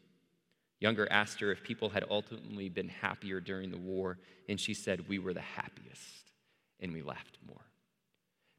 Junger 0.82 1.08
asked 1.10 1.40
her 1.42 1.52
if 1.52 1.64
people 1.64 1.90
had 1.90 2.06
ultimately 2.10 2.70
been 2.70 2.90
happier 2.90 3.40
during 3.40 3.70
the 3.70 3.78
war, 3.78 4.18
and 4.48 4.60
she 4.60 4.74
said, 4.74 5.10
We 5.10 5.20
were 5.20 5.34
the 5.34 5.42
happiest, 5.42 6.32
and 6.80 6.94
we 6.94 7.02
laughed 7.02 7.38
more. 7.48 7.66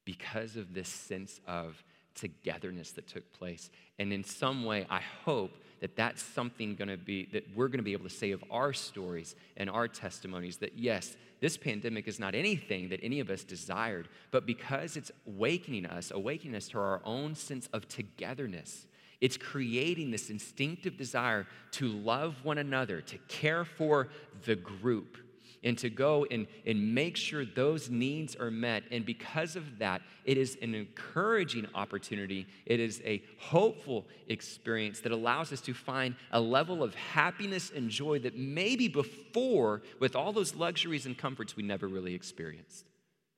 Because 0.05 0.57
of 0.57 0.75
this 0.75 0.89
sense 0.89 1.41
of 1.47 1.83
togetherness 2.15 2.93
that 2.93 3.07
took 3.07 3.33
place. 3.33 3.71
And 3.99 4.13
in 4.13 4.25
some 4.25 4.65
way, 4.65 4.87
I 4.91 5.01
hope 5.25 5.53
that 5.81 5.97
that's 5.97 6.23
something 6.23 6.75
going 6.75 6.89
to 6.89 6.97
be 6.97 7.29
that 7.33 7.45
we're 7.55 7.69
going 7.69 7.79
to 7.79 7.85
be 7.85 7.93
able 7.93 8.09
to 8.09 8.15
say 8.15 8.33
of 8.33 8.45
our 8.51 8.73
stories 8.73 9.35
and 9.57 9.71
our 9.71 9.89
testimonies 9.89 10.59
that 10.59 10.77
yes, 10.77 11.17
this 11.41 11.57
pandemic 11.57 12.07
is 12.07 12.21
not 12.21 12.35
anything 12.35 12.91
that 12.91 13.01
any 13.03 13.21
of 13.21 13.31
us 13.31 13.45
desired, 13.45 14.09
but 14.31 14.45
because 14.45 14.97
it's 14.97 15.11
awakening 15.27 15.87
us, 15.87 16.11
awakening 16.11 16.55
us 16.55 16.69
to 16.69 16.79
our 16.79 17.01
own 17.05 17.35
sense 17.35 17.69
of 17.73 17.89
togetherness. 17.89 18.87
It's 19.21 19.37
creating 19.37 20.11
this 20.11 20.31
instinctive 20.31 20.97
desire 20.97 21.47
to 21.73 21.89
love 21.89 22.37
one 22.43 22.59
another, 22.59 23.01
to 23.03 23.19
care 23.29 23.65
for 23.65 24.09
the 24.45 24.57
group 24.57 25.19
and 25.63 25.77
to 25.77 25.91
go 25.91 26.27
and, 26.31 26.47
and 26.67 26.95
make 26.95 27.19
sure 27.19 27.45
those 27.45 27.91
needs 27.91 28.35
are 28.35 28.51
met. 28.51 28.83
And 28.91 29.05
because 29.05 29.57
of 29.57 29.79
that, 29.79 30.01
it 30.25 30.39
is 30.39 30.57
an 30.63 30.75
encouraging 30.75 31.67
opportunity. 31.75 32.47
It 32.65 32.81
is 32.81 33.03
a 33.05 33.23
hopeful 33.39 34.07
experience 34.29 35.01
that 35.01 35.13
allows 35.13 35.53
us 35.53 35.61
to 35.63 35.75
find 35.75 36.15
a 36.33 36.41
level 36.41 36.83
of 36.83 36.95
happiness 36.95 37.71
and 37.75 37.91
joy 37.91 38.21
that 38.21 38.39
maybe 38.39 38.89
before, 38.89 39.83
with 39.99 40.17
all 40.17 40.33
those 40.33 40.55
luxuries 40.55 41.05
and 41.05 41.17
comforts, 41.17 41.57
we 41.57 41.63
never 41.63 41.87
really 41.87 42.15
experienced. 42.15 42.87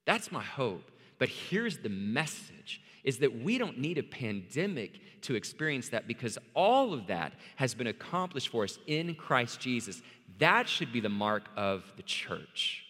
That's 0.05 0.31
my 0.31 0.43
hope. 0.45 0.92
But 1.23 1.29
here's 1.29 1.79
the 1.79 1.89
message 1.89 2.83
is 3.05 3.19
that 3.19 3.45
we 3.45 3.57
don't 3.57 3.79
need 3.79 3.97
a 3.97 4.03
pandemic 4.03 4.99
to 5.21 5.37
experience 5.37 5.89
that 5.91 6.09
because 6.09 6.37
all 6.53 6.93
of 6.93 7.07
that 7.07 7.35
has 7.55 7.75
been 7.75 7.87
accomplished 7.87 8.49
for 8.49 8.65
us 8.65 8.81
in 8.89 9.15
Christ 9.15 9.61
Jesus. 9.61 10.03
That 10.41 10.69
should 10.69 10.93
be 10.93 10.99
the 10.99 11.09
mark 11.09 11.45
of 11.57 11.85
the 11.97 12.03
church. 12.03 12.83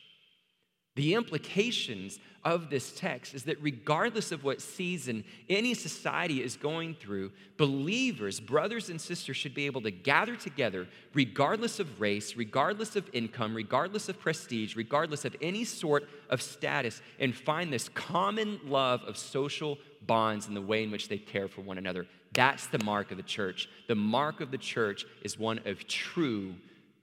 The 0.96 1.12
implications 1.12 2.18
of 2.44 2.70
this 2.70 2.92
text 2.92 3.35
is 3.35 3.44
that 3.44 3.61
regardless 3.62 4.33
of 4.33 4.42
what 4.42 4.61
season 4.61 5.24
any 5.48 5.74
society 5.74 6.42
is 6.42 6.57
going 6.57 6.94
through, 6.94 7.31
believers, 7.57 8.40
brothers 8.40 8.88
and 8.90 9.00
sisters, 9.00 9.37
should 9.37 9.55
be 9.55 9.66
able 9.66 9.81
to 9.83 9.90
gather 9.90 10.35
together, 10.35 10.88
regardless 11.14 11.78
of 11.78 12.00
race, 12.00 12.37
regardless 12.37 12.96
of 12.96 13.09
income, 13.12 13.55
regardless 13.55 14.09
of 14.09 14.18
prestige, 14.18 14.76
regardless 14.76 15.24
of 15.24 15.37
any 15.40 15.64
sort 15.64 16.09
of 16.31 16.42
status, 16.42 17.00
and 17.20 17.35
find 17.35 17.72
this 17.72 17.88
common 17.90 18.59
love 18.64 19.02
of 19.02 19.16
social 19.16 19.78
bonds 20.07 20.48
and 20.48 20.57
the 20.57 20.62
way 20.62 20.83
in 20.83 20.90
which 20.90 21.09
they 21.09 21.18
care 21.18 21.48
for 21.48 21.61
one 21.61 21.78
another. 21.78 22.07
That's 22.33 22.66
the 22.66 22.83
mark 22.85 23.11
of 23.11 23.18
the 23.18 23.22
church. 23.22 23.68
The 23.88 23.94
mark 23.94 24.40
of 24.40 24.50
the 24.50 24.59
church 24.59 25.05
is 25.22 25.38
one 25.38 25.61
of 25.64 25.87
true 25.87 26.55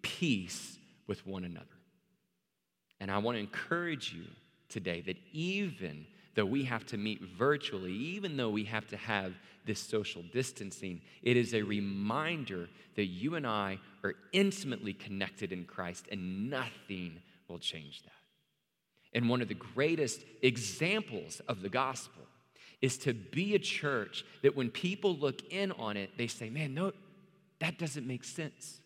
peace 0.02 0.78
with 1.08 1.26
one 1.26 1.44
another. 1.44 1.66
And 3.00 3.10
I 3.10 3.20
want 3.20 3.36
to 3.36 3.40
encourage 3.40 4.14
you 4.14 4.24
today 4.70 5.02
that 5.02 5.18
even 5.34 6.06
though 6.36 6.46
we 6.46 6.64
have 6.64 6.86
to 6.88 6.98
meet 6.98 7.22
virtually, 7.22 7.92
even 7.92 8.38
though 8.38 8.50
we 8.50 8.64
have 8.64 8.88
to 8.88 8.98
have 8.98 9.34
this 9.66 9.80
social 9.80 10.24
distancing, 10.32 11.02
it 11.22 11.36
is 11.36 11.54
a 11.54 11.62
reminder 11.62 12.70
that 12.96 13.06
you 13.06 13.36
and 13.36 13.46
I 13.46 13.80
are 14.04 14.16
intimately 14.32 14.94
connected 14.94 15.52
in 15.52 15.66
Christ 15.66 16.08
and 16.12 16.50
nothing 16.50 17.22
will 17.48 17.60
change 17.60 18.04
that. 18.04 18.12
And 19.14 19.28
one 19.28 19.42
of 19.42 19.48
the 19.48 19.56
greatest 19.56 20.24
examples 20.42 21.42
of 21.48 21.62
the 21.62 21.70
gospel 21.70 22.24
is 22.82 22.98
to 23.00 23.14
be 23.14 23.56
a 23.56 23.60
church 23.60 24.24
that 24.44 24.56
when 24.56 24.70
people 24.70 25.16
look 25.16 25.42
in 25.52 25.72
on 25.74 25.98
it, 25.98 26.12
they 26.18 26.28
say, 26.28 26.50
man, 26.50 26.74
no, 26.74 26.94
that 27.60 27.78
doesn't 27.78 28.08
make 28.08 28.24
sense. 28.24 28.80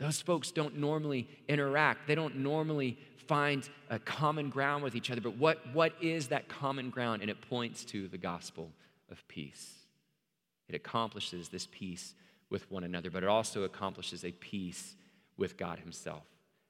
Those 0.00 0.22
folks 0.22 0.50
don't 0.50 0.78
normally 0.78 1.28
interact. 1.46 2.08
They 2.08 2.14
don't 2.14 2.36
normally 2.36 2.96
find 3.28 3.68
a 3.90 3.98
common 3.98 4.48
ground 4.48 4.82
with 4.82 4.96
each 4.96 5.10
other. 5.10 5.20
But 5.20 5.36
what, 5.36 5.58
what 5.74 5.92
is 6.00 6.28
that 6.28 6.48
common 6.48 6.88
ground? 6.88 7.20
And 7.20 7.30
it 7.30 7.40
points 7.42 7.84
to 7.86 8.08
the 8.08 8.16
gospel 8.16 8.70
of 9.10 9.26
peace. 9.28 9.74
It 10.70 10.74
accomplishes 10.74 11.50
this 11.50 11.68
peace 11.70 12.14
with 12.48 12.68
one 12.70 12.82
another, 12.82 13.10
but 13.10 13.22
it 13.22 13.28
also 13.28 13.64
accomplishes 13.64 14.24
a 14.24 14.32
peace 14.32 14.94
with 15.36 15.58
God 15.58 15.78
Himself. 15.78 16.22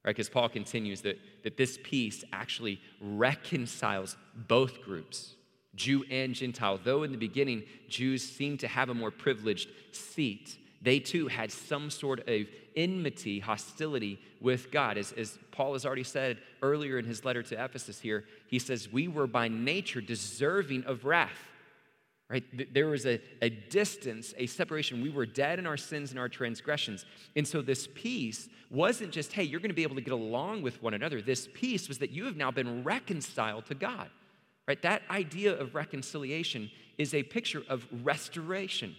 Right? 0.04 0.10
Because 0.10 0.28
Paul 0.28 0.48
continues 0.48 1.02
that, 1.02 1.18
that 1.44 1.56
this 1.56 1.78
peace 1.84 2.24
actually 2.32 2.80
reconciles 3.00 4.16
both 4.34 4.82
groups, 4.82 5.36
Jew 5.76 6.04
and 6.10 6.34
Gentile. 6.34 6.80
Though 6.82 7.04
in 7.04 7.12
the 7.12 7.18
beginning, 7.18 7.62
Jews 7.88 8.28
seem 8.28 8.58
to 8.58 8.66
have 8.66 8.88
a 8.88 8.94
more 8.94 9.12
privileged 9.12 9.70
seat 9.92 10.58
They 10.82 10.98
too 10.98 11.28
had 11.28 11.52
some 11.52 11.90
sort 11.90 12.26
of 12.28 12.46
enmity, 12.74 13.38
hostility 13.38 14.18
with 14.40 14.70
God. 14.70 14.96
As, 14.96 15.12
as 15.12 15.38
Paul 15.50 15.74
has 15.74 15.84
already 15.84 16.04
said 16.04 16.38
earlier 16.62 16.98
in 16.98 17.04
his 17.04 17.24
letter 17.24 17.42
to 17.42 17.62
Ephesus 17.62 18.00
here, 18.00 18.24
he 18.46 18.58
says, 18.58 18.90
We 18.90 19.06
were 19.06 19.26
by 19.26 19.48
nature 19.48 20.00
deserving 20.00 20.84
of 20.84 21.04
wrath. 21.04 21.48
Right? 22.30 22.72
There 22.72 22.86
was 22.86 23.06
a, 23.06 23.20
a 23.42 23.50
distance, 23.50 24.34
a 24.38 24.46
separation. 24.46 25.02
We 25.02 25.10
were 25.10 25.26
dead 25.26 25.58
in 25.58 25.66
our 25.66 25.76
sins 25.76 26.12
and 26.12 26.20
our 26.20 26.28
transgressions. 26.28 27.04
And 27.34 27.46
so 27.46 27.60
this 27.60 27.88
peace 27.92 28.48
wasn't 28.70 29.10
just, 29.10 29.32
hey, 29.32 29.42
you're 29.42 29.58
going 29.58 29.70
to 29.70 29.74
be 29.74 29.82
able 29.82 29.96
to 29.96 30.00
get 30.00 30.14
along 30.14 30.62
with 30.62 30.80
one 30.80 30.94
another. 30.94 31.20
This 31.20 31.48
peace 31.52 31.88
was 31.88 31.98
that 31.98 32.10
you 32.10 32.26
have 32.26 32.36
now 32.36 32.52
been 32.52 32.84
reconciled 32.84 33.66
to 33.66 33.74
God. 33.74 34.08
Right? 34.68 34.80
That 34.82 35.02
idea 35.10 35.58
of 35.58 35.74
reconciliation 35.74 36.70
is 36.98 37.14
a 37.14 37.24
picture 37.24 37.64
of 37.68 37.84
restoration. 38.04 38.94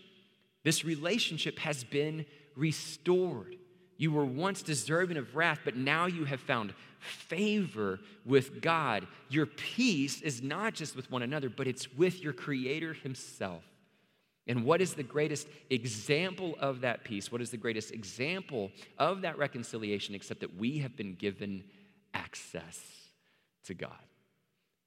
This 0.63 0.85
relationship 0.85 1.59
has 1.59 1.83
been 1.83 2.25
restored. 2.55 3.55
You 3.97 4.11
were 4.11 4.25
once 4.25 4.61
deserving 4.61 5.17
of 5.17 5.35
wrath, 5.35 5.59
but 5.63 5.75
now 5.75 6.05
you 6.05 6.25
have 6.25 6.39
found 6.39 6.73
favor 6.99 7.99
with 8.25 8.61
God. 8.61 9.07
Your 9.29 9.45
peace 9.45 10.21
is 10.21 10.41
not 10.41 10.73
just 10.73 10.95
with 10.95 11.09
one 11.11 11.21
another, 11.21 11.49
but 11.49 11.67
it's 11.67 11.91
with 11.93 12.21
your 12.21 12.33
Creator 12.33 12.93
Himself. 12.93 13.63
And 14.47 14.65
what 14.65 14.81
is 14.81 14.95
the 14.95 15.03
greatest 15.03 15.47
example 15.69 16.55
of 16.59 16.81
that 16.81 17.03
peace? 17.03 17.31
What 17.31 17.41
is 17.41 17.51
the 17.51 17.57
greatest 17.57 17.91
example 17.91 18.71
of 18.97 19.21
that 19.21 19.37
reconciliation 19.37 20.15
except 20.15 20.39
that 20.39 20.57
we 20.57 20.79
have 20.79 20.95
been 20.97 21.13
given 21.13 21.63
access 22.13 22.79
to 23.65 23.73
God? 23.73 23.91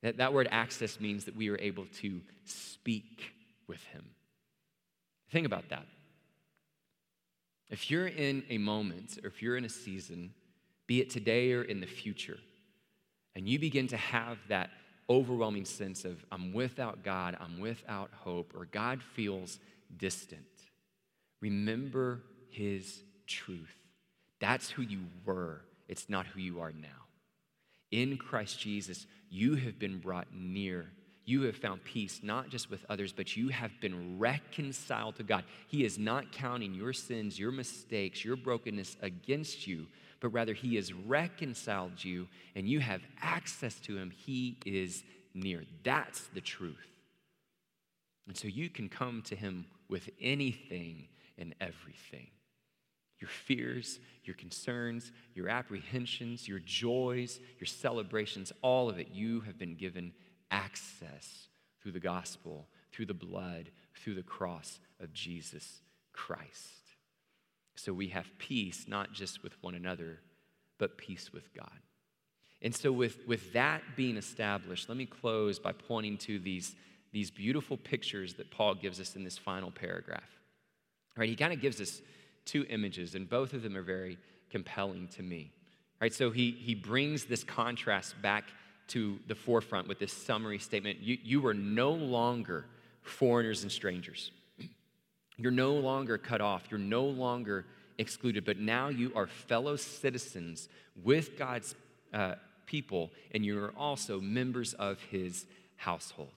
That, 0.02 0.18
that 0.18 0.32
word 0.32 0.48
access 0.50 1.00
means 1.00 1.24
that 1.24 1.36
we 1.36 1.48
are 1.50 1.58
able 1.60 1.86
to 2.00 2.20
speak 2.44 3.32
with 3.66 3.82
Him. 3.84 4.04
Think 5.34 5.46
about 5.46 5.70
that. 5.70 5.84
If 7.68 7.90
you're 7.90 8.06
in 8.06 8.44
a 8.50 8.58
moment 8.58 9.18
or 9.20 9.26
if 9.26 9.42
you're 9.42 9.56
in 9.56 9.64
a 9.64 9.68
season, 9.68 10.32
be 10.86 11.00
it 11.00 11.10
today 11.10 11.52
or 11.54 11.62
in 11.62 11.80
the 11.80 11.88
future, 11.88 12.38
and 13.34 13.48
you 13.48 13.58
begin 13.58 13.88
to 13.88 13.96
have 13.96 14.38
that 14.48 14.70
overwhelming 15.10 15.64
sense 15.64 16.04
of, 16.04 16.24
I'm 16.30 16.52
without 16.52 17.02
God, 17.02 17.36
I'm 17.40 17.58
without 17.58 18.10
hope, 18.14 18.52
or 18.56 18.66
God 18.66 19.02
feels 19.02 19.58
distant, 19.96 20.46
remember 21.40 22.20
His 22.50 23.02
truth. 23.26 23.74
That's 24.38 24.70
who 24.70 24.82
you 24.82 25.00
were, 25.24 25.62
it's 25.88 26.08
not 26.08 26.26
who 26.26 26.38
you 26.38 26.60
are 26.60 26.70
now. 26.70 27.08
In 27.90 28.18
Christ 28.18 28.60
Jesus, 28.60 29.04
you 29.30 29.56
have 29.56 29.80
been 29.80 29.98
brought 29.98 30.28
near 30.32 30.92
you 31.24 31.42
have 31.42 31.56
found 31.56 31.84
peace 31.84 32.20
not 32.22 32.50
just 32.50 32.70
with 32.70 32.84
others, 32.88 33.12
but 33.12 33.36
you 33.36 33.48
have 33.48 33.70
been 33.80 34.18
reconciled 34.18 35.16
to 35.16 35.22
God. 35.22 35.44
He 35.68 35.84
is 35.84 35.98
not 35.98 36.32
counting 36.32 36.74
your 36.74 36.92
sins, 36.92 37.38
your 37.38 37.52
mistakes, 37.52 38.24
your 38.24 38.36
brokenness 38.36 38.96
against 39.00 39.66
you, 39.66 39.86
but 40.20 40.28
rather 40.28 40.52
He 40.52 40.76
has 40.76 40.92
reconciled 40.92 42.04
you 42.04 42.28
and 42.54 42.68
you 42.68 42.80
have 42.80 43.00
access 43.22 43.78
to 43.80 43.96
Him. 43.96 44.10
He 44.10 44.58
is 44.66 45.02
near. 45.32 45.64
That's 45.82 46.28
the 46.34 46.40
truth. 46.40 46.76
And 48.26 48.36
so 48.36 48.48
you 48.48 48.68
can 48.68 48.88
come 48.88 49.22
to 49.22 49.36
Him 49.36 49.66
with 49.88 50.10
anything 50.20 51.08
and 51.38 51.54
everything 51.60 52.28
your 53.20 53.30
fears, 53.30 54.00
your 54.24 54.36
concerns, 54.36 55.10
your 55.34 55.48
apprehensions, 55.48 56.46
your 56.46 56.58
joys, 56.58 57.40
your 57.58 57.66
celebrations, 57.66 58.52
all 58.60 58.90
of 58.90 58.98
it, 58.98 59.08
you 59.12 59.40
have 59.42 59.58
been 59.58 59.74
given 59.76 60.12
access 60.50 61.48
through 61.82 61.92
the 61.92 62.00
gospel, 62.00 62.66
through 62.92 63.06
the 63.06 63.14
blood, 63.14 63.70
through 63.94 64.14
the 64.14 64.22
cross 64.22 64.78
of 65.00 65.12
Jesus 65.12 65.82
Christ. 66.12 66.84
So 67.76 67.92
we 67.92 68.08
have 68.08 68.26
peace 68.38 68.86
not 68.88 69.12
just 69.12 69.42
with 69.42 69.60
one 69.62 69.74
another, 69.74 70.20
but 70.78 70.96
peace 70.98 71.32
with 71.32 71.52
God. 71.54 71.80
And 72.62 72.74
so, 72.74 72.90
with, 72.90 73.18
with 73.26 73.52
that 73.52 73.82
being 73.94 74.16
established, 74.16 74.88
let 74.88 74.96
me 74.96 75.04
close 75.04 75.58
by 75.58 75.72
pointing 75.72 76.16
to 76.18 76.38
these, 76.38 76.74
these 77.12 77.30
beautiful 77.30 77.76
pictures 77.76 78.34
that 78.34 78.50
Paul 78.50 78.74
gives 78.74 79.00
us 79.00 79.16
in 79.16 79.22
this 79.22 79.36
final 79.36 79.70
paragraph. 79.70 80.22
Right? 81.14 81.28
He 81.28 81.36
kind 81.36 81.52
of 81.52 81.60
gives 81.60 81.80
us 81.80 82.00
two 82.46 82.64
images, 82.70 83.14
and 83.14 83.28
both 83.28 83.52
of 83.52 83.62
them 83.62 83.76
are 83.76 83.82
very 83.82 84.18
compelling 84.50 85.08
to 85.08 85.22
me. 85.22 85.52
Right? 86.00 86.12
So 86.12 86.30
he, 86.30 86.52
he 86.52 86.74
brings 86.74 87.24
this 87.24 87.44
contrast 87.44 88.20
back 88.22 88.44
to 88.88 89.18
the 89.26 89.34
forefront 89.34 89.88
with 89.88 89.98
this 89.98 90.12
summary 90.12 90.58
statement. 90.58 91.00
You, 91.00 91.18
you 91.22 91.46
are 91.46 91.54
no 91.54 91.92
longer 91.92 92.66
foreigners 93.02 93.62
and 93.62 93.72
strangers. 93.72 94.30
You're 95.36 95.52
no 95.52 95.74
longer 95.74 96.18
cut 96.18 96.40
off. 96.40 96.64
You're 96.70 96.80
no 96.80 97.04
longer 97.04 97.66
excluded, 97.98 98.44
but 98.44 98.58
now 98.58 98.88
you 98.88 99.12
are 99.14 99.26
fellow 99.26 99.76
citizens 99.76 100.68
with 101.02 101.38
God's 101.38 101.74
uh, 102.12 102.34
people, 102.66 103.10
and 103.32 103.44
you're 103.44 103.72
also 103.76 104.20
members 104.20 104.74
of 104.74 105.00
his 105.10 105.46
household. 105.76 106.30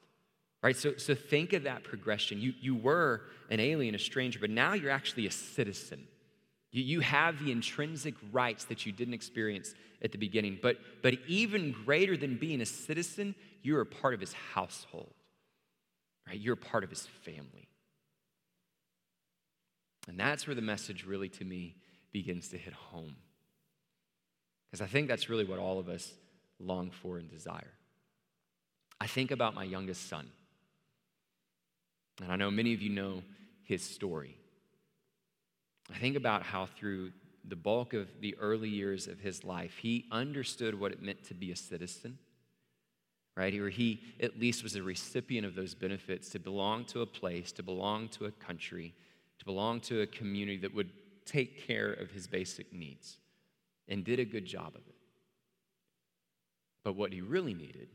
Right? 0.63 0.75
So, 0.75 0.95
so 0.97 1.15
think 1.15 1.53
of 1.53 1.63
that 1.63 1.83
progression. 1.83 2.41
You, 2.41 2.53
you 2.59 2.75
were 2.75 3.21
an 3.49 3.59
alien, 3.59 3.95
a 3.95 3.99
stranger, 3.99 4.39
but 4.39 4.49
now 4.49 4.73
you're 4.73 4.91
actually 4.91 5.27
a 5.27 5.31
citizen. 5.31 6.07
You, 6.77 6.83
you 6.83 6.99
have 6.99 7.43
the 7.43 7.51
intrinsic 7.51 8.13
rights 8.31 8.65
that 8.65 8.85
you 8.85 8.91
didn't 8.91 9.15
experience 9.15 9.73
at 10.03 10.11
the 10.11 10.19
beginning. 10.19 10.59
But, 10.61 10.77
but 11.01 11.15
even 11.27 11.71
greater 11.71 12.15
than 12.15 12.37
being 12.37 12.61
a 12.61 12.67
citizen, 12.67 13.33
you're 13.63 13.81
a 13.81 13.85
part 13.85 14.13
of 14.13 14.19
his 14.19 14.33
household, 14.33 15.13
right? 16.27 16.39
You're 16.39 16.53
a 16.53 16.57
part 16.57 16.83
of 16.83 16.91
his 16.91 17.07
family. 17.23 17.67
And 20.07 20.19
that's 20.19 20.45
where 20.45 20.55
the 20.55 20.61
message 20.61 21.03
really, 21.03 21.29
to 21.29 21.43
me, 21.43 21.75
begins 22.13 22.49
to 22.49 22.57
hit 22.59 22.73
home. 22.73 23.15
Because 24.69 24.81
I 24.81 24.87
think 24.87 25.07
that's 25.07 25.29
really 25.29 25.45
what 25.45 25.57
all 25.57 25.79
of 25.79 25.89
us 25.89 26.13
long 26.59 26.91
for 26.91 27.17
and 27.17 27.27
desire. 27.27 27.73
I 29.01 29.07
think 29.07 29.31
about 29.31 29.55
my 29.55 29.63
youngest 29.63 30.07
son. 30.07 30.29
And 32.21 32.31
I 32.31 32.35
know 32.35 32.51
many 32.51 32.75
of 32.75 32.83
you 32.83 32.91
know 32.91 33.23
his 33.63 33.81
story. 33.81 34.37
I 35.93 35.97
think 35.97 36.15
about 36.15 36.43
how 36.43 36.65
through 36.65 37.11
the 37.47 37.55
bulk 37.55 37.93
of 37.93 38.07
the 38.19 38.35
early 38.39 38.69
years 38.69 39.07
of 39.07 39.19
his 39.19 39.43
life, 39.43 39.77
he 39.77 40.05
understood 40.11 40.77
what 40.79 40.91
it 40.91 41.01
meant 41.01 41.23
to 41.25 41.33
be 41.33 41.51
a 41.51 41.55
citizen, 41.55 42.17
right? 43.35 43.53
Or 43.53 43.69
he 43.69 44.01
at 44.19 44.39
least 44.39 44.63
was 44.63 44.75
a 44.75 44.83
recipient 44.83 45.45
of 45.45 45.55
those 45.55 45.73
benefits 45.73 46.29
to 46.29 46.39
belong 46.39 46.85
to 46.85 47.01
a 47.01 47.05
place, 47.05 47.51
to 47.53 47.63
belong 47.63 48.09
to 48.09 48.25
a 48.25 48.31
country, 48.31 48.93
to 49.39 49.45
belong 49.45 49.79
to 49.81 50.01
a 50.01 50.07
community 50.07 50.57
that 50.57 50.73
would 50.73 50.89
take 51.25 51.65
care 51.65 51.93
of 51.93 52.11
his 52.11 52.27
basic 52.27 52.73
needs 52.73 53.17
and 53.87 54.03
did 54.03 54.19
a 54.19 54.25
good 54.25 54.45
job 54.45 54.69
of 54.75 54.81
it. 54.87 54.95
But 56.83 56.95
what 56.95 57.13
he 57.13 57.21
really 57.21 57.53
needed 57.53 57.89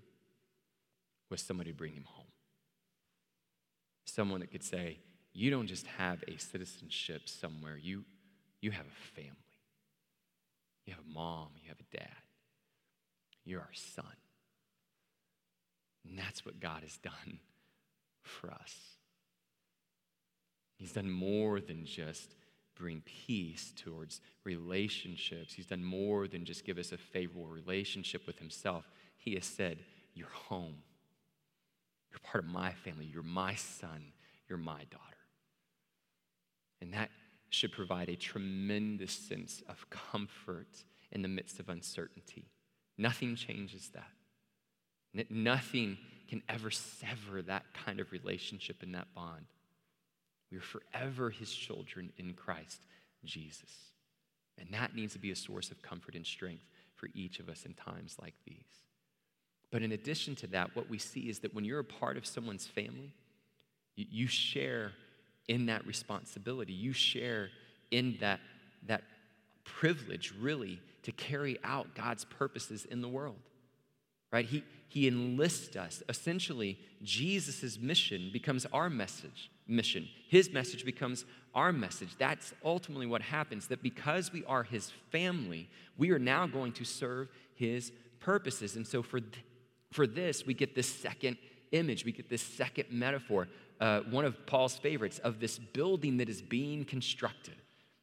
was 1.31 1.41
somebody 1.41 1.73
to 1.73 1.77
bring 1.77 1.95
him 1.95 2.05
home. 2.05 2.27
Someone 4.05 4.41
that 4.41 4.51
could 4.51 4.63
say, 4.63 4.99
You 5.33 5.51
don't 5.51 5.67
just 5.67 5.87
have 5.99 6.23
a 6.29 6.39
citizenship 6.39 7.29
somewhere, 7.29 7.77
you, 7.77 8.05
you 8.61 8.71
have 8.71 8.87
a 8.87 9.17
family. 9.21 9.37
You 10.87 10.95
have 10.95 11.05
a 11.05 11.15
mom, 11.15 11.49
you 11.63 11.69
have 11.69 11.79
a 11.81 11.97
dad. 11.97 12.09
You're 13.45 13.61
our 13.61 13.73
son. 13.73 14.05
And 16.09 16.19
that's 16.19 16.45
what 16.45 16.61
God 16.61 16.83
has 16.83 16.97
done 16.97 17.39
for 18.23 18.51
us. 18.51 18.75
He's 20.77 20.93
done 20.93 21.11
more 21.11 21.61
than 21.61 21.85
just 21.85 22.35
bring 22.75 23.03
peace 23.05 23.73
towards 23.77 24.21
relationships. 24.45 25.55
He's 25.55 25.67
done 25.67 25.85
more 25.85 26.27
than 26.27 26.45
just 26.45 26.65
give 26.65 26.79
us 26.79 26.91
a 26.91 26.99
favorable 26.99 27.47
relationship 27.47 28.27
with 28.27 28.39
Himself. 28.39 28.91
He 29.17 29.35
has 29.35 29.45
said, 29.45 29.79
You're 30.15 30.29
home. 30.29 30.79
You're 32.11 32.21
part 32.25 32.45
of 32.45 32.51
my 32.51 32.73
family. 32.73 33.07
You're 33.07 33.23
my 33.23 33.55
son. 33.55 34.13
You're 34.49 34.59
my 34.59 34.85
daughter. 34.91 35.12
And 36.83 36.93
that 36.95 37.11
should 37.49 37.71
provide 37.71 38.09
a 38.09 38.17
tremendous 38.17 39.13
sense 39.13 39.63
of 39.69 39.89
comfort 39.89 40.85
in 41.13 41.23
the 41.23 41.29
midst 41.29 41.61
of 41.61 41.69
uncertainty. 41.69 42.45
Nothing 42.99 43.37
changes 43.37 43.91
that. 43.95 45.29
Nothing 45.31 45.97
can 46.29 46.43
ever 46.49 46.71
sever 46.71 47.41
that 47.43 47.65
kind 47.73 48.01
of 48.01 48.11
relationship 48.11 48.83
and 48.83 48.95
that 48.95 49.15
bond. 49.15 49.47
We 50.51 50.59
are 50.59 50.63
forever 50.63 51.31
his 51.31 51.55
children 51.55 52.13
in 52.19 52.35
Christ 52.35 52.81
Jesus. 53.25 53.93
And 54.59 54.69
that 54.73 54.97
needs 54.97 55.13
to 55.13 55.19
be 55.19 55.31
a 55.31 55.37
source 55.37 55.71
of 55.71 55.83
comfort 55.83 56.17
and 56.17 56.27
strength 56.27 56.65
for 56.97 57.11
each 57.15 57.39
of 57.39 57.49
us 57.49 57.65
in 57.65 57.75
times 57.75 58.17
like 58.21 58.35
these. 58.45 58.57
But 59.71 59.83
in 59.83 59.93
addition 59.93 60.35
to 60.37 60.47
that, 60.49 60.75
what 60.75 60.91
we 60.91 60.99
see 60.99 61.29
is 61.29 61.39
that 61.41 61.55
when 61.55 61.65
you're 61.65 61.79
a 61.79 61.85
part 61.85 62.17
of 62.17 62.27
someone's 62.27 62.67
family, 62.67 63.15
you 63.95 64.27
share 64.27 64.93
in 65.49 65.67
that 65.67 65.87
responsibility. 65.87 66.73
You 66.73 66.93
share 66.93 67.51
in 67.91 68.17
that, 68.21 68.41
that 68.87 69.03
privilege, 69.65 70.33
really, 70.41 70.81
to 71.03 71.13
carry 71.13 71.59
out 71.65 71.95
God's 71.95 72.25
purposes 72.25 72.85
in 72.85 73.01
the 73.01 73.09
world. 73.09 73.39
Right? 74.33 74.47
He, 74.47 74.65
he 74.89 75.09
enlists 75.09 75.77
us. 75.77 76.03
Essentially, 76.09 76.79
Jesus' 77.03 77.79
mission 77.79 78.31
becomes 78.33 78.67
our 78.73 78.89
message. 78.89 79.51
mission. 79.67 80.09
His 80.29 80.51
message 80.51 80.85
becomes 80.85 81.25
our 81.55 81.73
message. 81.73 82.11
That's 82.19 82.55
ultimately 82.65 83.07
what 83.07 83.23
happens, 83.23 83.67
that 83.69 83.83
because 83.83 84.33
we 84.33 84.45
are 84.47 84.63
his 84.63 84.91
family, 85.11 85.69
we 85.99 86.11
are 86.13 86.19
now 86.19 86.47
going 86.47 86.73
to 86.73 86.85
serve 86.85 87.29
his 87.55 87.93
purposes. 88.21 88.77
And 88.77 88.87
so 88.87 89.03
for, 89.03 89.21
th- 89.21 89.45
for 89.91 90.07
this, 90.07 90.47
we 90.47 90.55
get 90.55 90.75
this 90.75 90.89
second 90.89 91.37
image, 91.73 92.05
we 92.05 92.13
get 92.13 92.31
this 92.31 92.43
second 92.43 92.87
metaphor, 92.91 93.49
uh, 93.81 94.01
one 94.11 94.25
of 94.25 94.47
Paul's 94.47 94.77
favorites, 94.77 95.19
of 95.19 95.41
this 95.41 95.59
building 95.59 96.19
that 96.19 96.29
is 96.29 96.43
being 96.43 96.85
constructed 96.85 97.55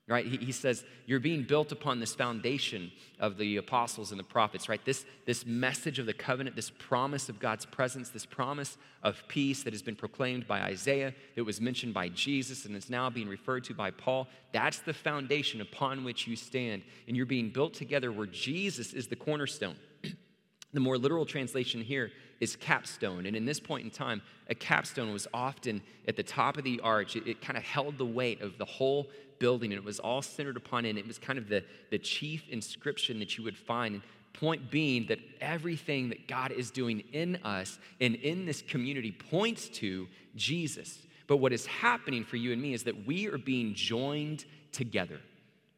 right? 0.09 0.26
He, 0.26 0.38
he, 0.38 0.51
says, 0.51 0.84
You're 1.05 1.20
being 1.20 1.43
built 1.43 1.72
upon 1.72 1.99
this 1.99 2.15
foundation 2.15 2.91
of 3.20 3.38
the 3.38 3.57
apostles 3.57 4.11
and 4.11 4.20
the 4.20 4.24
prophets, 4.24 4.67
right? 4.67 4.84
This, 4.84 5.05
this 5.26 5.45
message 5.45 5.99
of 5.99 6.07
the 6.07 6.13
covenant, 6.13 6.55
this 6.55 6.72
promise 6.72 7.30
of 7.30 7.39
God's 7.39 7.65
presence, 7.65 8.09
this 8.09 8.26
promise 8.26 8.78
of 9.03 9.24
peace 9.28 9.63
that 9.63 9.72
has 9.72 9.84
been 9.84 9.95
proclaimed 9.95 10.47
by 10.47 10.61
Isaiah, 10.61 11.13
that 11.36 11.43
was 11.43 11.61
mentioned 11.61 11.93
by 11.93 12.09
Jesus, 12.09 12.65
and 12.65 12.76
is 12.76 12.89
now 12.89 13.09
being 13.09 13.30
referred 13.30 13.63
to 13.65 13.74
by 13.76 13.91
Paul. 13.91 14.28
That's 14.51 14.80
the 14.80 14.93
foundation 14.93 15.61
upon 15.61 16.03
which 16.03 16.28
you 16.28 16.36
stand. 16.36 16.82
And 17.07 17.15
you're 17.15 17.28
being 17.28 17.51
built 17.51 17.76
together 17.76 18.11
where 18.11 18.28
Jesus 18.28 18.93
is 18.93 19.07
the 19.07 19.15
cornerstone. 19.15 19.76
the 20.74 20.80
more 20.80 20.97
literal 20.97 21.26
translation 21.26 21.82
here 21.82 22.11
is 22.39 22.55
capstone. 22.55 23.25
And 23.25 23.35
in 23.35 23.45
this 23.45 23.59
point 23.59 23.83
in 23.83 23.91
time, 23.91 24.21
a 24.49 24.55
capstone 24.55 25.11
was 25.11 25.27
often 25.33 25.81
at 26.07 26.15
the 26.15 26.23
top 26.23 26.57
of 26.57 26.63
the 26.63 26.79
arch. 26.81 27.15
It, 27.15 27.27
it 27.27 27.41
kind 27.41 27.57
of 27.57 27.63
held 27.63 27.97
the 27.97 28.05
weight 28.05 28.41
of 28.41 28.57
the 28.57 28.65
whole 28.65 29.07
building, 29.39 29.71
and 29.71 29.79
it 29.79 29.85
was 29.85 29.99
all 29.99 30.21
centered 30.21 30.57
upon 30.57 30.85
it. 30.85 30.91
And 30.91 30.99
it 30.99 31.07
was 31.07 31.17
kind 31.17 31.37
of 31.37 31.49
the, 31.49 31.63
the 31.91 31.97
chief 31.97 32.47
inscription 32.49 33.19
that 33.19 33.37
you 33.37 33.43
would 33.43 33.57
find. 33.57 34.01
Point 34.33 34.71
being 34.71 35.07
that 35.07 35.19
everything 35.41 36.09
that 36.09 36.27
God 36.27 36.51
is 36.51 36.71
doing 36.71 37.03
in 37.11 37.37
us 37.37 37.79
and 37.99 38.15
in 38.15 38.45
this 38.45 38.61
community 38.61 39.11
points 39.11 39.67
to 39.69 40.07
Jesus. 40.35 40.99
But 41.27 41.37
what 41.37 41.51
is 41.51 41.65
happening 41.65 42.23
for 42.23 42.37
you 42.37 42.53
and 42.53 42.61
me 42.61 42.73
is 42.73 42.83
that 42.83 43.05
we 43.05 43.27
are 43.27 43.37
being 43.37 43.73
joined 43.73 44.45
together 44.71 45.19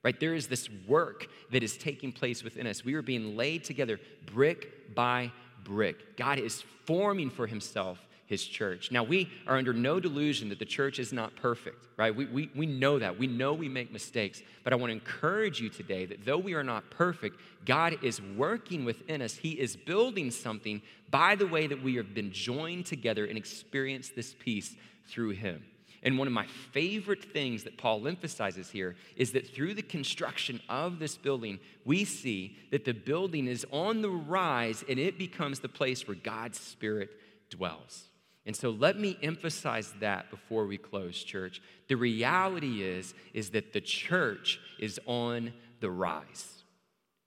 right? 0.03 0.20
There 0.20 0.34
is 0.34 0.47
this 0.47 0.70
work 0.88 1.28
that 1.51 1.64
is 1.64 1.78
taking 1.78 2.12
place 2.12 2.43
within 2.43 2.68
us. 2.68 2.84
We 2.84 2.95
are 2.95 3.01
being 3.01 3.38
laid 3.38 3.64
together 3.64 3.99
brick 4.26 4.95
by 4.95 5.32
brick. 5.64 6.18
God 6.18 6.39
is 6.39 6.64
forming 6.86 7.30
for 7.30 7.47
himself 7.47 7.99
his 8.32 8.45
church. 8.45 8.91
Now, 8.91 9.03
we 9.03 9.30
are 9.45 9.57
under 9.57 9.74
no 9.74 9.99
delusion 9.99 10.47
that 10.49 10.59
the 10.59 10.66
church 10.66 10.99
is 10.99 11.12
not 11.12 11.36
perfect, 11.36 11.86
right? 11.97 12.16
We, 12.16 12.26
we, 12.28 12.49
we 12.55 12.66
know 12.66 12.97
that. 12.97 13.20
We 13.20 13.28
know 13.28 13.53
we 13.53 13.68
make 13.68 13.91
mistakes. 13.91 14.41
But 14.64 14.72
I 14.72 14.78
want 14.78 14.89
to 14.89 14.93
encourage 14.93 15.59
you 15.59 15.68
today 15.68 16.05
that 16.05 16.24
though 16.24 16.38
we 16.38 16.53
are 16.53 16.64
not 16.64 16.89
perfect, 16.89 17.38
God 17.66 17.97
is 18.01 18.22
working 18.22 18.86
within 18.86 19.22
us. 19.22 19.36
He 19.36 19.59
is 19.59 19.76
building 19.76 20.32
something 20.32 20.82
by 21.09 21.36
the 21.36 21.45
way 21.45 21.68
that 21.68 21.84
we 21.84 21.95
have 21.95 22.14
been 22.14 22.32
joined 22.32 22.86
together 22.86 23.26
and 23.26 23.38
experienced 23.38 24.16
this 24.16 24.34
peace 24.39 24.78
through 25.07 25.32
him. 25.32 25.66
And 26.04 26.18
one 26.18 26.28
of 26.28 26.34
my 26.34 26.47
favorite 26.72 27.24
things 27.24 27.64
that 27.64 27.78
Paul 27.78 28.08
emphasizes 28.08 28.70
here 28.70 28.95
is 29.16 29.34
that 29.34 29.54
through 29.54 29.76
the 29.76 29.84
construction 29.84 30.60
of 30.68 30.97
this 30.97 31.16
building, 31.16 31.60
we 31.86 32.06
see 32.06 32.58
that 32.72 32.86
the 32.86 32.93
building 32.93 33.47
is 33.47 33.66
on 33.72 34.02
the 34.02 34.10
rise 34.10 34.84
and 34.89 34.97
it 34.97 35.18
becomes 35.18 35.60
the 35.60 35.70
place 35.70 36.08
where 36.08 36.18
God's 36.18 36.60
Spirit 36.60 37.12
dwells. 37.49 38.08
And 38.47 38.56
so 38.56 38.72
let 38.72 38.99
me 38.99 39.18
emphasize 39.22 39.93
that 39.99 40.32
before 40.32 40.66
we 40.66 40.78
close, 40.78 41.24
church. 41.24 41.62
The 41.88 41.95
reality 41.95 42.82
is, 42.82 43.14
is 43.34 43.52
that 43.52 43.72
the 43.72 43.82
church 43.82 44.60
is 44.80 44.99
on 45.06 45.54
the 45.80 45.91
rise 45.91 46.61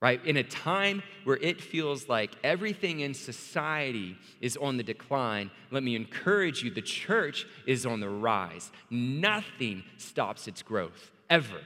right? 0.04 0.22
In 0.26 0.36
a 0.36 0.42
time 0.42 1.02
where 1.24 1.38
it 1.38 1.62
feels 1.62 2.10
like 2.10 2.32
everything 2.44 3.00
in 3.00 3.14
society 3.14 4.18
is 4.42 4.54
on 4.54 4.76
the 4.76 4.82
decline, 4.82 5.50
let 5.70 5.82
me 5.82 5.96
encourage 5.96 6.62
you 6.62 6.70
the 6.70 6.82
church 6.82 7.46
is 7.66 7.86
on 7.86 8.00
the 8.00 8.08
rise. 8.10 8.70
Nothing 8.90 9.82
stops 9.96 10.46
its 10.46 10.60
growth, 10.60 11.10
ever 11.30 11.56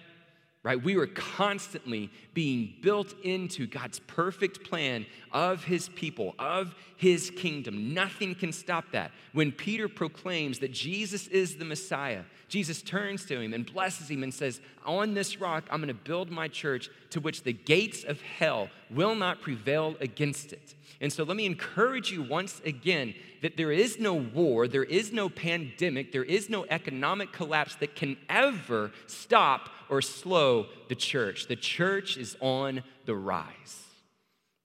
right? 0.64 0.82
We 0.82 0.96
were 0.96 1.06
constantly 1.06 2.10
being 2.34 2.74
built 2.82 3.14
into 3.22 3.66
God's 3.66 4.00
perfect 4.00 4.68
plan 4.68 5.06
of 5.32 5.64
his 5.64 5.88
people, 5.88 6.34
of 6.38 6.74
his 6.96 7.30
kingdom. 7.30 7.94
Nothing 7.94 8.34
can 8.34 8.52
stop 8.52 8.84
that. 8.92 9.12
When 9.32 9.52
Peter 9.52 9.88
proclaims 9.88 10.58
that 10.58 10.72
Jesus 10.72 11.26
is 11.28 11.56
the 11.56 11.64
Messiah, 11.64 12.22
Jesus 12.48 12.80
turns 12.80 13.26
to 13.26 13.38
him 13.38 13.52
and 13.52 13.70
blesses 13.70 14.10
him 14.10 14.22
and 14.22 14.32
says, 14.32 14.60
On 14.86 15.12
this 15.12 15.38
rock, 15.38 15.64
I'm 15.70 15.80
going 15.80 15.88
to 15.88 15.94
build 15.94 16.30
my 16.30 16.48
church 16.48 16.88
to 17.10 17.20
which 17.20 17.42
the 17.42 17.52
gates 17.52 18.04
of 18.04 18.20
hell 18.22 18.70
will 18.90 19.14
not 19.14 19.42
prevail 19.42 19.96
against 20.00 20.52
it. 20.52 20.74
And 21.00 21.12
so 21.12 21.24
let 21.24 21.36
me 21.36 21.46
encourage 21.46 22.10
you 22.10 22.22
once 22.22 22.60
again 22.64 23.14
that 23.42 23.56
there 23.56 23.70
is 23.70 24.00
no 24.00 24.14
war, 24.14 24.66
there 24.66 24.82
is 24.82 25.12
no 25.12 25.28
pandemic, 25.28 26.10
there 26.10 26.24
is 26.24 26.48
no 26.48 26.64
economic 26.70 27.32
collapse 27.32 27.76
that 27.76 27.94
can 27.94 28.16
ever 28.28 28.90
stop 29.06 29.68
or 29.90 30.02
slow 30.02 30.66
the 30.88 30.94
church. 30.94 31.46
The 31.46 31.56
church 31.56 32.16
is 32.16 32.36
on 32.40 32.82
the 33.04 33.14
rise. 33.14 33.84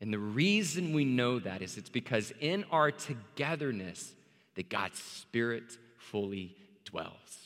And 0.02 0.12
the 0.12 0.20
reason 0.20 0.94
we 0.94 1.06
know 1.06 1.40
that 1.40 1.62
is 1.62 1.78
it's 1.78 1.90
because 1.90 2.34
in 2.40 2.66
our 2.72 2.92
togetherness 2.92 4.14
that 4.56 4.70
God's 4.70 5.02
Spirit 5.02 5.78
fully 5.98 6.56
dwells. 6.86 7.43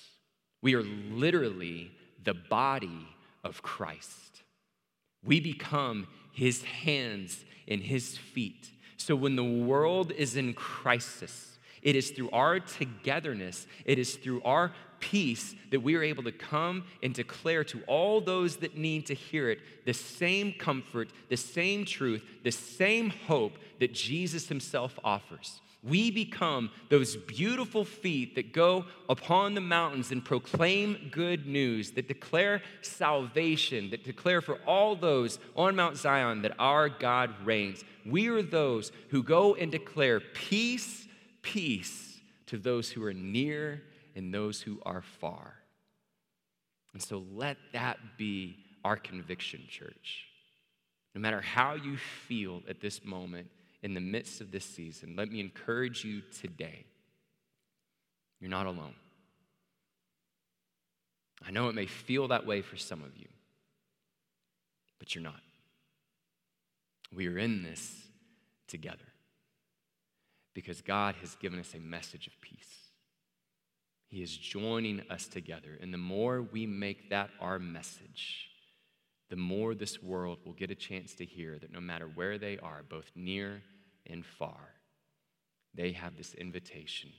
We 0.61 0.75
are 0.75 0.83
literally 0.83 1.91
the 2.23 2.33
body 2.33 3.07
of 3.43 3.61
Christ. 3.61 4.43
We 5.23 5.39
become 5.39 6.07
his 6.31 6.63
hands 6.63 7.43
and 7.67 7.81
his 7.81 8.17
feet. 8.17 8.69
So 8.97 9.15
when 9.15 9.35
the 9.35 9.43
world 9.43 10.11
is 10.11 10.35
in 10.35 10.53
crisis, 10.53 11.57
it 11.81 11.95
is 11.95 12.11
through 12.11 12.29
our 12.31 12.59
togetherness, 12.59 13.67
it 13.85 13.99
is 13.99 14.15
through 14.15 14.41
our 14.43 14.73
peace 14.99 15.55
that 15.71 15.81
we 15.81 15.95
are 15.95 16.03
able 16.03 16.23
to 16.23 16.31
come 16.31 16.85
and 17.03 17.13
declare 17.13 17.63
to 17.65 17.81
all 17.87 18.21
those 18.21 18.57
that 18.57 18.77
need 18.77 19.05
to 19.07 19.13
hear 19.13 19.49
it 19.49 19.59
the 19.85 19.93
same 19.93 20.53
comfort, 20.53 21.09
the 21.29 21.37
same 21.37 21.85
truth, 21.85 22.23
the 22.43 22.51
same 22.51 23.09
hope 23.09 23.57
that 23.79 23.93
Jesus 23.93 24.47
himself 24.47 24.97
offers. 25.03 25.61
We 25.83 26.11
become 26.11 26.71
those 26.89 27.15
beautiful 27.15 27.85
feet 27.85 28.35
that 28.35 28.51
go 28.51 28.85
upon 29.07 29.53
the 29.53 29.61
mountains 29.61 30.11
and 30.11 30.25
proclaim 30.25 31.09
good 31.11 31.45
news, 31.45 31.91
that 31.91 32.07
declare 32.07 32.61
salvation, 32.81 33.91
that 33.91 34.03
declare 34.03 34.41
for 34.41 34.55
all 34.65 34.95
those 34.95 35.39
on 35.55 35.75
Mount 35.75 35.97
Zion 35.97 36.41
that 36.41 36.55
our 36.59 36.89
God 36.89 37.33
reigns. 37.45 37.83
We 38.05 38.27
are 38.27 38.41
those 38.41 38.91
who 39.09 39.23
go 39.23 39.55
and 39.55 39.71
declare 39.71 40.19
peace, 40.19 41.07
peace 41.41 42.19
to 42.47 42.57
those 42.57 42.89
who 42.89 43.03
are 43.03 43.13
near 43.13 43.83
and 44.17 44.33
those 44.33 44.59
who 44.59 44.79
are 44.83 45.01
far. 45.01 45.53
And 46.93 47.01
so 47.01 47.23
let 47.35 47.57
that 47.73 47.99
be 48.17 48.57
our 48.83 48.97
conviction, 48.97 49.61
church. 49.69 50.25
No 51.13 51.21
matter 51.21 51.39
how 51.39 51.75
you 51.75 51.97
feel 52.27 52.63
at 52.67 52.81
this 52.81 53.05
moment, 53.05 53.47
in 53.83 53.93
the 53.93 54.01
midst 54.01 54.41
of 54.41 54.51
this 54.51 54.65
season, 54.65 55.13
let 55.15 55.31
me 55.31 55.39
encourage 55.39 56.03
you 56.03 56.21
today. 56.41 56.85
You're 58.39 58.49
not 58.49 58.65
alone. 58.65 58.95
I 61.47 61.51
know 61.51 61.69
it 61.69 61.75
may 61.75 61.85
feel 61.85 62.27
that 62.29 62.47
way 62.47 62.63
for 62.63 62.75
some 62.75 63.03
of 63.03 63.15
you, 63.15 63.27
but 64.97 65.13
you're 65.13 65.23
not. 65.23 65.41
We 67.15 67.27
are 67.27 67.37
in 67.37 67.61
this 67.61 67.93
together 68.67 68.97
because 70.55 70.81
God 70.81 71.15
has 71.21 71.35
given 71.35 71.59
us 71.59 71.75
a 71.75 71.79
message 71.79 72.25
of 72.25 72.33
peace. 72.41 72.86
He 74.09 74.23
is 74.23 74.35
joining 74.35 75.01
us 75.09 75.27
together. 75.27 75.77
And 75.81 75.93
the 75.93 75.97
more 75.97 76.41
we 76.41 76.65
make 76.65 77.09
that 77.09 77.29
our 77.41 77.59
message, 77.59 78.49
the 79.29 79.35
more 79.35 79.75
this 79.75 80.01
world 80.01 80.39
will 80.45 80.53
get 80.53 80.71
a 80.71 80.75
chance 80.75 81.13
to 81.15 81.25
hear 81.25 81.59
that 81.59 81.73
no 81.73 81.81
matter 81.81 82.05
where 82.07 82.37
they 82.37 82.57
are, 82.57 82.83
both 82.87 83.11
near 83.15 83.61
and 84.05 84.25
far, 84.25 84.75
they 85.73 85.91
have 85.91 86.15
this 86.15 86.33
invitation 86.33 87.11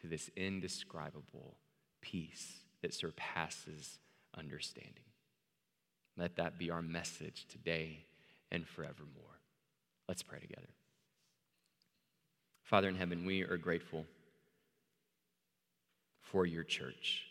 to 0.00 0.06
this 0.06 0.30
indescribable 0.36 1.56
peace 2.00 2.60
that 2.82 2.94
surpasses 2.94 3.98
understanding. 4.38 5.04
Let 6.16 6.36
that 6.36 6.58
be 6.58 6.70
our 6.70 6.82
message 6.82 7.46
today 7.48 8.04
and 8.52 8.66
forevermore. 8.66 9.40
Let's 10.08 10.22
pray 10.22 10.38
together. 10.38 10.68
Father 12.62 12.88
in 12.88 12.94
heaven, 12.94 13.26
we 13.26 13.42
are 13.42 13.56
grateful 13.56 14.06
for 16.30 16.46
your 16.46 16.64
church. 16.64 17.24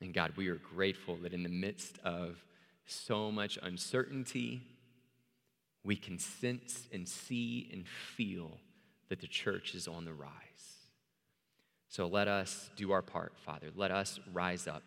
And 0.00 0.12
God, 0.12 0.32
we 0.36 0.48
are 0.48 0.56
grateful 0.56 1.16
that 1.22 1.32
in 1.32 1.42
the 1.42 1.48
midst 1.48 1.98
of 2.04 2.36
so 2.84 3.32
much 3.32 3.58
uncertainty, 3.62 4.62
we 5.84 5.96
can 5.96 6.18
sense 6.18 6.86
and 6.92 7.08
see 7.08 7.68
and 7.72 7.86
feel 7.88 8.58
that 9.08 9.20
the 9.20 9.26
church 9.26 9.74
is 9.74 9.88
on 9.88 10.04
the 10.04 10.12
rise. 10.12 10.30
So 11.88 12.06
let 12.06 12.28
us 12.28 12.70
do 12.76 12.92
our 12.92 13.02
part, 13.02 13.32
Father. 13.38 13.68
Let 13.74 13.90
us 13.90 14.20
rise 14.32 14.66
up 14.66 14.82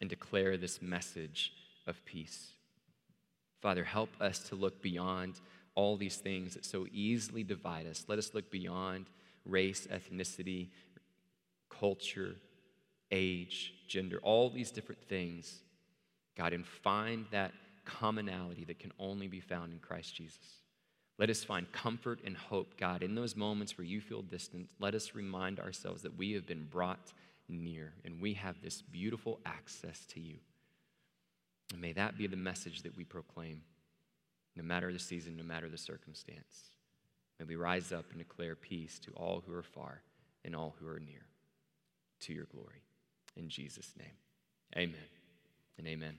and 0.00 0.10
declare 0.10 0.56
this 0.56 0.82
message 0.82 1.52
of 1.86 2.04
peace. 2.04 2.48
Father, 3.60 3.84
help 3.84 4.10
us 4.20 4.40
to 4.48 4.56
look 4.56 4.82
beyond 4.82 5.40
all 5.74 5.96
these 5.96 6.16
things 6.16 6.54
that 6.54 6.66
so 6.66 6.86
easily 6.92 7.44
divide 7.44 7.86
us. 7.86 8.04
Let 8.08 8.18
us 8.18 8.34
look 8.34 8.50
beyond 8.50 9.06
race, 9.46 9.86
ethnicity, 9.86 10.68
culture, 11.82 12.36
age, 13.10 13.74
gender, 13.88 14.20
all 14.22 14.48
these 14.48 14.70
different 14.70 15.02
things, 15.08 15.58
God, 16.38 16.52
and 16.52 16.64
find 16.64 17.26
that 17.32 17.50
commonality 17.84 18.64
that 18.66 18.78
can 18.78 18.92
only 19.00 19.26
be 19.26 19.40
found 19.40 19.72
in 19.72 19.80
Christ 19.80 20.14
Jesus. 20.14 20.62
Let 21.18 21.28
us 21.28 21.42
find 21.42 21.70
comfort 21.72 22.20
and 22.24 22.36
hope, 22.36 22.78
God, 22.78 23.02
in 23.02 23.16
those 23.16 23.34
moments 23.34 23.76
where 23.76 23.84
you 23.84 24.00
feel 24.00 24.22
distant. 24.22 24.70
Let 24.78 24.94
us 24.94 25.16
remind 25.16 25.58
ourselves 25.58 26.02
that 26.02 26.16
we 26.16 26.30
have 26.34 26.46
been 26.46 26.68
brought 26.70 27.12
near 27.48 27.94
and 28.04 28.20
we 28.20 28.34
have 28.34 28.62
this 28.62 28.80
beautiful 28.80 29.40
access 29.44 30.06
to 30.06 30.20
you. 30.20 30.36
And 31.72 31.80
may 31.80 31.92
that 31.94 32.16
be 32.16 32.28
the 32.28 32.36
message 32.36 32.82
that 32.82 32.96
we 32.96 33.02
proclaim, 33.02 33.62
no 34.54 34.62
matter 34.62 34.92
the 34.92 35.00
season, 35.00 35.36
no 35.36 35.42
matter 35.42 35.68
the 35.68 35.78
circumstance. 35.78 36.70
May 37.40 37.46
we 37.46 37.56
rise 37.56 37.90
up 37.90 38.04
and 38.10 38.18
declare 38.18 38.54
peace 38.54 39.00
to 39.00 39.10
all 39.16 39.42
who 39.44 39.52
are 39.52 39.64
far 39.64 40.02
and 40.44 40.54
all 40.54 40.76
who 40.78 40.86
are 40.86 41.00
near, 41.00 41.26
to 42.22 42.32
your 42.32 42.46
glory. 42.46 42.82
In 43.36 43.48
Jesus' 43.48 43.92
name, 43.98 44.16
amen 44.76 45.08
and 45.78 45.86
amen. 45.86 46.18